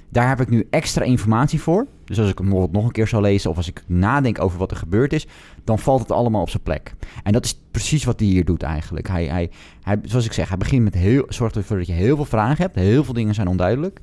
daar 0.09 0.27
heb 0.27 0.41
ik 0.41 0.49
nu 0.49 0.67
extra 0.69 1.03
informatie 1.03 1.61
voor. 1.61 1.87
Dus 2.15 2.21
als 2.21 2.31
ik 2.31 2.37
hem 2.37 2.47
bijvoorbeeld 2.47 2.77
nog 2.77 2.85
een 2.85 2.91
keer 2.95 3.07
zou 3.07 3.21
lezen... 3.21 3.49
of 3.49 3.57
als 3.57 3.67
ik 3.67 3.83
nadenk 3.87 4.41
over 4.41 4.57
wat 4.59 4.71
er 4.71 4.77
gebeurd 4.77 5.13
is... 5.13 5.27
dan 5.63 5.79
valt 5.79 5.99
het 5.99 6.11
allemaal 6.11 6.41
op 6.41 6.49
zijn 6.49 6.63
plek. 6.63 6.93
En 7.23 7.31
dat 7.33 7.45
is 7.45 7.59
precies 7.71 8.03
wat 8.03 8.19
hij 8.19 8.29
hier 8.29 8.45
doet 8.45 8.63
eigenlijk. 8.63 9.07
Hij, 9.07 9.25
hij, 9.25 9.49
hij, 9.81 9.99
zoals 10.03 10.25
ik 10.25 10.33
zeg, 10.33 10.47
hij 10.49 10.57
begint 10.57 10.83
met 10.83 10.93
heel... 10.93 11.25
zorgt 11.29 11.55
ervoor 11.55 11.77
dat 11.77 11.87
je 11.87 11.93
heel 11.93 12.15
veel 12.15 12.25
vragen 12.25 12.63
hebt. 12.63 12.75
Heel 12.75 13.03
veel 13.03 13.13
dingen 13.13 13.33
zijn 13.33 13.47
onduidelijk. 13.47 13.99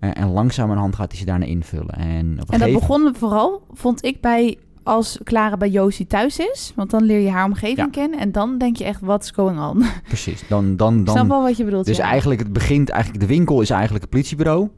En, 0.00 0.14
en 0.14 0.28
langzamerhand 0.28 0.94
gaat 0.96 1.10
hij 1.10 1.18
ze 1.20 1.26
daarna 1.26 1.44
invullen. 1.44 1.94
En, 1.94 2.38
En 2.48 2.58
dat 2.58 2.72
begon 2.72 3.14
vooral, 3.16 3.62
vond 3.72 4.04
ik, 4.04 4.20
bij 4.20 4.58
als 4.82 5.18
Clara 5.24 5.56
bij 5.56 5.68
Josie 5.70 6.06
thuis 6.06 6.38
is. 6.38 6.72
Want 6.76 6.90
dan 6.90 7.02
leer 7.02 7.20
je 7.20 7.30
haar 7.30 7.44
omgeving 7.44 7.76
Ja. 7.78 7.88
kennen. 7.90 8.18
En 8.18 8.32
dan 8.32 8.58
denk 8.58 8.76
je 8.76 8.84
echt, 8.84 9.00
what's 9.00 9.30
going 9.30 9.60
on? 9.60 9.84
Precies, 10.06 10.42
dan... 10.48 10.76
dan, 10.76 10.94
Ik 11.00 11.02
snap 11.02 11.16
dan 11.16 11.28
wel 11.28 11.42
wat 11.42 11.56
je 11.56 11.64
bedoelt. 11.64 11.86
dus 11.86 11.96
ja. 11.96 12.04
eigenlijk, 12.04 12.40
het 12.40 12.52
begint 12.52 12.88
eigenlijk... 12.88 13.20
de 13.22 13.28
winkel 13.34 13.60
is 13.60 13.70
eigenlijk 13.70 14.02
het 14.02 14.10
politiebureau. 14.10 14.68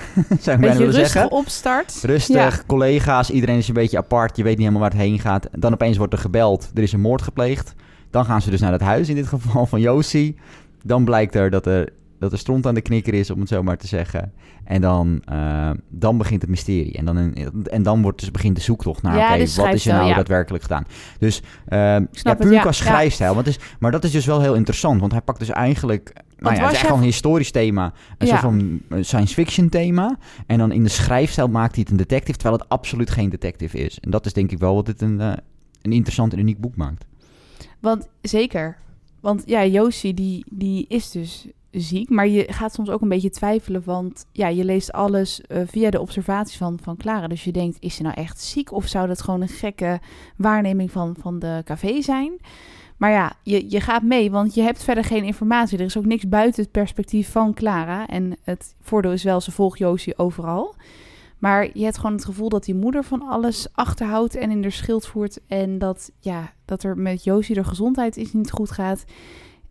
Zou 0.16 0.26
ik 0.26 0.44
bijna 0.44 0.58
Beetje 0.60 0.78
willen 0.78 0.84
rustig 0.94 1.08
zeggen. 1.08 1.30
opstart. 1.30 1.98
Rustig, 2.02 2.66
collega's, 2.66 3.30
iedereen 3.30 3.56
is 3.56 3.68
een 3.68 3.74
beetje 3.74 3.98
apart. 3.98 4.36
Je 4.36 4.42
weet 4.42 4.52
niet 4.52 4.66
helemaal 4.66 4.80
waar 4.88 4.98
het 4.98 5.00
heen 5.00 5.18
gaat. 5.18 5.48
Dan 5.52 5.72
opeens 5.72 5.96
wordt 5.96 6.12
er 6.12 6.18
gebeld, 6.18 6.70
er 6.74 6.82
is 6.82 6.92
een 6.92 7.00
moord 7.00 7.22
gepleegd. 7.22 7.74
Dan 8.10 8.24
gaan 8.24 8.42
ze 8.42 8.50
dus 8.50 8.60
naar 8.60 8.72
het 8.72 8.80
huis, 8.80 9.08
in 9.08 9.14
dit 9.14 9.26
geval 9.26 9.66
van 9.66 9.80
Josie. 9.80 10.36
Dan 10.84 11.04
blijkt 11.04 11.34
er 11.34 11.50
dat 11.50 11.66
er, 11.66 11.88
dat 12.22 12.32
er 12.32 12.38
stront 12.38 12.66
aan 12.66 12.74
de 12.74 12.80
knikker 12.80 13.14
is, 13.14 13.30
om 13.30 13.40
het 13.40 13.48
zo 13.48 13.62
maar 13.62 13.76
te 13.76 13.86
zeggen. 13.86 14.32
En 14.64 14.80
dan, 14.80 15.22
eh, 15.24 15.70
dan 15.88 16.18
begint 16.18 16.40
het 16.40 16.50
mysterie. 16.50 16.92
En 16.92 17.04
dan, 17.04 17.34
en 17.64 17.82
dan 17.82 18.02
wordt 18.02 18.20
dus 18.20 18.30
begint 18.30 18.56
de 18.56 18.62
zoektocht 18.62 19.02
naar, 19.02 19.16
Ja, 19.16 19.34
oké, 19.34 19.44
de 19.44 19.52
wat 19.56 19.74
is 19.74 19.86
er 19.86 19.94
nou 19.94 20.08
ja. 20.08 20.14
daadwerkelijk 20.14 20.62
gedaan? 20.62 20.86
Dus 21.18 21.42
eh, 21.66 21.78
ja, 22.10 22.34
puur 22.38 22.60
qua 22.60 22.72
schrijfstijl. 22.72 23.34
Want 23.34 23.46
is, 23.46 23.58
maar 23.78 23.90
dat 23.90 24.04
is 24.04 24.10
dus 24.10 24.26
wel 24.26 24.40
heel 24.40 24.54
interessant, 24.54 25.00
want 25.00 25.12
hij 25.12 25.20
pakt 25.20 25.38
dus 25.38 25.50
eigenlijk... 25.50 26.12
Nou 26.38 26.54
ja, 26.54 26.62
het 26.62 26.72
is 26.72 26.78
echt 26.78 26.88
wel 26.88 26.98
een 26.98 27.04
historisch 27.04 27.50
thema, 27.50 27.92
een 28.18 28.26
soort 28.26 28.40
van 28.40 28.80
eh, 28.88 28.98
science 29.02 29.34
fiction 29.34 29.68
thema. 29.68 30.18
En 30.46 30.58
dan 30.58 30.72
in 30.72 30.82
de 30.82 30.88
schrijfstijl 30.88 31.48
maakt 31.48 31.74
hij 31.74 31.80
het 31.82 31.90
een 31.90 32.06
detective, 32.06 32.38
terwijl 32.38 32.60
het 32.60 32.68
absoluut 32.68 33.10
geen 33.10 33.30
detective 33.30 33.78
is. 33.78 33.98
En 34.00 34.10
dat 34.10 34.26
is 34.26 34.32
denk 34.32 34.50
ik 34.50 34.58
wel 34.58 34.74
wat 34.74 34.86
dit 34.86 35.00
een, 35.00 35.20
een 35.82 35.92
interessant 35.92 36.32
en 36.32 36.38
uniek 36.38 36.60
boek 36.60 36.76
maakt. 36.76 37.04
Want 37.80 38.08
zeker. 38.20 38.76
Want 39.22 39.42
ja, 39.46 39.66
Josie 39.66 40.14
die, 40.14 40.44
die 40.50 40.84
is 40.88 41.10
dus 41.10 41.46
ziek. 41.70 42.08
Maar 42.08 42.28
je 42.28 42.52
gaat 42.52 42.74
soms 42.74 42.90
ook 42.90 43.00
een 43.00 43.08
beetje 43.08 43.30
twijfelen. 43.30 43.82
Want 43.84 44.26
ja, 44.32 44.48
je 44.48 44.64
leest 44.64 44.92
alles 44.92 45.40
eh, 45.40 45.62
via 45.66 45.90
de 45.90 46.00
observaties 46.00 46.56
van, 46.56 46.78
van 46.82 46.96
Clara. 46.96 47.26
Dus 47.26 47.44
je 47.44 47.52
denkt, 47.52 47.76
is 47.80 47.94
ze 47.94 48.02
nou 48.02 48.14
echt 48.14 48.40
ziek? 48.40 48.72
Of 48.72 48.86
zou 48.86 49.08
dat 49.08 49.22
gewoon 49.22 49.40
een 49.40 49.48
gekke 49.48 50.00
waarneming 50.36 50.90
van, 50.90 51.16
van 51.20 51.38
de 51.38 51.62
café 51.64 52.02
zijn? 52.02 52.32
Maar 52.96 53.10
ja, 53.10 53.32
je, 53.42 53.70
je 53.70 53.80
gaat 53.80 54.02
mee, 54.02 54.30
want 54.30 54.54
je 54.54 54.62
hebt 54.62 54.84
verder 54.84 55.04
geen 55.04 55.24
informatie. 55.24 55.78
Er 55.78 55.84
is 55.84 55.98
ook 55.98 56.04
niks 56.04 56.28
buiten 56.28 56.62
het 56.62 56.72
perspectief 56.72 57.30
van 57.30 57.54
Clara. 57.54 58.06
En 58.06 58.36
het 58.44 58.74
voordeel 58.80 59.12
is 59.12 59.22
wel, 59.22 59.40
ze 59.40 59.50
volgt 59.50 59.78
Josie 59.78 60.18
overal. 60.18 60.74
Maar 61.42 61.70
je 61.74 61.84
hebt 61.84 61.96
gewoon 61.96 62.12
het 62.12 62.24
gevoel 62.24 62.48
dat 62.48 62.64
die 62.64 62.74
moeder 62.74 63.04
van 63.04 63.22
alles 63.22 63.66
achterhoudt 63.72 64.34
en 64.34 64.50
in 64.50 64.62
de 64.62 64.70
schild 64.70 65.06
voert. 65.06 65.40
En 65.46 65.78
dat, 65.78 66.10
ja, 66.18 66.52
dat 66.64 66.82
er 66.82 66.98
met 66.98 67.24
Josie 67.24 67.54
de 67.54 67.64
gezondheid 67.64 68.16
is 68.16 68.32
niet 68.32 68.50
goed 68.50 68.70
gaat. 68.70 69.04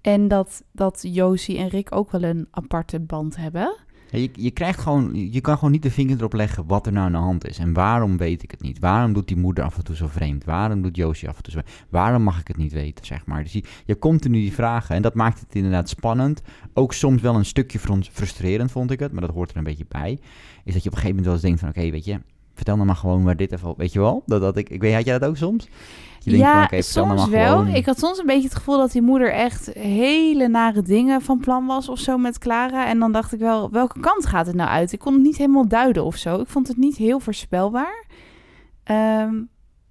En 0.02 0.28
dat, 0.28 0.64
dat 0.72 1.00
Josie 1.02 1.58
en 1.58 1.68
Rick 1.68 1.96
ook 1.96 2.12
wel 2.12 2.24
een 2.24 2.48
aparte 2.52 3.00
band 3.00 3.36
hebben. 3.36 3.76
Je, 4.20 4.30
je, 4.34 4.52
krijgt 4.52 4.80
gewoon, 4.80 5.32
je 5.32 5.42
kan 5.42 5.56
gewoon 5.56 5.72
niet 5.72 5.84
de 5.84 5.92
vinger 5.92 6.18
erop 6.18 6.34
leggen 6.34 6.68
wat 6.68 6.86
er 6.86 6.92
nou 6.92 7.06
aan 7.06 7.12
de 7.12 7.18
hand 7.18 7.48
is. 7.48 7.58
En 7.58 7.74
waarom 7.74 8.18
weet 8.18 8.44
ik 8.44 8.52
het 8.52 8.62
niet? 8.62 8.80
Waarom 8.80 9.14
doet 9.14 9.28
die 9.28 9.38
moeder 9.38 9.64
af 9.64 9.78
en 9.78 9.84
toe 9.84 9.96
zo 9.96 10.08
vreemd? 10.08 10.44
Waarom 10.44 10.82
doet 10.82 10.96
Josie 10.96 11.30
af 11.30 11.38
en 11.38 11.44
toe 11.44 11.54
zo 11.54 11.60
vreemd? 11.60 11.86
Waarom 11.90 12.24
mag 12.24 12.40
ik 12.40 12.48
het 12.48 12.58
niet 12.58 12.72
weten, 12.74 13.06
zeg 13.06 13.26
maar? 13.26 13.44
Dus 13.44 13.54
je, 13.54 13.64
je 13.86 14.00
continu 14.00 14.40
die 14.40 14.54
vragen. 14.54 14.96
En 14.96 15.02
dat 15.02 15.14
maakt 15.14 15.40
het 15.40 15.56
inderdaad 15.56 15.90
spannend. 15.90 16.42
Ook 16.74 16.94
soms 16.94 17.22
wel 17.22 17.36
een 17.36 17.46
stukje 17.46 17.80
frus- 17.80 18.10
frustrerend, 18.12 18.72
vond 18.72 18.92
ik 18.92 19.00
het. 19.00 19.12
Maar 19.12 19.22
dat 19.22 19.36
hoort 19.36 19.52
er 19.52 19.58
een 19.58 19.64
beetje 19.64 19.86
bij. 19.88 20.20
Is 20.64 20.74
dat 20.74 20.84
je 20.84 20.90
op 20.90 20.96
een 20.96 21.02
gegeven 21.02 21.08
moment 21.08 21.26
wel 21.26 21.34
eens 21.34 21.44
denkt 21.44 21.60
van... 21.60 21.70
Oké, 21.70 21.92
weet 21.92 22.06
je, 22.06 22.20
vertel 22.54 22.76
nou 22.76 22.88
maar 22.88 22.96
gewoon 22.96 23.24
waar 23.24 23.38
dit 23.38 23.52
even... 23.52 23.74
Weet 23.78 23.94
je 23.94 24.00
wel? 24.00 24.24
Dat, 24.26 24.42
dat 24.42 24.58
ik, 24.58 24.70
ik 24.70 24.82
weet, 24.82 24.94
had 24.94 25.06
jij 25.06 25.20
dat 25.20 25.30
ook 25.30 25.38
soms? 25.38 25.68
Dat 26.24 26.34
je 26.34 26.38
denkt 26.40 26.46
ja, 26.54 26.68
van, 26.82 27.18
soms 27.18 27.30
wel. 27.30 27.58
gewoon- 27.58 27.68
Ik 27.76 27.86
had 27.86 28.00
soms 28.00 28.18
een 28.20 28.26
beetje 28.26 28.48
het 28.48 28.56
gevoel 28.58 28.78
dat 28.78 28.92
die 28.92 29.02
moeder 29.02 29.32
echt 29.34 29.74
hele 29.74 30.48
nare 30.48 30.82
dingen 30.82 31.22
van 31.22 31.40
plan 31.40 31.66
was 31.66 31.90
of 31.90 32.00
zo 32.00 32.18
met 32.18 32.38
Clara. 32.38 32.88
En 32.88 33.00
dan 33.00 33.12
dacht 33.12 33.34
ik 33.34 33.40
wel, 33.40 33.70
welke 33.72 34.00
kant 34.00 34.26
gaat 34.26 34.46
het 34.48 34.56
nou 34.56 34.70
uit? 34.70 34.92
Ik 34.92 35.00
kon 35.00 35.14
het 35.14 35.22
niet 35.22 35.38
helemaal 35.38 35.68
duiden 35.68 36.04
of 36.06 36.16
zo. 36.16 36.40
Ik 36.40 36.48
vond 36.48 36.68
het 36.68 36.78
niet 36.78 36.98
heel 36.98 37.20
voorspelbaar. 37.20 38.06
Ehm, 38.84 39.34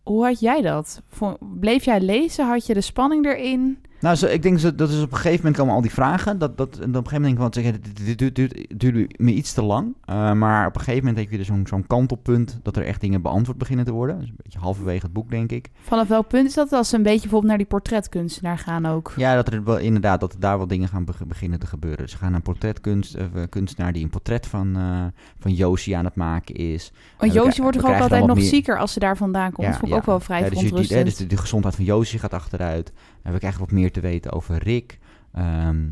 hoe 0.03 0.25
had 0.25 0.41
jij 0.41 0.63
dat? 0.63 1.03
Bleef 1.41 1.85
jij 1.85 2.01
lezen? 2.01 2.47
Had 2.49 2.67
je 2.67 2.75
de 2.75 2.81
spanning 2.81 3.25
erin? 3.27 3.79
Nou, 4.01 4.17
zo, 4.17 4.27
ik 4.27 4.43
denk 4.43 4.61
dat 4.79 4.89
is 4.89 5.03
op 5.03 5.11
een 5.11 5.17
gegeven 5.17 5.37
moment 5.39 5.57
komen 5.57 5.75
al 5.75 5.81
die 5.81 5.91
vragen. 5.91 6.39
Dat, 6.39 6.57
dat, 6.59 6.79
en 6.79 6.89
op 6.89 7.05
een 7.05 7.09
gegeven 7.09 7.23
moment 7.37 7.55
denk 7.55 7.67
ik, 7.67 7.75
van, 7.97 8.05
dit, 8.05 8.19
duurt- 8.19 8.35
dit 8.35 8.81
duurde 8.81 9.11
me 9.17 9.33
iets 9.33 9.53
te 9.53 9.63
lang. 9.63 9.95
Uh, 10.11 10.33
maar 10.33 10.67
op 10.67 10.75
een 10.75 10.81
gegeven 10.81 11.05
moment 11.05 11.23
heb 11.23 11.31
je 11.31 11.37
dus 11.39 11.47
zo'n 11.47 11.67
zo'n 11.67 11.87
kantelpunt 11.87 12.59
dat 12.63 12.77
er 12.77 12.85
echt 12.85 13.01
dingen 13.01 13.23
beantwoord 13.23 13.59
beginnen 13.59 13.85
te 13.85 13.93
worden. 13.93 14.19
Dus 14.19 14.29
een 14.29 14.35
beetje 14.43 14.59
halverwege 14.59 15.05
het 15.05 15.13
boek, 15.13 15.31
denk 15.31 15.53
ik. 15.53 15.71
Vanaf 15.81 16.09
welk 16.09 16.29
punt 16.29 16.47
is 16.49 16.55
dat 16.55 16.73
als 16.73 16.89
ze 16.89 16.97
een 16.97 17.03
beetje 17.03 17.21
bijvoorbeeld 17.21 17.49
naar 17.51 17.59
die 17.59 17.67
portretkunstenaar 17.67 18.59
gaan 18.59 18.87
ook? 18.87 19.13
Ja, 19.17 19.35
dat 19.35 19.53
er 19.53 19.65
wel 19.65 19.79
inderdaad, 19.79 20.21
dat 20.21 20.33
er 20.33 20.41
daar 20.41 20.57
wel 20.59 20.67
dingen 20.67 20.89
gaan 20.89 21.05
beg- 21.05 21.27
beginnen 21.27 21.59
te 21.59 21.67
gebeuren. 21.67 22.09
Ze 22.09 22.17
gaan 22.17 22.29
naar 22.29 22.37
een 22.37 22.43
portretkunst, 22.43 23.17
uh, 23.17 23.23
kunstenaar 23.49 23.93
die 23.93 24.03
een 24.05 24.11
portret 24.11 24.47
van, 24.47 24.77
uh, 24.79 25.05
van 25.39 25.53
Josie 25.53 25.97
aan 25.97 26.05
het 26.05 26.15
maken 26.15 26.55
is. 26.55 26.93
Want 27.19 27.33
Josie 27.33 27.63
wordt 27.63 27.79
toch 27.79 27.91
ook 27.91 28.01
altijd 28.01 28.27
nog 28.27 28.37
meer- 28.37 28.47
zieker 28.47 28.79
als 28.79 28.93
ze 28.93 28.99
daar 28.99 29.17
vandaan 29.17 29.53
komt. 29.53 29.77
Vond 29.77 29.93
ik 29.93 29.99
ook 29.99 30.07
wel 30.07 30.21
vrij 30.21 30.39
Ja, 30.43 30.49
dus, 30.51 30.59
die, 30.59 31.05
dus 31.05 31.17
de, 31.17 31.27
de 31.27 31.37
gezondheid 31.37 31.75
van 31.75 31.85
Josie 31.85 32.19
gaat 32.19 32.35
achteruit. 32.35 32.93
En 33.23 33.33
we 33.33 33.39
krijgen 33.39 33.61
wat 33.61 33.71
meer 33.71 33.93
te 33.93 34.01
weten 34.01 34.33
over 34.33 34.63
Rick. 34.63 34.99
Ehm, 35.33 35.87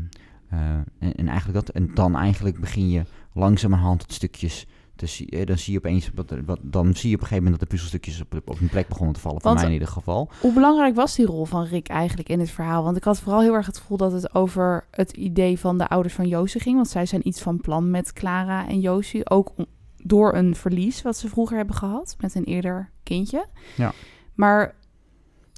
eh, 0.49 0.59
en, 0.99 1.15
en 1.15 1.27
eigenlijk 1.27 1.65
dat. 1.65 1.69
En 1.69 1.91
dan 1.93 2.15
eigenlijk 2.15 2.59
begin 2.59 2.89
je 2.89 3.03
langzamerhand 3.33 4.01
het 4.01 4.13
stukjes 4.13 4.67
te 4.99 5.25
eh, 5.29 5.45
Dan 5.45 5.57
zie 5.57 5.73
je 5.73 5.79
opeens, 5.79 6.11
wat, 6.15 6.33
wat, 6.45 6.59
dan 6.61 6.95
zie 6.95 7.09
je 7.09 7.15
op 7.15 7.21
een 7.21 7.27
gegeven 7.27 7.43
moment 7.43 7.51
dat 7.51 7.59
de 7.59 7.75
puzzelstukjes 7.75 8.21
op, 8.21 8.49
op 8.49 8.59
een 8.59 8.69
plek 8.69 8.87
begonnen 8.87 9.13
te 9.13 9.19
vallen. 9.19 9.41
Voor 9.41 9.53
mij 9.53 9.65
in 9.65 9.71
ieder 9.71 9.87
geval. 9.87 10.29
Hoe 10.41 10.53
belangrijk 10.53 10.95
was 10.95 11.15
die 11.15 11.25
rol 11.25 11.45
van 11.45 11.63
Rick 11.63 11.87
eigenlijk 11.87 12.29
in 12.29 12.39
het 12.39 12.49
verhaal? 12.49 12.83
Want 12.83 12.97
ik 12.97 13.03
had 13.03 13.19
vooral 13.19 13.41
heel 13.41 13.53
erg 13.53 13.65
het 13.65 13.77
gevoel 13.77 13.97
dat 13.97 14.11
het 14.11 14.35
over 14.35 14.85
het 14.91 15.11
idee 15.11 15.59
van 15.59 15.77
de 15.77 15.89
ouders 15.89 16.13
van 16.13 16.27
Josie 16.27 16.61
ging. 16.61 16.75
Want 16.75 16.87
zij 16.87 17.05
zijn 17.05 17.27
iets 17.27 17.41
van 17.41 17.61
plan 17.61 17.91
met 17.91 18.13
Clara 18.13 18.67
en 18.67 18.79
Josie. 18.79 19.29
Ook 19.29 19.53
door 19.97 20.35
een 20.35 20.55
verlies 20.55 21.01
wat 21.01 21.17
ze 21.17 21.29
vroeger 21.29 21.57
hebben 21.57 21.75
gehad 21.75 22.15
met 22.19 22.35
een 22.35 22.43
eerder 22.43 22.89
kindje. 23.03 23.45
Ja. 23.75 23.93
Maar 24.33 24.75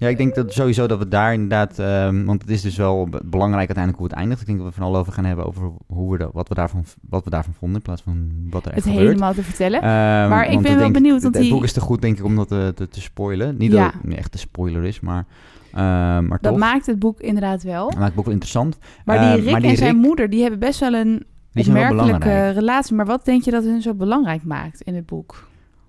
Ja, 0.02 0.08
ik 0.08 0.18
denk 0.18 0.36
dat 0.36 0.54
sowieso 0.54 0.88
dat 0.88 0.98
we 1.00 1.08
daar 1.08 1.34
inderdaad, 1.34 1.80
ehm, 1.80 2.24
want 2.26 2.42
het 2.42 2.50
is 2.52 2.62
dus 2.62 2.76
wel 2.78 3.08
be- 3.10 3.22
belangrijk 3.24 3.58
uiteindelijk 3.68 3.98
hoe 3.98 4.08
het 4.08 4.16
eindigt. 4.18 4.42
Ik 4.42 4.48
denk 4.48 4.58
dat 4.60 4.68
we 4.68 4.74
vooral 4.74 4.96
over 4.98 5.14
gaan 5.14 5.26
hebben 5.26 5.46
over 5.46 5.72
hoe 5.88 6.12
we 6.12 6.18
de, 6.18 6.30
wat, 6.34 6.48
we 6.48 6.54
daarvan, 6.56 6.86
wat 7.10 7.24
we 7.24 7.30
daarvan 7.30 7.54
vonden 7.54 7.78
in 7.78 7.84
plaats 7.84 8.02
van 8.02 8.32
wat 8.50 8.66
er 8.66 8.72
echt 8.72 8.84
het 8.84 8.94
gebeurt. 8.94 9.08
helemaal 9.12 9.34
te 9.34 9.44
vertellen. 9.44 9.80
Ehm, 9.82 9.90
Maar 10.30 10.46
ik 10.52 10.62
ben 10.62 10.72
wel 10.72 10.78
denk- 10.78 10.94
benieuwd, 10.94 11.14
Het, 11.14 11.24
want 11.24 11.36
het 11.36 11.44
die- 11.44 11.54
boek 11.54 11.64
is 11.64 11.74
te 11.74 11.80
goed, 11.80 12.02
denk 12.02 12.18
ik, 12.18 12.24
om 12.26 12.36
dat 12.36 12.48
te, 12.48 12.72
te, 12.76 12.88
te 12.88 13.02
spoilen. 13.02 13.56
Niet 13.58 13.72
Ja. 13.72 13.84
dat 13.84 13.94
het 13.94 14.04
een 14.04 14.18
echte 14.18 14.38
spoiler 14.38 14.84
is, 14.84 15.00
maar, 15.00 15.26
ehm, 15.74 15.82
maar 16.28 16.38
dat 16.42 16.52
toch. 16.52 16.58
maakt 16.58 16.86
het 16.86 17.00
boek 17.00 17.20
inderdaad 17.20 17.64
wel. 17.64 17.84
Dat 17.86 17.94
maakt 17.94 18.06
het 18.06 18.16
boek 18.16 18.26
wel 18.26 18.34
interessant. 18.34 18.78
Maar 19.06 19.20
die 19.20 19.42
Rick 19.44 19.52
maar 19.52 19.62
die 19.62 19.70
en 19.70 19.78
zijn 19.78 19.94
Rick- 19.96 20.02
moeder, 20.06 20.30
die 20.30 20.42
hebben 20.42 20.60
best 20.60 20.80
wel 20.80 20.94
een 20.94 21.24
opmerkelijke 21.54 22.50
relatie. 22.50 22.96
Maar 22.96 23.06
wat 23.06 23.26
denk 23.26 23.44
je 23.44 23.52
dat 23.52 23.64
hun 23.64 23.82
zo 23.82 23.94
belangrijk 23.94 24.44
maakt 24.44 24.82
in 24.82 24.96
het 24.96 25.06
boek? 25.06 25.48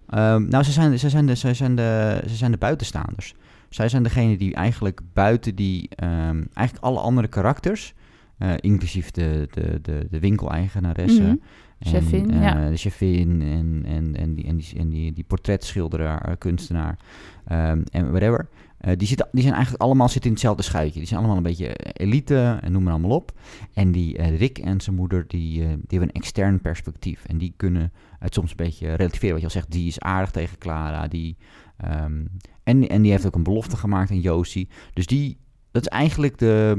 Nou, 0.09 0.63
ze 0.63 0.73
zijn, 0.73 0.99
ze, 0.99 1.09
zijn 1.09 1.27
de, 1.27 1.37
ze, 1.37 1.55
zijn 1.55 1.75
de, 1.77 2.21
ze 2.29 2.35
zijn 2.37 2.51
de 2.51 2.59
buitenstaanders. 2.59 3.35
Zij 3.75 3.89
zijn 3.89 4.03
degene 4.03 4.37
die 4.37 4.55
eigenlijk 4.55 5.01
buiten 5.13 5.55
die, 5.55 5.89
ehm, 5.95 6.43
eigenlijk 6.55 6.85
alle 6.87 7.01
andere 7.01 7.29
karakters, 7.29 7.95
eh, 8.39 8.53
inclusief 8.61 9.11
de, 9.11 9.49
de, 9.51 9.79
de, 9.83 10.07
de 10.11 10.19
winkeleigenaresse, 10.21 11.23
Mhm. 11.23 11.31
en, 11.79 11.91
Chefin, 11.91 12.31
eh, 12.31 12.43
ja. 12.43 12.69
de 12.69 12.77
chefin 12.77 13.43
en, 13.43 13.83
en, 13.87 14.17
en, 14.17 14.35
die, 14.35 14.47
en, 14.47 14.57
die, 14.57 14.79
en 14.79 14.89
die, 14.89 15.13
die 15.13 15.25
portretschilderaar, 15.25 16.25
eh, 16.25 16.35
kunstenaar 16.39 16.99
ehm, 17.45 17.83
en 17.91 18.11
whatever. 18.11 18.49
Eh, 18.83 18.93
die, 18.97 19.09
zitten, 19.09 19.29
die 19.33 19.43
zijn 19.43 19.55
eigenlijk 19.55 19.83
allemaal 19.83 20.09
zitten 20.09 20.25
in 20.27 20.33
hetzelfde 20.37 20.63
schuitje. 20.63 20.99
Die 20.99 21.09
zijn 21.09 21.19
allemaal 21.19 21.37
een 21.37 21.43
beetje 21.43 21.75
elite 21.93 22.59
en 22.63 22.73
noem 22.73 22.83
maar 22.83 22.93
allemaal 22.93 23.17
op. 23.17 23.33
En 23.75 23.93
die 23.93 24.17
eh, 24.17 24.39
Rick 24.39 24.59
en 24.59 24.81
zijn 24.81 24.97
moeder, 24.97 25.25
die, 25.29 25.63
eh, 25.63 25.69
die 25.69 25.99
hebben 25.99 26.09
een 26.09 26.21
extern 26.21 26.61
perspectief. 26.61 27.25
En 27.25 27.39
die 27.39 27.53
kunnen 27.57 27.93
het 28.19 28.35
soms 28.35 28.51
een 28.51 28.57
beetje 28.57 28.95
relativeren. 28.95 29.31
Wat 29.31 29.41
je 29.41 29.47
al 29.47 29.53
zegt, 29.53 29.71
die 29.71 29.87
is 29.87 30.01
aardig 30.01 30.31
tegen 30.31 30.59
Clara. 30.59 31.09
Die, 31.09 31.37
ehm, 31.83 32.25
en, 32.63 32.89
en 32.89 33.03
die 33.03 33.11
heeft 33.11 33.27
ook 33.27 33.35
een 33.35 33.43
belofte 33.43 33.77
gemaakt 33.77 34.11
aan 34.11 34.21
Josie. 34.21 34.69
Dus 34.93 35.07
die, 35.07 35.39
dat 35.71 35.83
is 35.83 35.89
eigenlijk 35.89 36.39
de, 36.39 36.75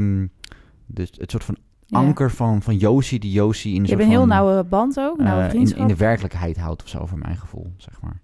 de, 0.85 1.07
het 1.17 1.31
soort 1.31 1.43
van 1.43 1.57
Ja. 1.85 1.97
anker 1.97 2.31
van, 2.31 2.61
van 2.61 2.77
Josie, 2.77 3.19
die 3.19 3.31
Josie 3.31 3.75
in 3.75 3.83
Je 3.83 3.89
hebt 3.89 4.01
een 4.01 4.07
heel 4.07 4.19
van, 4.19 4.27
nauwe 4.27 4.63
band 4.63 4.99
ook, 4.99 5.17
eh, 5.19 5.25
nauwe 5.25 5.43
in, 5.43 5.49
vriendschap. 5.49 5.81
in 5.81 5.87
de 5.87 5.95
werkelijkheid 5.95 6.57
houdt 6.57 6.83
of 6.83 6.87
zo, 6.89 7.05
voor 7.05 7.17
mijn 7.17 7.37
gevoel, 7.37 7.73
zeg 7.77 8.01
maar. 8.01 8.21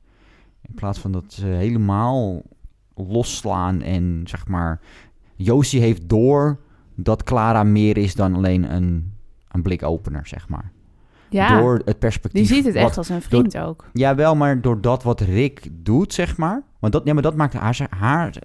In 0.62 0.74
plaats 0.76 1.00
van 1.00 1.12
dat 1.12 1.34
ze 1.34 1.46
helemaal 1.46 2.42
losslaan 2.96 3.82
en 3.82 4.22
zeg 4.26 4.48
maar... 4.48 4.80
Josie 5.36 5.82
heeft 5.82 6.10
door 6.10 6.60
dat 6.96 7.24
Clara 7.24 7.64
meer 7.64 7.98
is 7.98 8.16
dan 8.16 8.36
alleen 8.36 8.74
een, 8.74 9.14
een 9.48 9.62
blikopener, 9.62 10.28
zeg 10.28 10.50
maar. 10.50 10.72
Ja, 11.30 11.60
Door 11.60 11.82
het 11.86 12.00
perspectief... 12.00 12.48
die 12.48 12.56
ziet 12.56 12.66
het 12.66 12.74
wat- 12.74 12.84
echt 12.84 12.98
als 12.98 13.10
een 13.10 13.22
vriend 13.22 13.58
ook. 13.58 13.86
Ja, 13.94 14.16
wel, 14.16 14.36
maar 14.36 14.62
door 14.62 14.82
dat 14.82 15.04
wat 15.04 15.22
Rick 15.22 15.68
doet, 15.72 16.14
zeg 16.14 16.38
maar. 16.38 16.64
Want 16.80 16.94
dat, 16.94 17.02
ja, 17.06 17.14
maar 17.14 17.24
dat 17.24 17.36
maakt 17.36 17.54
haar... 17.54 17.88
haar 17.90 18.36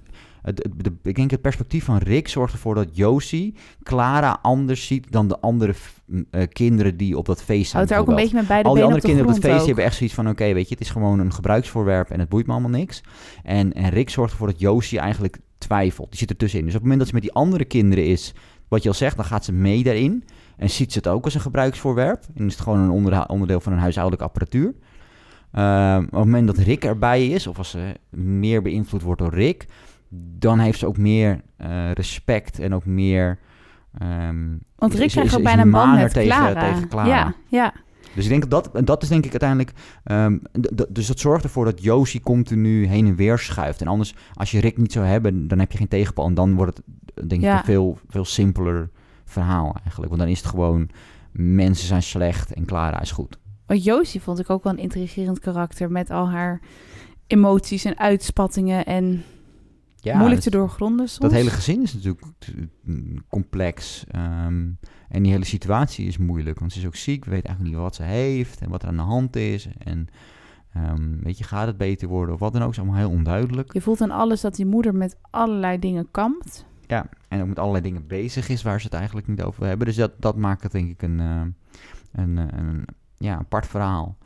het, 0.42 0.62
het- 0.62 0.84
de, 0.84 0.92
ik 1.02 1.14
denk 1.14 1.30
het 1.30 1.40
perspectief 1.40 1.84
van 1.84 1.96
Rick 1.98 2.28
zorgt 2.28 2.52
ervoor 2.52 2.74
dat 2.74 2.88
Josie 2.92 3.54
Clara 3.82 4.38
anders 4.42 4.86
ziet 4.86 5.12
dan 5.12 5.28
de 5.28 5.40
andere 5.40 5.74
eh, 6.30 6.42
kinderen 6.52 6.96
die 6.96 7.18
op 7.18 7.26
dat 7.26 7.42
feest 7.42 7.70
zijn. 7.70 7.76
Houdt 7.76 7.90
er 7.90 7.98
ook 7.98 8.08
een 8.08 8.22
beetje 8.22 8.36
met 8.36 8.46
beide 8.46 8.68
Al 8.68 8.74
die 8.74 8.82
andere 8.82 9.00
op 9.00 9.06
de 9.06 9.14
kinderen 9.14 9.30
op 9.30 9.34
het 9.34 9.44
grond 9.44 9.54
feest 9.54 9.60
ook. 9.60 9.66
hebben 9.66 9.84
echt 9.84 9.96
zoiets 9.96 10.14
van... 10.14 10.28
oké, 10.28 10.52
weet 10.52 10.68
je, 10.68 10.74
het 10.74 10.84
is 10.84 10.90
gewoon 10.90 11.18
een 11.18 11.32
gebruiksvoorwerp 11.32 12.10
en 12.10 12.18
het 12.20 12.28
boeit 12.28 12.46
me 12.46 12.52
allemaal 12.52 12.70
niks. 12.70 13.00
En, 13.42 13.72
en 13.72 13.88
Rick 13.90 14.10
zorgt 14.10 14.32
ervoor 14.32 14.46
dat 14.46 14.60
Josie 14.60 14.98
eigenlijk 14.98 15.38
twijfelt. 15.58 16.08
Die 16.10 16.18
zit 16.18 16.30
er 16.30 16.36
tussenin. 16.36 16.64
Dus 16.66 16.74
op 16.74 16.80
het 16.80 16.90
moment 16.90 17.00
dat 17.00 17.08
ze 17.08 17.14
met 17.14 17.34
die 17.34 17.42
andere 17.42 17.64
kinderen 17.64 18.06
is... 18.06 18.32
wat 18.68 18.82
je 18.82 18.88
al 18.88 18.94
zegt, 18.94 19.16
dan 19.16 19.24
gaat 19.24 19.44
ze 19.44 19.52
mee 19.52 19.82
daarin. 19.82 20.24
En 20.56 20.70
ziet 20.70 20.92
ze 20.92 20.98
het 20.98 21.08
ook 21.08 21.24
als 21.24 21.34
een 21.34 21.40
gebruiksvoorwerp. 21.40 22.22
En 22.34 22.46
is 22.46 22.52
het 22.52 22.62
gewoon 22.62 22.78
een 22.78 23.24
onderdeel 23.28 23.60
van 23.60 23.72
een 23.72 23.78
huishoudelijke 23.78 24.24
apparatuur. 24.26 24.74
Ehm, 25.52 25.98
op 26.04 26.10
het 26.10 26.12
moment 26.24 26.46
dat 26.46 26.56
Rick 26.58 26.84
erbij 26.84 27.26
is... 27.28 27.46
of 27.46 27.58
als 27.58 27.70
ze 27.70 27.94
meer 28.10 28.62
beïnvloed 28.62 29.02
wordt 29.02 29.20
door 29.20 29.34
Rick... 29.34 29.66
dan 30.38 30.58
heeft 30.58 30.78
ze 30.78 30.86
ook 30.86 30.96
meer 30.96 31.40
eh, 31.56 31.90
respect 31.92 32.58
en 32.58 32.74
ook 32.74 32.84
meer... 32.84 33.38
ehm, 33.98 34.46
Want 34.76 34.94
Rick 34.94 35.08
krijgt 35.08 35.36
ook 35.36 35.42
bijna 35.42 35.62
een 35.62 35.70
band 35.70 35.86
maner 35.86 36.02
met 36.02 36.12
tegen- 36.12 36.36
Clara. 36.36 36.72
tegen 36.72 36.88
Clara. 36.88 37.08
Ja, 37.08 37.34
ja. 37.48 37.72
dus 38.14 38.24
ik 38.24 38.30
denk 38.30 38.50
dat 38.50 38.70
dat, 38.72 38.86
dat 38.86 39.02
is 39.02 39.08
denk 39.08 39.24
ik 39.24 39.30
uiteindelijk. 39.30 39.72
ehm, 40.04 40.38
dus 40.88 41.06
dat 41.06 41.18
zorgt 41.18 41.44
ervoor 41.44 41.64
dat 41.64 41.82
Josie 41.82 42.20
continu 42.20 42.86
heen 42.86 43.06
en 43.06 43.14
weer 43.16 43.38
schuift. 43.38 43.80
En 43.80 43.86
anders, 43.86 44.14
als 44.34 44.50
je 44.50 44.60
Rick 44.60 44.76
niet 44.78 44.92
zou 44.92 45.06
hebben, 45.06 45.48
dan 45.48 45.58
heb 45.58 45.72
je 45.72 45.78
geen 45.78 45.88
tegenpal. 45.88 46.26
En 46.26 46.34
dan 46.34 46.54
wordt 46.54 46.76
het 47.14 47.28
denk 47.28 47.40
ik 47.42 47.48
Ja. 47.48 47.64
veel, 47.64 47.98
veel 48.08 48.24
simpeler 48.24 48.90
verhaal 49.24 49.74
eigenlijk. 49.82 50.08
Want 50.08 50.18
dan 50.20 50.30
is 50.30 50.38
het 50.38 50.46
gewoon 50.46 50.88
mensen 51.32 51.86
zijn 51.86 52.02
slecht 52.02 52.52
en 52.52 52.64
Clara 52.64 53.00
is 53.00 53.10
goed. 53.10 53.38
Want 53.66 53.84
Josie 53.84 54.20
vond 54.22 54.38
ik 54.38 54.50
ook 54.50 54.62
wel 54.64 54.72
een 54.72 54.78
intrigerend 54.78 55.38
karakter 55.38 55.90
met 55.90 56.10
al 56.10 56.30
haar 56.30 56.60
emoties 57.26 57.84
en 57.84 57.98
uitspattingen 57.98 58.84
en 58.86 59.22
Ja, 59.96 60.18
moeilijk 60.18 60.40
te 60.40 60.50
doorgronden 60.50 61.08
soms. 61.08 61.20
dat 61.20 61.32
hele 61.32 61.50
gezin 61.50 61.82
is 61.82 61.94
natuurlijk 61.94 62.22
mm, 62.82 63.24
complex. 63.28 64.04
ehm, 64.08 64.68
en 65.08 65.22
die 65.22 65.32
hele 65.32 65.44
situatie 65.44 66.06
is 66.06 66.18
moeilijk. 66.18 66.58
Want 66.58 66.72
ze 66.72 66.78
is 66.78 66.86
ook 66.86 66.96
ziek, 66.96 67.24
weet 67.24 67.44
eigenlijk 67.44 67.74
niet 67.74 67.84
wat 67.84 67.94
ze 67.94 68.02
heeft 68.02 68.60
en 68.60 68.70
wat 68.70 68.82
er 68.82 68.88
aan 68.88 68.96
de 68.96 69.02
hand 69.02 69.36
is. 69.36 69.68
En 69.78 70.06
ehm, 70.72 71.18
weet 71.22 71.38
je, 71.38 71.44
gaat 71.44 71.66
het 71.66 71.76
beter 71.76 72.08
worden 72.08 72.34
of 72.34 72.40
wat 72.40 72.52
dan 72.52 72.62
ook. 72.62 72.70
is 72.70 72.78
allemaal 72.78 72.96
heel 72.96 73.10
onduidelijk. 73.10 73.72
Je 73.72 73.80
voelt 73.80 74.00
aan 74.00 74.10
alles 74.10 74.40
dat 74.40 74.54
die 74.56 74.66
moeder 74.66 74.94
met 74.94 75.16
allerlei 75.30 75.78
dingen 75.78 76.08
kampt. 76.10 76.66
Ja, 76.86 77.06
en 77.28 77.40
ook 77.40 77.48
met 77.48 77.58
allerlei 77.58 77.82
dingen 77.84 78.06
bezig 78.06 78.48
is 78.48 78.62
waar 78.62 78.80
ze 78.80 78.86
het 78.86 78.94
eigenlijk 78.94 79.26
niet 79.26 79.42
over 79.42 79.66
hebben. 79.66 79.86
Dus 79.86 79.96
dat, 79.96 80.10
dat 80.18 80.36
maakt 80.36 80.62
het 80.62 80.72
denk 80.72 80.90
ik 80.90 81.02
een, 81.02 81.20
eh, 81.20 81.40
een, 82.22 82.38
eh, 82.38 82.58
een 82.58 82.84
ja, 83.18 83.34
apart 83.36 83.66
verhaal. 83.66 84.16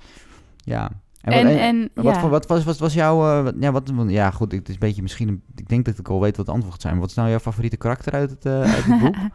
Ja. 0.56 0.90
En, 1.20 1.44
wat- 1.46 1.52
en, 1.56 1.90
wat, 1.94 2.04
ja. 2.04 2.20
voor- 2.20 2.30
wat, 2.30 2.46
was, 2.46 2.64
wat 2.64 2.78
was 2.78 2.94
jouw... 2.94 3.38
eh, 3.38 3.42
wat- 3.44 3.54
ja, 3.60 3.72
wat, 3.72 3.92
ja, 4.06 4.30
goed, 4.30 4.52
het 4.52 4.68
is 4.68 4.74
een 4.74 4.80
beetje 4.80 5.02
misschien... 5.02 5.28
een- 5.28 5.42
Ik 5.56 5.68
denk 5.68 5.84
dat 5.84 5.98
ik 5.98 6.08
al 6.08 6.20
weet 6.20 6.36
wat 6.36 6.46
het 6.46 6.54
antwoord 6.54 6.72
gaat 6.74 6.82
zijn. 6.82 6.98
Wat 6.98 7.08
is 7.10 7.14
nou 7.16 7.28
jouw 7.28 7.38
favoriete 7.38 7.76
karakter 7.76 8.12
uit 8.12 8.30
het, 8.30 8.46
uit 8.46 8.84
het 8.84 9.00
boek? 9.00 9.14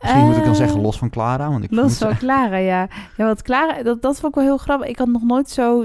Misschien 0.00 0.24
moet 0.26 0.36
ik 0.36 0.44
dan 0.44 0.54
zeggen 0.54 0.80
los 0.80 0.98
van 0.98 1.10
Clara. 1.10 1.50
Want 1.50 1.64
ik 1.64 1.70
Los 1.70 1.98
van 1.98 2.16
Clara, 2.16 2.56
ja. 2.56 2.88
Ja, 3.16 3.24
want 3.24 3.42
Clara, 3.42 3.82
dat, 3.82 4.02
dat 4.02 4.14
vond 4.20 4.26
ik 4.28 4.34
wel 4.34 4.44
heel 4.44 4.56
grappig. 4.58 4.88
Ik 4.88 4.98
had 4.98 5.08
nog 5.08 5.22
nooit 5.22 5.50
zo 5.50 5.84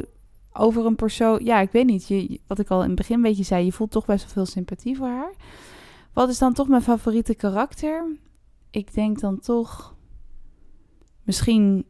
over 0.53 0.85
een 0.85 0.95
persoon... 0.95 1.39
Ja, 1.43 1.59
ik 1.59 1.71
weet 1.71 1.85
niet. 1.85 2.07
Je- 2.07 2.39
wat 2.47 2.59
ik 2.59 2.69
al 2.69 2.81
in 2.81 2.87
het 2.87 2.95
begin 2.97 3.15
een 3.15 3.21
beetje 3.21 3.43
zei, 3.43 3.65
je 3.65 3.71
voelt 3.71 3.91
toch 3.91 4.05
best 4.05 4.23
wel 4.23 4.33
veel 4.33 4.45
sympathie 4.45 4.97
voor 4.97 5.07
haar. 5.07 5.31
Wat 6.13 6.29
is 6.29 6.37
dan 6.37 6.53
toch 6.53 6.67
mijn 6.67 6.81
favoriete 6.81 7.35
karakter? 7.35 8.05
Ik 8.71 8.93
denk 8.93 9.19
dan 9.19 9.39
toch 9.39 9.95
misschien 11.23 11.85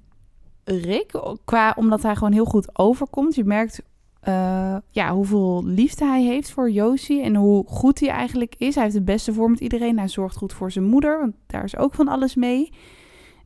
Rick, 0.63 1.21
qua, 1.45 1.73
omdat 1.77 2.03
hij 2.03 2.15
gewoon 2.15 2.34
heel 2.34 2.45
goed 2.45 2.77
overkomt. 2.77 3.36
Je 3.36 3.43
merkt 3.43 3.82
eh, 4.19 4.75
ja, 4.89 5.13
hoeveel 5.13 5.63
liefde 5.65 6.05
hij 6.05 6.23
heeft 6.23 6.51
voor 6.51 6.71
Josie 6.71 7.21
en 7.21 7.36
hoe 7.36 7.63
goed 7.67 7.99
hij 7.99 8.10
eigenlijk 8.10 8.55
is. 8.58 8.73
Hij 8.73 8.84
heeft 8.84 8.95
het 8.95 9.05
beste 9.05 9.34
voor 9.34 9.49
met 9.49 9.60
iedereen. 9.60 9.97
Hij 9.97 10.08
zorgt 10.08 10.38
goed 10.38 10.53
voor 10.53 10.71
zijn 10.71 10.86
moeder, 10.86 11.19
want 11.19 11.34
daar 11.47 11.63
is 11.63 11.77
ook 11.77 11.93
van 11.93 12.08
alles 12.08 12.36
mee. 12.36 12.73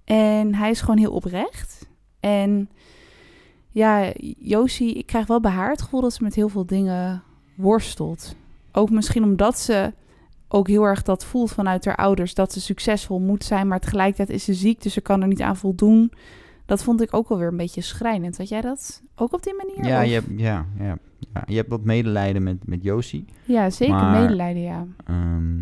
En 0.03 0.55
hij 0.55 0.69
is 0.69 0.81
gewoon 0.81 0.97
heel 0.97 1.11
oprecht. 1.11 1.89
En 2.19 2.69
ja, 3.69 4.11
Josie, 4.39 4.93
ik 4.93 5.05
krijg 5.05 5.27
wel 5.27 5.39
bij 5.39 5.51
haar 5.51 5.69
het 5.69 5.81
gevoel 5.81 6.01
dat 6.01 6.13
ze 6.13 6.23
met 6.23 6.35
heel 6.35 6.49
veel 6.49 6.65
dingen 6.65 7.23
worstelt. 7.55 8.35
Ook 8.71 8.89
misschien 8.89 9.23
omdat 9.23 9.59
ze 9.59 9.93
ook 10.53 10.67
heel 10.67 10.83
erg 10.83 11.01
dat 11.01 11.25
voelt 11.25 11.51
vanuit 11.51 11.85
haar 11.85 11.95
ouders 11.95 12.33
dat 12.33 12.53
ze 12.53 12.61
succesvol 12.61 13.19
moet 13.19 13.43
zijn, 13.43 13.67
maar 13.67 13.79
tegelijkertijd 13.79 14.29
is 14.29 14.43
ze 14.43 14.53
ziek, 14.53 14.81
dus 14.81 14.93
ze 14.93 15.01
kan 15.01 15.21
er 15.21 15.27
niet 15.27 15.41
aan 15.41 15.57
voldoen. 15.57 16.11
Dat 16.65 16.83
vond 16.83 17.01
ik 17.01 17.13
ook 17.13 17.29
alweer 17.29 17.47
een 17.47 17.57
beetje 17.57 17.81
schrijnend. 17.81 18.37
Had 18.37 18.49
jij 18.49 18.61
dat 18.61 19.01
ook 19.15 19.33
op 19.33 19.43
die 19.43 19.53
manier? 19.55 19.85
Ja, 19.91 19.99
Of- 20.01 20.07
je 20.07 20.13
hebt, 20.13 20.27
ja, 20.35 20.65
ja, 20.79 20.97
ja, 21.33 21.43
je 21.45 21.55
hebt 21.55 21.69
wat 21.69 21.83
medelijden 21.83 22.43
met, 22.43 22.67
met 22.67 22.83
Josie. 22.83 23.25
ja 23.45 23.69
zeker 23.69 23.95
maar- 23.95 24.21
medelijden, 24.21 24.61
ja. 24.61 24.85
Ehm, 25.05 25.57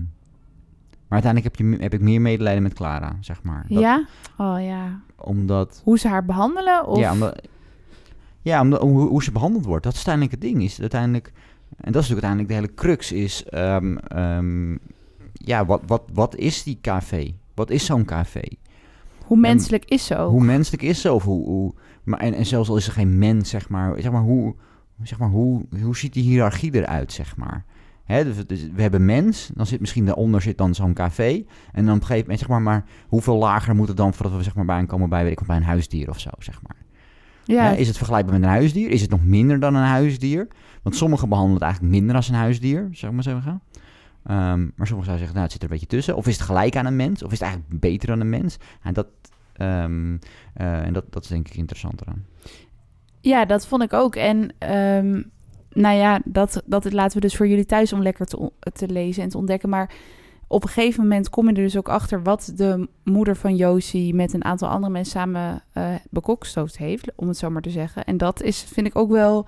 maar 1.08 1.22
uiteindelijk 1.22 1.58
heb, 1.58 1.68
je, 1.68 1.78
heb 1.84 1.94
ik 1.94 2.02
meer 2.02 2.22
medelijden 2.22 2.64
met 2.64 2.74
Clara, 2.74 3.18
zeg 3.20 3.44
maar. 3.44 3.66
Dat- 3.70 3.80
Ja? 3.80 4.06
Oh 4.38 4.56
ja. 4.64 5.00
Omdat... 5.18 5.82
Hoe 5.84 6.00
ze 6.00 6.08
haar 6.08 6.26
behandelen? 6.26 6.88
Of... 6.88 7.00
Ja, 7.00 7.12
omdat, 7.12 7.42
ja 8.42 8.62
omdat, 8.62 8.82
hoe, 8.82 9.08
hoe 9.08 9.24
ze 9.24 9.32
behandeld 9.32 9.66
wordt. 9.66 9.84
Dat 9.84 9.94
is 9.94 10.08
uiteindelijk 10.08 10.44
het 10.44 10.52
ding. 10.52 10.64
Is 10.64 10.80
uiteindelijk, 10.82 11.32
en 11.78 11.92
dat 11.92 12.02
is 12.04 12.10
natuurlijk 12.10 12.26
uiteindelijk 12.28 12.48
de 12.48 12.54
hele 12.54 12.74
crux. 12.74 13.12
Is, 13.12 13.44
ehm, 13.44 13.98
ehm, 13.98 14.78
ja, 15.34 15.66
wat, 15.66 15.82
wat, 15.86 16.04
wat 16.14 16.36
is 16.36 16.64
die 16.64 16.78
café? 16.82 17.34
Wat 17.54 17.70
is 17.70 17.86
zo'n 17.86 18.06
café? 18.06 18.44
Hoe 19.26 19.38
menselijk 19.38 19.86
is 19.86 20.14
ook? 20.14 20.30
Hoe 20.30 20.44
menselijk 20.44 20.84
is 20.84 21.02
ze? 21.02 21.12
Of 21.12 21.24
hoe, 21.24 21.46
hoe, 21.46 21.74
maar, 22.04 22.20
en, 22.20 22.34
en 22.34 22.46
zelfs 22.46 22.70
al 22.70 22.78
is 22.78 22.88
er 22.88 22.94
geen 22.94 23.18
mens, 23.18 23.50
zeg 23.50 23.70
maar. 23.70 24.02
Zeg 24.02 24.12
maar, 24.12 24.22
hoe, 24.22 24.56
zeg 25.04 25.20
maar 25.20 25.30
hoe, 25.30 25.66
hoe 25.82 25.98
ziet 25.98 26.14
die 26.14 26.24
hiërarchie 26.24 26.76
eruit, 26.76 27.12
zeg 27.12 27.38
maar? 27.38 27.66
Hè, 28.04 28.24
dus, 28.24 28.48
dus 28.48 28.68
we 28.74 28.82
hebben 28.82 29.06
mens, 29.06 29.50
dan 29.54 29.66
zit 29.66 29.80
misschien 29.80 30.06
daaronder 30.06 30.42
zit 30.42 30.58
dan 30.58 30.76
zo'n 30.76 30.94
café. 30.94 31.44
En 31.72 31.86
dan 31.86 31.96
op 31.96 32.02
een 32.02 32.08
gegeven 32.08 32.22
moment, 32.22 32.40
zeg 32.40 32.48
maar, 32.48 32.62
maar 32.62 32.84
hoeveel 33.08 33.38
lager 33.38 33.76
moet 33.76 33.88
het 33.88 33.98
dan 33.98 34.14
voordat 34.14 34.38
we 34.38 34.44
zeg 34.44 34.56
maar, 34.56 34.66
bij 34.66 34.76
aankomen 34.76 35.10
bij, 35.10 35.24
weet 35.24 35.40
ik, 35.40 35.48
bij 35.48 35.56
een 35.56 35.64
huisdier 35.64 36.10
of 36.10 36.20
zo, 36.20 36.30
zeg 36.40 36.60
maar. 36.68 36.76
ja, 37.44 37.64
Hè, 37.64 37.76
is 37.76 37.88
het 37.88 37.98
vergelijkbaar 37.98 38.40
met 38.40 38.44
een 38.44 38.56
huisdier? 38.56 38.90
Is 38.90 39.02
het 39.02 39.10
nog 39.10 39.24
minder 39.24 39.60
dan 39.60 39.76
een 39.76 39.88
huisdier? 39.88 40.48
Want 40.82 40.96
sommigen 40.96 41.30
behandelen 41.30 41.60
het 41.60 41.68
eigenlijk 41.70 41.96
minder 41.96 42.16
als 42.16 42.28
een 42.28 42.36
huisdier, 42.36 42.88
zou 42.92 43.12
ik 43.12 43.14
maar 43.14 43.34
zeggen. 43.34 43.62
Ehm, 44.24 44.60
maar 44.60 44.88
sommigen 44.88 45.06
zouden 45.06 45.18
zeggen, 45.18 45.34
nou, 45.34 45.44
het 45.44 45.52
zit 45.52 45.64
er 45.64 45.68
een 45.68 45.74
beetje 45.74 45.96
tussen. 45.96 46.16
Of 46.16 46.28
is 46.28 46.38
het 46.38 46.46
gelijk 46.46 46.76
aan 46.76 46.86
een 46.86 46.96
mens? 46.96 47.24
Of 47.24 47.32
is 47.32 47.40
het 47.40 47.48
eigenlijk 47.48 47.80
beter 47.82 48.08
dan 48.08 48.20
een 48.20 48.30
mens? 48.30 48.58
En 48.82 48.94
dat, 48.94 49.08
ehm, 49.54 50.18
eh, 50.54 50.86
en 50.86 50.94
dat, 50.94 51.06
dat 51.10 51.24
is 51.24 51.30
denk 51.30 51.48
ik 51.48 51.56
interessanter 51.56 52.08
aan. 52.08 52.26
Ja, 53.22 53.46
dat 53.46 53.68
vond 53.68 53.84
ik 53.84 53.94
ook. 53.94 54.16
En 54.16 54.54
ehm, 54.58 55.22
nou 55.70 55.98
ja, 55.98 56.22
dat, 56.26 56.64
dat 56.66 56.94
laten 56.94 57.16
we 57.16 57.28
dus 57.28 57.36
voor 57.36 57.48
jullie 57.48 57.66
thuis 57.66 57.94
om 57.94 58.02
lekker 58.02 58.26
te, 58.26 58.52
te 58.74 58.88
lezen 58.88 59.24
en 59.24 59.30
te 59.30 59.38
ontdekken. 59.38 59.70
Maar 59.70 59.94
op 60.48 60.64
een 60.64 60.70
gegeven 60.70 61.02
moment 61.02 61.30
kom 61.30 61.50
je 61.50 61.56
er 61.56 61.62
dus 61.62 61.78
ook 61.78 61.90
achter 61.90 62.24
wat 62.24 62.52
de 62.56 62.88
moeder 63.04 63.36
van 63.36 63.56
Josie 63.56 64.14
met 64.14 64.34
een 64.34 64.44
aantal 64.44 64.70
andere 64.70 64.92
mensen 64.92 65.20
samen 65.20 65.64
eh 65.74 65.96
bekokstoofd 66.10 66.78
heeft, 66.78 67.12
om 67.16 67.28
het 67.28 67.38
zo 67.38 67.50
maar 67.50 67.62
te 67.62 67.70
zeggen. 67.70 68.04
En 68.06 68.18
dat 68.18 68.42
is, 68.42 68.64
vind 68.64 68.88
ik 68.88 68.96
ook 68.96 69.12
wel 69.12 69.48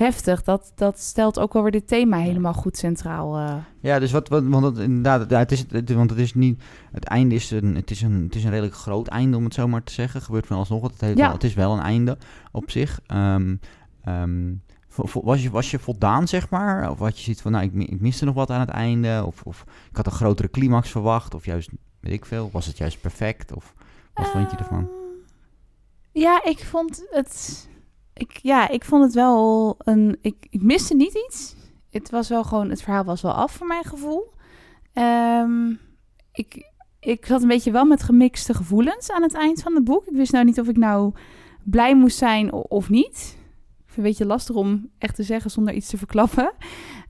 heftig. 0.00 0.42
Dat, 0.42 0.72
dat 0.74 0.98
stelt 0.98 1.38
ook 1.38 1.52
wel 1.52 1.62
weer 1.62 1.72
dit 1.72 1.88
thema 1.88 2.16
helemaal 2.18 2.52
goed 2.54 2.76
centraal. 2.76 3.36
eh. 3.38 3.54
Ja, 3.80 3.98
dus 3.98 4.12
wat, 4.12 4.28
wat 4.28 4.44
want 4.46 4.64
het, 4.64 4.78
inderdaad, 4.78 5.30
het 5.30 5.52
is, 5.52 5.64
het, 5.70 5.92
want 5.92 6.10
het 6.10 6.18
is 6.18 6.34
niet, 6.34 6.62
het 6.92 7.04
einde 7.04 7.34
is 7.34 7.50
een, 7.50 7.74
het 7.74 7.90
is 7.90 8.02
een, 8.02 8.22
het 8.24 8.34
is 8.34 8.44
een 8.44 8.50
redelijk 8.50 8.74
groot 8.74 9.06
einde 9.08 9.36
om 9.36 9.44
het 9.44 9.54
zo 9.54 9.68
maar 9.68 9.82
te 9.82 9.92
zeggen. 9.92 10.22
Gebeurt 10.22 10.46
van 10.46 10.56
alsnog, 10.56 10.80
wat. 10.80 10.90
het, 10.92 11.00
heeft 11.00 11.18
Ja. 11.18 11.24
wel, 11.24 11.32
het 11.32 11.44
is 11.44 11.54
wel 11.54 11.72
een 11.72 11.82
einde 11.82 12.18
op 12.52 12.70
zich. 12.70 13.00
Ehm, 13.06 13.56
ehm, 14.04 14.52
was, 15.22 15.42
je, 15.42 15.50
was 15.50 15.70
je 15.70 15.78
voldaan, 15.78 16.28
zeg 16.28 16.50
maar? 16.50 16.90
Of 16.90 16.98
had 16.98 17.16
je 17.18 17.22
ziet 17.24 17.40
van, 17.40 17.52
nou, 17.52 17.64
ik, 17.64 17.72
ik 17.90 18.00
miste 18.00 18.24
nog 18.24 18.34
wat 18.34 18.50
aan 18.50 18.60
het 18.60 18.68
einde? 18.68 19.22
Of, 19.26 19.42
of 19.42 19.64
ik 19.90 19.96
had 19.96 20.06
een 20.06 20.12
grotere 20.12 20.50
climax 20.50 20.90
verwacht? 20.90 21.34
Of 21.34 21.44
juist, 21.44 21.70
weet 22.00 22.12
ik 22.12 22.24
veel, 22.24 22.48
was 22.52 22.66
het 22.66 22.78
juist 22.78 23.00
perfect? 23.00 23.54
Of 23.56 23.74
wat 24.14 24.28
vond 24.28 24.50
je 24.50 24.56
ervan? 24.56 24.78
Ehm, 24.78 24.88
Ja, 26.12 26.44
ik 26.44 26.58
vond 26.64 27.06
het. 27.10 27.68
Ik, 28.20 28.38
ja, 28.42 28.68
ik 28.68 28.84
vond 28.84 29.04
het 29.04 29.14
wel 29.14 29.74
een. 29.78 30.18
Ik, 30.20 30.46
ik 30.50 30.62
miste 30.62 30.94
niet 30.94 31.14
iets. 31.26 31.56
Het 31.90 32.10
was 32.10 32.28
wel 32.28 32.44
gewoon. 32.44 32.70
Het 32.70 32.82
verhaal 32.82 33.04
was 33.04 33.22
wel 33.22 33.32
af 33.32 33.52
voor 33.52 33.66
mijn 33.66 33.84
gevoel. 33.84 34.32
Ehm, 34.92 35.70
ik, 36.32 36.72
ik 37.00 37.26
zat 37.26 37.42
een 37.42 37.48
beetje 37.48 37.70
wel 37.70 37.84
met 37.84 38.02
gemixte 38.02 38.54
gevoelens 38.54 39.10
aan 39.10 39.22
het 39.22 39.34
eind 39.34 39.62
van 39.62 39.74
het 39.74 39.84
boek. 39.84 40.06
Ik 40.06 40.16
wist 40.16 40.32
nou 40.32 40.44
niet 40.44 40.60
of 40.60 40.68
ik 40.68 40.76
nou 40.76 41.12
blij 41.64 41.96
moest 41.96 42.18
zijn 42.18 42.52
of 42.52 42.88
niet. 42.88 43.38
Ik 43.78 43.86
vind 43.86 43.96
een 43.96 44.02
beetje 44.02 44.26
lastig 44.26 44.56
om 44.56 44.90
echt 44.98 45.14
te 45.14 45.22
zeggen 45.22 45.50
zonder 45.50 45.74
iets 45.74 45.88
te 45.88 45.98
verklappen. 45.98 46.52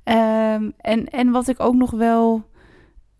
Ehm, 0.05 0.71
en, 0.77 1.09
en 1.09 1.31
wat 1.31 1.49
ik 1.49 1.61
ook 1.61 1.75
nog 1.75 1.91
wel 1.91 2.45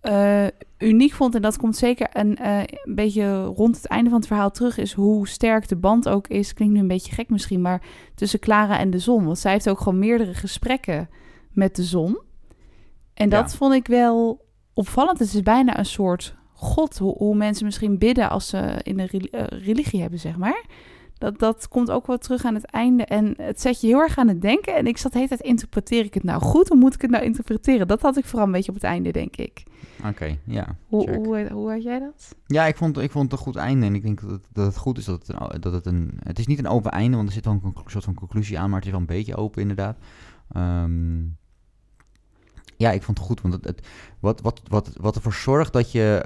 eh, 0.01 0.47
uniek 0.79 1.13
vond, 1.13 1.35
en 1.35 1.43
dat 1.43 1.57
komt 1.57 1.77
zeker 1.77 2.09
een, 2.13 2.37
eh, 2.37 2.59
een 2.59 2.95
beetje 2.95 3.45
rond 3.45 3.77
het 3.77 3.87
einde 3.87 4.11
van 4.11 4.19
het 4.19 4.29
verhaal 4.29 4.51
terug, 4.51 4.79
is 4.79 4.93
hoe 4.93 5.29
sterk 5.29 5.69
de 5.69 5.77
band 5.77 6.09
ook 6.09 6.29
is. 6.29 6.53
Klinkt 6.55 6.75
nu 6.75 6.81
een 6.81 6.89
beetje 6.89 7.15
gek 7.15 7.29
misschien, 7.31 7.61
maar 7.61 7.83
tussen 8.15 8.39
Clara 8.41 8.79
en 8.79 8.91
de 8.91 8.99
zon. 8.99 9.25
Want 9.25 9.39
zij 9.39 9.53
heeft 9.53 9.69
ook 9.69 9.79
gewoon 9.81 9.99
meerdere 9.99 10.35
gesprekken 10.35 11.09
met 11.53 11.77
de 11.77 11.83
zon. 11.83 12.19
En 13.15 13.29
dat 13.29 13.51
Ja. 13.51 13.57
vond 13.57 13.75
ik 13.75 13.87
wel 13.87 14.45
opvallend. 14.75 15.19
Het 15.19 15.35
is 15.35 15.43
bijna 15.43 15.79
een 15.79 15.87
soort 15.87 16.35
god, 16.53 16.99
hoe, 16.99 17.17
hoe 17.17 17.35
mensen 17.37 17.65
misschien 17.65 17.99
bidden 17.99 18.31
als 18.31 18.49
ze 18.49 18.79
in 18.83 18.99
een 18.99 19.09
eh, 19.09 19.43
religie 19.65 20.01
hebben, 20.01 20.19
zeg 20.19 20.37
maar. 20.37 20.65
Dat, 21.19 21.39
dat 21.39 21.69
komt 21.69 21.91
ook 21.91 22.07
wel 22.07 22.19
terug 22.19 22.45
aan 22.45 22.55
het 22.55 22.65
einde. 22.65 23.05
En 23.05 23.35
het 23.37 23.61
zet 23.61 23.81
je 23.81 23.87
heel 23.87 23.99
erg 23.99 24.19
aan 24.19 24.29
het 24.29 24.41
denken. 24.43 24.75
En 24.77 24.87
ik 24.87 24.97
zat 24.99 25.13
de 25.13 25.19
hele 25.19 25.31
tijd, 25.31 25.41
interpreteer 25.41 26.05
ik 26.05 26.15
het 26.15 26.23
nou 26.23 26.43
goed? 26.43 26.69
Hoe 26.69 26.79
moet 26.79 26.95
ik 26.95 27.01
het 27.03 27.11
nou 27.11 27.25
interpreteren? 27.25 27.89
Dat 27.89 28.03
had 28.03 28.17
ik 28.17 28.25
vooral 28.25 28.47
een 28.47 28.53
beetje 28.53 28.69
op 28.69 28.75
het 28.75 28.85
einde, 28.85 29.11
denk 29.11 29.37
ik. 29.37 29.63
Oké, 30.07 30.39
ja. 30.45 30.77
Hoe, 30.89 31.15
hoe, 31.15 31.49
hoe 31.53 31.71
had 31.71 31.83
jij 31.83 31.99
dat? 31.99 32.37
Ja, 32.47 32.67
ik 32.67 32.77
vond, 32.77 32.99
ik 32.99 33.11
vond 33.11 33.31
het 33.31 33.33
een 33.33 33.47
goed 33.47 33.57
einde. 33.57 33.87
En 33.87 33.95
ik 33.95 34.03
denk 34.03 34.21
dat 34.21 34.31
het, 34.31 34.47
dat 34.53 34.67
het 34.67 34.77
goed 34.77 34.99
is 34.99 35.05
dat 35.05 35.27
het, 35.27 35.37
een, 35.37 35.61
dat 35.61 35.73
het 35.73 35.87
een... 35.87 36.19
Het 36.23 36.39
is 36.39 36.47
niet 36.47 36.59
een 36.59 36.69
open 36.69 36.91
einde, 36.91 37.17
want 37.17 37.29
er 37.29 37.35
zit 37.35 37.45
wel 37.45 37.61
een 37.63 37.75
soort 37.87 38.05
van 38.05 38.15
conclusie 38.15 38.59
aan. 38.59 38.69
Maar 38.69 38.79
het 38.79 38.85
is 38.85 38.93
wel 38.93 39.01
een 39.01 39.07
beetje 39.07 39.37
open, 39.37 39.61
inderdaad. 39.61 39.99
Ehm, 40.53 41.23
ja, 42.77 42.91
ik 42.91 43.03
vond 43.03 43.19
het 43.19 43.27
goed. 43.27 43.41
Want 43.41 43.55
het, 43.55 43.65
het, 43.65 43.87
wat, 44.21 44.41
wat, 44.41 44.61
wat, 44.65 44.91
wat 45.01 45.17
ervoor 45.17 45.35
zorgt 45.35 45.73
dat 45.73 45.93
je... 45.93 46.25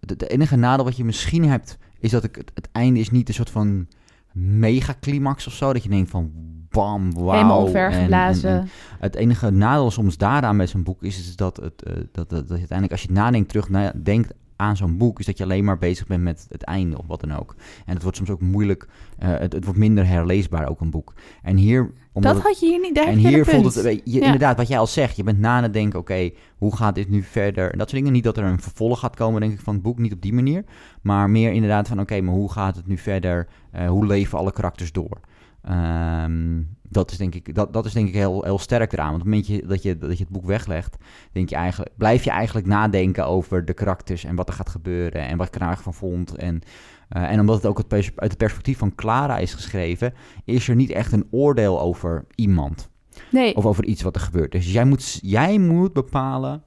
de, 0.00 0.16
de 0.16 0.26
enige 0.26 0.56
nadeel 0.56 0.84
wat 0.84 0.96
je 0.96 1.04
misschien 1.04 1.48
hebt... 1.48 1.78
is 1.98 2.10
dat 2.10 2.24
ik, 2.24 2.36
het, 2.36 2.50
het 2.54 2.68
einde 2.72 3.00
is 3.00 3.10
niet 3.10 3.28
een 3.28 3.34
soort 3.34 3.50
van 3.50 3.86
mega-climax 4.34 5.46
of 5.46 5.52
zo. 5.52 5.72
Dat 5.72 5.82
je 5.82 5.88
denkt 5.88 6.10
van 6.10 6.30
bam, 6.70 7.12
wauw. 7.14 7.30
Helemaal 7.32 7.58
en- 7.60 7.64
omvergeblazen. 7.66 8.50
en- 8.50 8.60
en 8.60 8.68
het 9.00 9.14
enige 9.14 9.50
nadeel 9.50 9.90
soms 9.90 10.16
daaraan 10.16 10.56
met 10.56 10.68
zo'n 10.68 10.82
boek 10.82 11.02
is, 11.02 11.18
is 11.18 11.36
dat, 11.36 11.56
het, 11.56 11.82
eh, 11.82 11.92
dat, 11.96 12.06
dat, 12.12 12.30
dat 12.30 12.46
je 12.48 12.54
uiteindelijk 12.54 12.92
als 12.92 13.02
je 13.02 13.12
nadenkt, 13.12 13.48
terug 13.48 13.68
na, 13.68 13.92
denkt 14.02 14.32
aan 14.56 14.76
zo'n 14.76 14.96
boek, 14.96 15.18
is 15.18 15.26
dat 15.26 15.38
je 15.38 15.44
alleen 15.44 15.64
maar 15.64 15.78
bezig 15.78 16.06
bent 16.06 16.22
met 16.22 16.46
het 16.48 16.62
einde 16.62 16.98
of 16.98 17.06
wat 17.06 17.20
dan 17.20 17.32
ook. 17.32 17.54
En 17.86 17.92
het 17.94 18.02
wordt 18.02 18.16
soms 18.16 18.30
ook 18.30 18.40
moeilijk, 18.40 18.88
eh, 19.18 19.28
het, 19.28 19.52
het 19.52 19.64
wordt 19.64 19.78
minder 19.78 20.06
herleesbaar 20.06 20.68
ook 20.68 20.80
een 20.80 20.90
boek. 20.90 21.12
En 21.42 21.56
hier, 21.56 21.92
omdat 22.12 22.34
dat 22.34 22.42
had 22.42 22.60
je 22.60 22.66
hier 22.66 22.80
niet. 22.80 22.94
Daar 22.94 23.06
en 23.06 23.16
hier 23.16 23.46
voelt 23.46 23.74
het, 23.74 23.84
je, 23.84 24.00
Ja. 24.04 24.24
inderdaad, 24.24 24.56
wat 24.56 24.68
jij 24.68 24.78
al 24.78 24.86
zegt, 24.86 25.16
je 25.16 25.22
bent 25.22 25.38
na 25.38 25.56
aan 25.56 25.62
het 25.62 25.72
denken, 25.72 25.98
oké, 25.98 26.30
hoe 26.58 26.76
gaat 26.76 26.94
dit 26.94 27.08
nu 27.08 27.22
verder? 27.22 27.72
En 27.72 27.78
dat 27.78 27.88
soort 27.88 28.00
dingen. 28.00 28.12
Niet 28.12 28.24
dat 28.24 28.36
er 28.36 28.44
een 28.44 28.60
vervolg 28.60 28.98
gaat 28.98 29.16
komen, 29.16 29.40
denk 29.40 29.52
ik, 29.52 29.60
van 29.60 29.74
het 29.74 29.82
boek, 29.82 29.98
niet 29.98 30.12
op 30.12 30.22
die 30.22 30.32
manier. 30.32 30.64
Maar 31.02 31.30
meer 31.30 31.52
inderdaad 31.52 31.88
van, 31.88 32.00
oké, 32.00 32.20
maar 32.20 32.34
hoe 32.34 32.52
gaat 32.52 32.76
het 32.76 32.86
nu 32.86 32.98
verder? 32.98 33.48
Eh, 33.70 33.88
hoe 33.88 34.06
leven 34.06 34.38
alle 34.38 34.52
karakters 34.52 34.92
door? 34.92 35.20
Ehm, 35.64 36.62
dat 36.82 37.10
is 37.10 37.16
denk 37.16 37.34
ik, 37.34 37.54
dat, 37.54 37.72
dat 37.72 37.84
is 37.84 37.92
denk 37.92 38.08
ik 38.08 38.14
heel, 38.14 38.42
heel 38.42 38.58
sterk 38.58 38.92
eraan. 38.92 39.10
Want 39.10 39.22
op 39.22 39.28
het 39.28 39.48
moment 39.48 39.68
dat 39.68 39.82
je, 39.82 39.98
dat 39.98 40.18
je 40.18 40.24
het 40.24 40.32
boek 40.32 40.44
weglegt, 40.44 40.96
denk 41.32 41.48
je 41.48 41.54
eigenlijk, 41.54 41.90
blijf 41.96 42.24
je 42.24 42.30
eigenlijk 42.30 42.66
nadenken 42.66 43.26
over 43.26 43.64
de 43.64 43.74
karakters 43.74 44.24
en 44.24 44.34
wat 44.34 44.48
er 44.48 44.54
gaat 44.54 44.68
gebeuren 44.68 45.26
en 45.26 45.36
wat 45.36 45.46
ik 45.46 45.54
er 45.54 45.60
nou 45.60 45.72
echt 45.72 45.82
van 45.82 45.94
vond. 45.94 46.34
En, 46.34 46.62
eh, 47.08 47.22
en 47.22 47.40
omdat 47.40 47.56
het 47.56 47.66
ook 47.66 47.82
uit 47.90 48.12
het 48.16 48.36
perspectief 48.36 48.78
van 48.78 48.94
Clara 48.94 49.38
is 49.38 49.54
geschreven, 49.54 50.14
is 50.44 50.68
er 50.68 50.74
niet 50.74 50.90
echt 50.90 51.12
een 51.12 51.26
oordeel 51.30 51.80
over 51.80 52.24
iemand. 52.34 52.90
Nee, 53.30 53.56
Of 53.56 53.66
over 53.66 53.84
iets 53.84 54.02
wat 54.02 54.14
er 54.14 54.20
gebeurt. 54.20 54.52
Dus 54.52 54.72
jij 54.72 54.84
moet, 54.84 55.18
jij 55.22 55.58
moet 55.58 55.92
bepalen. 55.92 56.62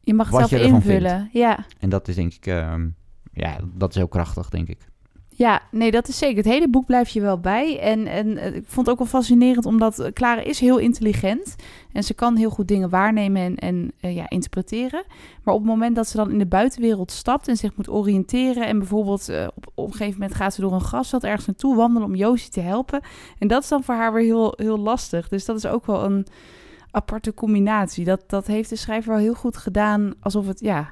je 0.00 0.14
mag 0.14 0.26
het 0.26 0.34
wat 0.34 0.48
zelf 0.48 0.60
je 0.60 0.66
ervan 0.66 0.80
invullen. 0.80 1.28
Ja. 1.32 1.66
En 1.78 1.88
dat 1.88 2.08
is 2.08 2.14
denk 2.14 2.34
ik, 2.34 2.46
ehm, 2.46 2.88
ja, 3.32 3.58
dat 3.74 3.90
is 3.90 3.96
heel 3.96 4.08
krachtig, 4.08 4.48
denk 4.48 4.68
ik. 4.68 4.90
Ja, 5.42 5.62
nee, 5.70 5.90
dat 5.90 6.08
is 6.08 6.18
zeker. 6.18 6.36
Het 6.36 6.52
hele 6.52 6.68
boek 6.68 6.86
blijft 6.86 7.12
je 7.12 7.20
wel 7.20 7.38
bij. 7.38 7.80
En, 7.80 8.06
en 8.06 8.38
eh, 8.38 8.54
ik 8.54 8.64
vond 8.66 8.86
het 8.86 8.88
ook 8.88 8.98
wel 8.98 9.20
fascinerend, 9.20 9.66
omdat 9.66 9.98
eh, 9.98 10.12
Clara 10.12 10.40
is 10.40 10.60
heel 10.60 10.78
intelligent. 10.78 11.56
En 11.92 12.04
ze 12.04 12.14
kan 12.14 12.36
heel 12.36 12.50
goed 12.50 12.68
dingen 12.68 12.88
waarnemen 12.88 13.42
en, 13.42 13.56
en 13.56 13.92
eh, 14.00 14.14
ja, 14.14 14.28
interpreteren. 14.28 15.04
Maar 15.42 15.54
op 15.54 15.60
het 15.60 15.68
moment 15.68 15.96
dat 15.96 16.08
ze 16.08 16.16
dan 16.16 16.30
in 16.30 16.38
de 16.38 16.46
buitenwereld 16.46 17.10
stapt 17.10 17.48
en 17.48 17.56
zich 17.56 17.76
moet 17.76 17.88
oriënteren... 17.88 18.66
en 18.66 18.78
bijvoorbeeld 18.78 19.28
op, 19.54 19.66
op 19.74 19.86
een 19.86 19.92
gegeven 19.92 20.20
moment 20.20 20.34
gaat 20.34 20.54
ze 20.54 20.60
door 20.60 20.72
een 20.72 20.80
grasveld 20.80 21.24
ergens 21.24 21.46
naartoe 21.46 21.76
wandelen 21.76 22.08
om 22.08 22.14
Josie 22.14 22.50
te 22.50 22.60
helpen. 22.60 23.00
En 23.38 23.48
dat 23.48 23.62
is 23.62 23.68
dan 23.68 23.82
voor 23.82 23.94
haar 23.94 24.12
weer 24.12 24.24
heel, 24.24 24.54
heel 24.56 24.78
lastig. 24.78 25.28
Dus 25.28 25.44
dat 25.44 25.56
is 25.56 25.66
ook 25.66 25.86
wel 25.86 26.04
een 26.04 26.26
aparte 26.90 27.34
combinatie. 27.34 28.04
Dat, 28.04 28.22
dat 28.26 28.46
heeft 28.46 28.68
de 28.68 28.76
schrijver 28.76 29.12
wel 29.12 29.20
heel 29.20 29.34
goed 29.34 29.56
gedaan, 29.56 30.14
alsof 30.20 30.46
het, 30.46 30.60
ja... 30.60 30.88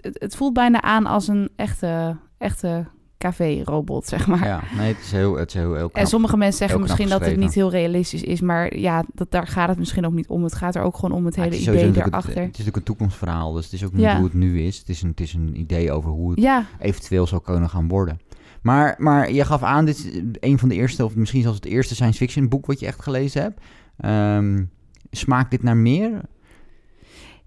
Het, 0.00 0.16
het 0.20 0.36
voelt 0.36 0.52
bijna 0.52 0.80
aan 0.80 1.06
als 1.06 1.28
een 1.28 1.50
echte, 1.56 2.16
echte 2.38 2.86
café-robot, 3.24 4.06
zeg 4.06 4.26
maar. 4.26 4.44
Ja, 4.46 4.62
nee, 4.76 4.88
het 4.88 5.04
is 5.04 5.12
heel, 5.12 5.36
het 5.36 5.48
is 5.48 5.54
heel, 5.54 5.74
heel 5.74 5.90
En 5.92 6.06
sommige 6.06 6.36
mensen 6.36 6.58
zeggen 6.58 6.80
misschien 6.80 7.08
dat 7.08 7.24
het 7.24 7.36
niet 7.36 7.54
heel 7.54 7.70
realistisch 7.70 8.22
is, 8.22 8.40
maar 8.40 8.76
ja, 8.76 9.04
dat, 9.14 9.30
daar 9.30 9.46
gaat 9.46 9.68
het 9.68 9.78
misschien 9.78 10.06
ook 10.06 10.12
niet 10.12 10.26
om. 10.26 10.42
Het 10.42 10.54
gaat 10.54 10.74
er 10.74 10.82
ook 10.82 10.96
gewoon 10.96 11.16
om 11.16 11.24
het 11.24 11.34
Ja, 11.34 11.42
hele 11.42 11.54
het 11.54 11.62
idee 11.66 11.90
daarachter. 11.90 12.28
Het, 12.28 12.28
het 12.28 12.44
is 12.44 12.44
natuurlijk 12.50 12.76
een 12.76 12.82
toekomstverhaal, 12.82 13.52
dus 13.52 13.64
het 13.64 13.72
is 13.72 13.84
ook 13.84 13.92
niet 13.92 14.00
Ja. 14.02 14.16
hoe 14.16 14.24
het 14.24 14.34
nu 14.34 14.62
is. 14.62 14.78
Het 14.78 14.88
is, 14.88 15.02
een, 15.02 15.08
het 15.08 15.20
is 15.20 15.32
een 15.34 15.60
idee 15.60 15.92
over 15.92 16.10
hoe 16.10 16.30
het 16.30 16.40
Ja, 16.40 16.66
eventueel 16.78 17.26
zou 17.26 17.42
kunnen 17.42 17.70
gaan 17.70 17.88
worden. 17.88 18.20
Maar, 18.62 18.94
maar 18.98 19.32
je 19.32 19.44
gaf 19.44 19.62
aan, 19.62 19.84
dit 19.84 19.96
is 19.96 20.20
een 20.40 20.58
van 20.58 20.68
de 20.68 20.74
eerste, 20.74 21.04
of 21.04 21.16
misschien 21.16 21.42
zelfs 21.42 21.56
het 21.56 21.66
eerste 21.66 21.94
science 21.94 22.18
fiction 22.18 22.48
boek 22.48 22.66
wat 22.66 22.80
je 22.80 22.86
echt 22.86 23.02
gelezen 23.02 23.42
hebt. 23.42 23.60
Ehm, 23.96 24.64
smaakt 25.10 25.50
dit 25.50 25.62
naar 25.62 25.76
meer? 25.76 26.20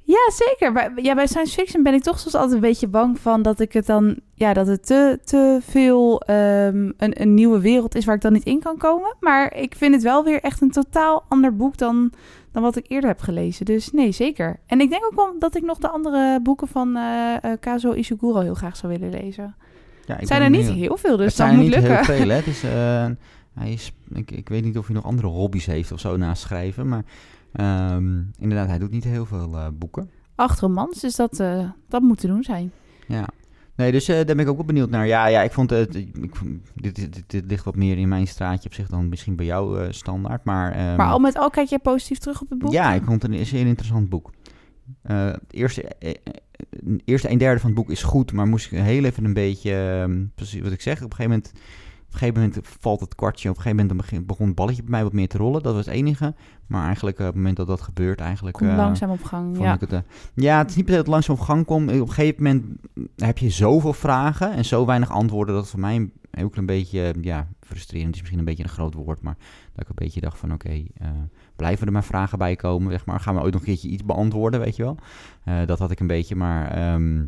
Ja 0.07 0.31
zeker. 0.31 0.73
Bij, 0.73 0.91
ja, 0.95 1.15
bij 1.15 1.27
science 1.27 1.53
fiction 1.53 1.83
ben 1.83 1.93
ik 1.93 2.03
toch 2.03 2.19
soms 2.19 2.35
altijd 2.35 2.53
een 2.53 2.59
beetje 2.59 2.87
bang 2.87 3.19
van 3.19 3.41
dat 3.41 3.59
ik 3.59 3.73
het 3.73 3.85
dan, 3.85 4.19
ja, 4.33 4.53
dat 4.53 4.67
het 4.67 4.85
te, 4.85 5.19
te 5.23 5.59
veel 5.61 6.21
ehm, 6.21 6.91
een, 6.97 7.21
een 7.21 7.33
nieuwe 7.33 7.59
wereld 7.59 7.95
is 7.95 8.05
waar 8.05 8.15
ik 8.15 8.21
dan 8.21 8.33
niet 8.33 8.43
in 8.43 8.59
kan 8.59 8.77
komen. 8.77 9.15
Maar 9.19 9.55
ik 9.55 9.75
vind 9.75 9.93
het 9.93 10.03
wel 10.03 10.23
weer 10.23 10.41
echt 10.41 10.61
een 10.61 10.71
totaal 10.71 11.25
ander 11.27 11.55
boek 11.55 11.77
dan, 11.77 12.11
dan 12.51 12.61
wat 12.61 12.75
ik 12.75 12.85
eerder 12.87 13.09
heb 13.09 13.19
gelezen. 13.19 13.65
Dus 13.65 13.91
nee, 13.91 14.11
zeker. 14.11 14.59
En 14.65 14.81
ik 14.81 14.89
denk 14.89 15.05
ook 15.05 15.15
wel 15.15 15.35
dat 15.39 15.55
ik 15.55 15.63
nog 15.63 15.77
de 15.77 15.89
andere 15.89 16.39
boeken 16.41 16.67
van 16.67 16.95
eh, 16.95 17.51
Kazuo 17.59 17.91
Ishiguro 17.91 18.39
heel 18.39 18.53
graag 18.53 18.75
zou 18.75 18.91
willen 18.99 19.09
lezen. 19.09 19.55
Ja, 20.05 20.17
ik 20.17 20.27
zijn 20.27 20.41
er 20.41 20.49
niet 20.49 20.69
heel 20.69 20.97
veel, 20.97 21.17
dus 21.17 21.25
dat 21.25 21.47
zijn 21.47 21.55
moet 21.55 21.63
niet 21.63 21.75
lukken. 21.75 21.95
heel 21.95 22.03
veel, 22.03 22.29
hè. 22.29 22.41
Eh, 23.07 23.63
hij 23.63 23.71
is, 23.71 23.93
ik, 24.13 24.31
ik 24.31 24.49
weet 24.49 24.63
niet 24.63 24.77
of 24.77 24.85
hij 24.85 24.95
nog 24.95 25.03
andere 25.03 25.27
hobby's 25.27 25.65
heeft 25.65 25.91
of 25.91 25.99
zo 25.99 26.17
naast 26.17 26.41
schrijven, 26.41 26.87
maar 26.87 27.03
ehm, 27.57 28.21
inderdaad, 28.39 28.67
hij 28.67 28.77
doet 28.77 28.91
niet 28.91 29.03
heel 29.03 29.25
veel 29.25 29.57
eh, 29.57 29.67
boeken. 29.73 30.09
acht 30.35 30.59
romans, 30.59 30.99
dus 31.01 31.15
dat, 31.15 31.39
eh, 31.39 31.69
dat 31.87 32.01
moet 32.01 32.17
te 32.19 32.27
doen 32.27 32.43
zijn. 32.43 32.71
Ja. 33.07 33.27
Nee, 33.75 33.91
dus 33.91 34.07
eh, 34.07 34.15
daar 34.15 34.25
ben 34.25 34.39
ik 34.39 34.47
ook 34.47 34.55
wel 34.55 34.65
benieuwd 34.65 34.89
naar. 34.89 35.07
Ja, 35.07 35.25
ja 35.25 35.41
ik 35.41 35.51
vond 35.51 35.69
het. 35.69 35.95
Ik, 35.95 36.35
vond- 36.35 36.59
dit, 36.75 37.23
dit, 37.27 37.43
ligt 37.47 37.63
wat 37.63 37.75
meer 37.75 37.97
in 37.97 38.07
mijn 38.07 38.27
straatje 38.27 38.69
op 38.69 38.73
zich 38.75 38.87
dan 38.87 39.09
misschien 39.09 39.35
bij 39.35 39.45
jou 39.45 39.93
standaard. 39.93 40.43
Maar, 40.43 40.71
ehm, 40.71 40.95
maar 40.95 41.07
al 41.09 41.19
met 41.19 41.37
al 41.37 41.49
kijk 41.49 41.67
jij 41.69 41.79
positief 41.79 42.17
terug 42.17 42.41
op 42.41 42.49
het 42.49 42.59
boek? 42.59 42.71
Ja, 42.71 42.93
ik 42.93 43.03
vond 43.03 43.21
het 43.21 43.31
een 43.31 43.45
zeer 43.45 43.65
interessant 43.67 44.09
boek. 44.09 44.31
Het 45.01 45.39
eerste, 45.53 45.91
het 45.99 46.19
eerste 47.05 47.29
een 47.31 47.37
derde 47.37 47.59
van 47.59 47.69
het 47.69 47.79
boek 47.79 47.89
is 47.89 48.03
goed, 48.03 48.33
maar 48.33 48.47
moest 48.47 48.71
ik 48.71 48.79
heel 48.79 49.03
even 49.03 49.25
een 49.25 49.33
beetje, 49.33 49.73
ehm, 50.01 50.25
precies 50.35 50.61
wat 50.61 50.71
ik 50.71 50.81
zeg, 50.81 51.03
op 51.03 51.11
een 51.11 51.15
gegeven 51.15 51.41
moment, 51.43 51.51
op 52.07 52.13
een 52.13 52.19
gegeven 52.19 52.41
moment 52.41 52.67
valt 52.79 52.99
het 52.99 53.15
kwartje, 53.15 53.49
op 53.49 53.55
een 53.55 53.61
gegeven 53.61 53.85
moment 53.85 54.27
begon 54.27 54.45
het 54.47 54.55
balletje 54.55 54.81
bij 54.81 54.91
mij 54.91 55.03
wat 55.03 55.13
meer 55.13 55.27
te 55.27 55.37
rollen, 55.37 55.63
dat 55.63 55.73
was 55.73 55.85
het 55.85 55.93
enige. 55.95 56.35
Maar 56.67 56.85
eigenlijk 56.85 57.17
eh, 57.19 57.25
op 57.25 57.31
het 57.31 57.37
moment 57.37 57.57
dat 57.57 57.67
dat 57.67 57.81
gebeurt, 57.81 58.19
eigenlijk... 58.19 58.57
Komt 58.57 58.69
eh, 58.69 58.75
langzaam 58.77 59.09
op 59.09 59.23
gang. 59.23 59.55
Vond 59.55 59.67
Ja. 59.67 59.73
ik 59.73 59.79
het, 59.79 59.91
eh, 59.93 59.99
ja, 60.33 60.57
het 60.57 60.69
is 60.69 60.75
niet 60.75 60.85
per 60.85 60.93
se 60.93 60.99
dat 60.99 61.05
het 61.05 61.15
langzaam 61.15 61.35
op 61.35 61.41
gang 61.41 61.65
komt. 61.65 61.89
Op 61.91 61.95
een 62.07 62.09
gegeven 62.13 62.43
moment 62.43 62.65
heb 63.15 63.37
je 63.37 63.49
zoveel 63.49 63.93
vragen 63.93 64.51
en 64.53 64.65
zo 64.65 64.85
weinig 64.85 65.11
antwoorden 65.11 65.53
dat 65.53 65.63
het 65.63 65.71
voor 65.71 65.79
mij 65.81 65.95
een 65.95 66.11
heel 66.31 66.49
klein 66.49 66.65
beetje, 66.65 67.13
ja, 67.21 67.47
frustrerend 67.61 68.13
is 68.13 68.19
misschien 68.19 68.39
een 68.39 68.45
beetje 68.45 68.63
een 68.63 68.69
groot 68.69 68.93
woord, 68.93 69.21
maar 69.21 69.35
dat 69.73 69.81
ik 69.83 69.89
een 69.89 69.95
beetje 69.95 70.21
dacht 70.21 70.37
van 70.37 70.53
oké, 70.53 70.83
blijven 71.55 71.87
er 71.87 71.93
maar 71.93 72.03
vragen 72.03 72.37
bij 72.37 72.55
komen, 72.55 72.91
zeg 72.91 73.05
maar. 73.05 73.19
Gaan 73.19 73.35
we 73.35 73.41
ooit 73.41 73.51
nog 73.53 73.61
een 73.61 73.67
keertje 73.67 73.89
iets 73.89 74.05
beantwoorden, 74.05 74.59
weet 74.59 74.75
je 74.75 74.83
wel. 74.83 74.97
Dat 75.65 75.79
had 75.79 75.91
ik 75.91 75.99
een 75.99 76.07
beetje, 76.07 76.35
maar, 76.35 76.71
ehm, 76.71 77.25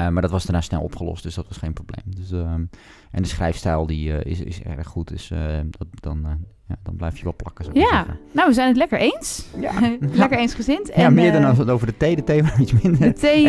eh, 0.00 0.08
maar 0.08 0.22
dat 0.22 0.30
was 0.30 0.44
daarna 0.44 0.60
snel 0.60 0.80
opgelost, 0.80 1.22
dus 1.22 1.34
dat 1.34 1.48
was 1.48 1.56
geen 1.56 1.72
probleem. 1.72 2.04
Dus, 2.06 2.32
ehm, 2.32 2.64
en 3.10 3.22
de 3.22 3.28
schrijfstijl 3.28 3.86
die 3.86 4.12
eh, 4.12 4.30
is, 4.30 4.40
is 4.40 4.62
erg 4.62 4.86
goed, 4.86 5.08
dus 5.08 5.30
eh, 5.30 5.58
dat, 5.70 5.86
dan, 5.90 6.26
ja, 6.68 6.76
dan 6.82 6.96
blijf 6.96 7.16
je 7.16 7.24
wel 7.24 7.34
plakken. 7.36 7.66
maar 7.66 7.76
Ja, 7.76 8.06
nou, 8.32 8.48
we 8.48 8.54
zijn 8.54 8.68
het 8.68 8.76
lekker 8.76 8.98
eens. 8.98 9.46
Ja. 9.58 9.72
lekker 10.12 10.38
eensgezind. 10.38 10.86
ja, 10.86 10.94
En, 10.94 11.14
meer 11.14 11.32
dan 11.32 11.44
als 11.44 11.58
het 11.58 11.70
over 11.70 11.86
de 11.86 11.96
thee, 11.96 12.16
de 12.16 12.24
thee 12.24 12.42
iets 12.60 12.72
minder. 12.72 13.00
De 13.00 13.12
thee 13.12 13.44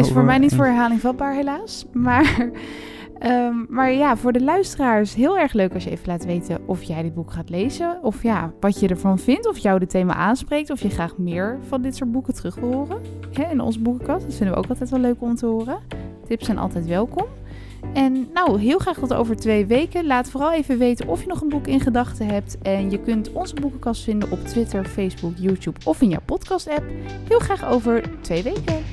is 0.00 0.10
voor 0.10 0.24
mij 0.24 0.38
niet 0.38 0.54
voor 0.54 0.66
herhaling 0.66 1.00
vatbaar, 1.00 1.34
helaas. 1.34 1.84
Maar, 1.92 2.50
ehm, 3.18 3.54
maar 3.68 3.92
ja, 3.92 4.16
voor 4.16 4.32
de 4.32 4.42
luisteraars 4.42 5.14
heel 5.14 5.38
erg 5.38 5.52
leuk 5.52 5.74
als 5.74 5.84
je 5.84 5.90
even 5.90 6.08
laat 6.08 6.24
weten 6.24 6.60
of 6.66 6.82
jij 6.82 7.02
dit 7.02 7.14
boek 7.14 7.32
gaat 7.32 7.50
lezen. 7.50 7.98
Of 8.02 8.22
ja, 8.22 8.52
wat 8.60 8.80
je 8.80 8.88
ervan 8.88 9.18
vindt. 9.18 9.48
Of 9.48 9.58
jou 9.58 9.78
dit 9.78 9.90
thema 9.90 10.14
aanspreekt. 10.14 10.70
Of 10.70 10.82
je 10.82 10.90
graag 10.90 11.18
meer 11.18 11.58
van 11.68 11.82
dit 11.82 11.96
soort 11.96 12.12
boeken 12.12 12.34
terug 12.34 12.54
wil 12.54 12.72
horen. 12.72 13.00
Hè, 13.32 13.50
in 13.50 13.60
onze 13.60 13.80
boekenkast. 13.80 14.24
Dat 14.24 14.34
vinden 14.34 14.54
we 14.54 14.60
ook 14.60 14.68
altijd 14.68 14.90
wel 14.90 15.00
leuk 15.00 15.20
om 15.22 15.34
te 15.34 15.46
horen. 15.46 15.78
Tips 16.26 16.44
zijn 16.44 16.58
altijd 16.58 16.86
welkom. 16.86 17.26
En 17.92 18.28
nou, 18.34 18.60
heel 18.60 18.78
graag 18.78 18.98
tot 18.98 19.14
over 19.14 19.36
twee 19.36 19.66
weken. 19.66 20.06
Laat 20.06 20.30
vooral 20.30 20.52
even 20.52 20.78
weten 20.78 21.08
of 21.08 21.20
je 21.20 21.26
nog 21.26 21.40
een 21.40 21.48
boek 21.48 21.66
in 21.66 21.80
gedachten 21.80 22.26
hebt. 22.26 22.58
En 22.62 22.90
je 22.90 23.00
kunt 23.00 23.32
onze 23.32 23.54
boekenkast 23.54 24.02
vinden 24.02 24.30
op 24.30 24.44
Twitter, 24.44 24.84
Facebook, 24.84 25.32
YouTube 25.36 25.80
of 25.84 26.00
in 26.00 26.08
jouw 26.08 26.20
podcast-app. 26.24 26.84
Heel 27.28 27.38
graag 27.38 27.68
over 27.68 28.02
twee 28.20 28.42
weken. 28.42 28.84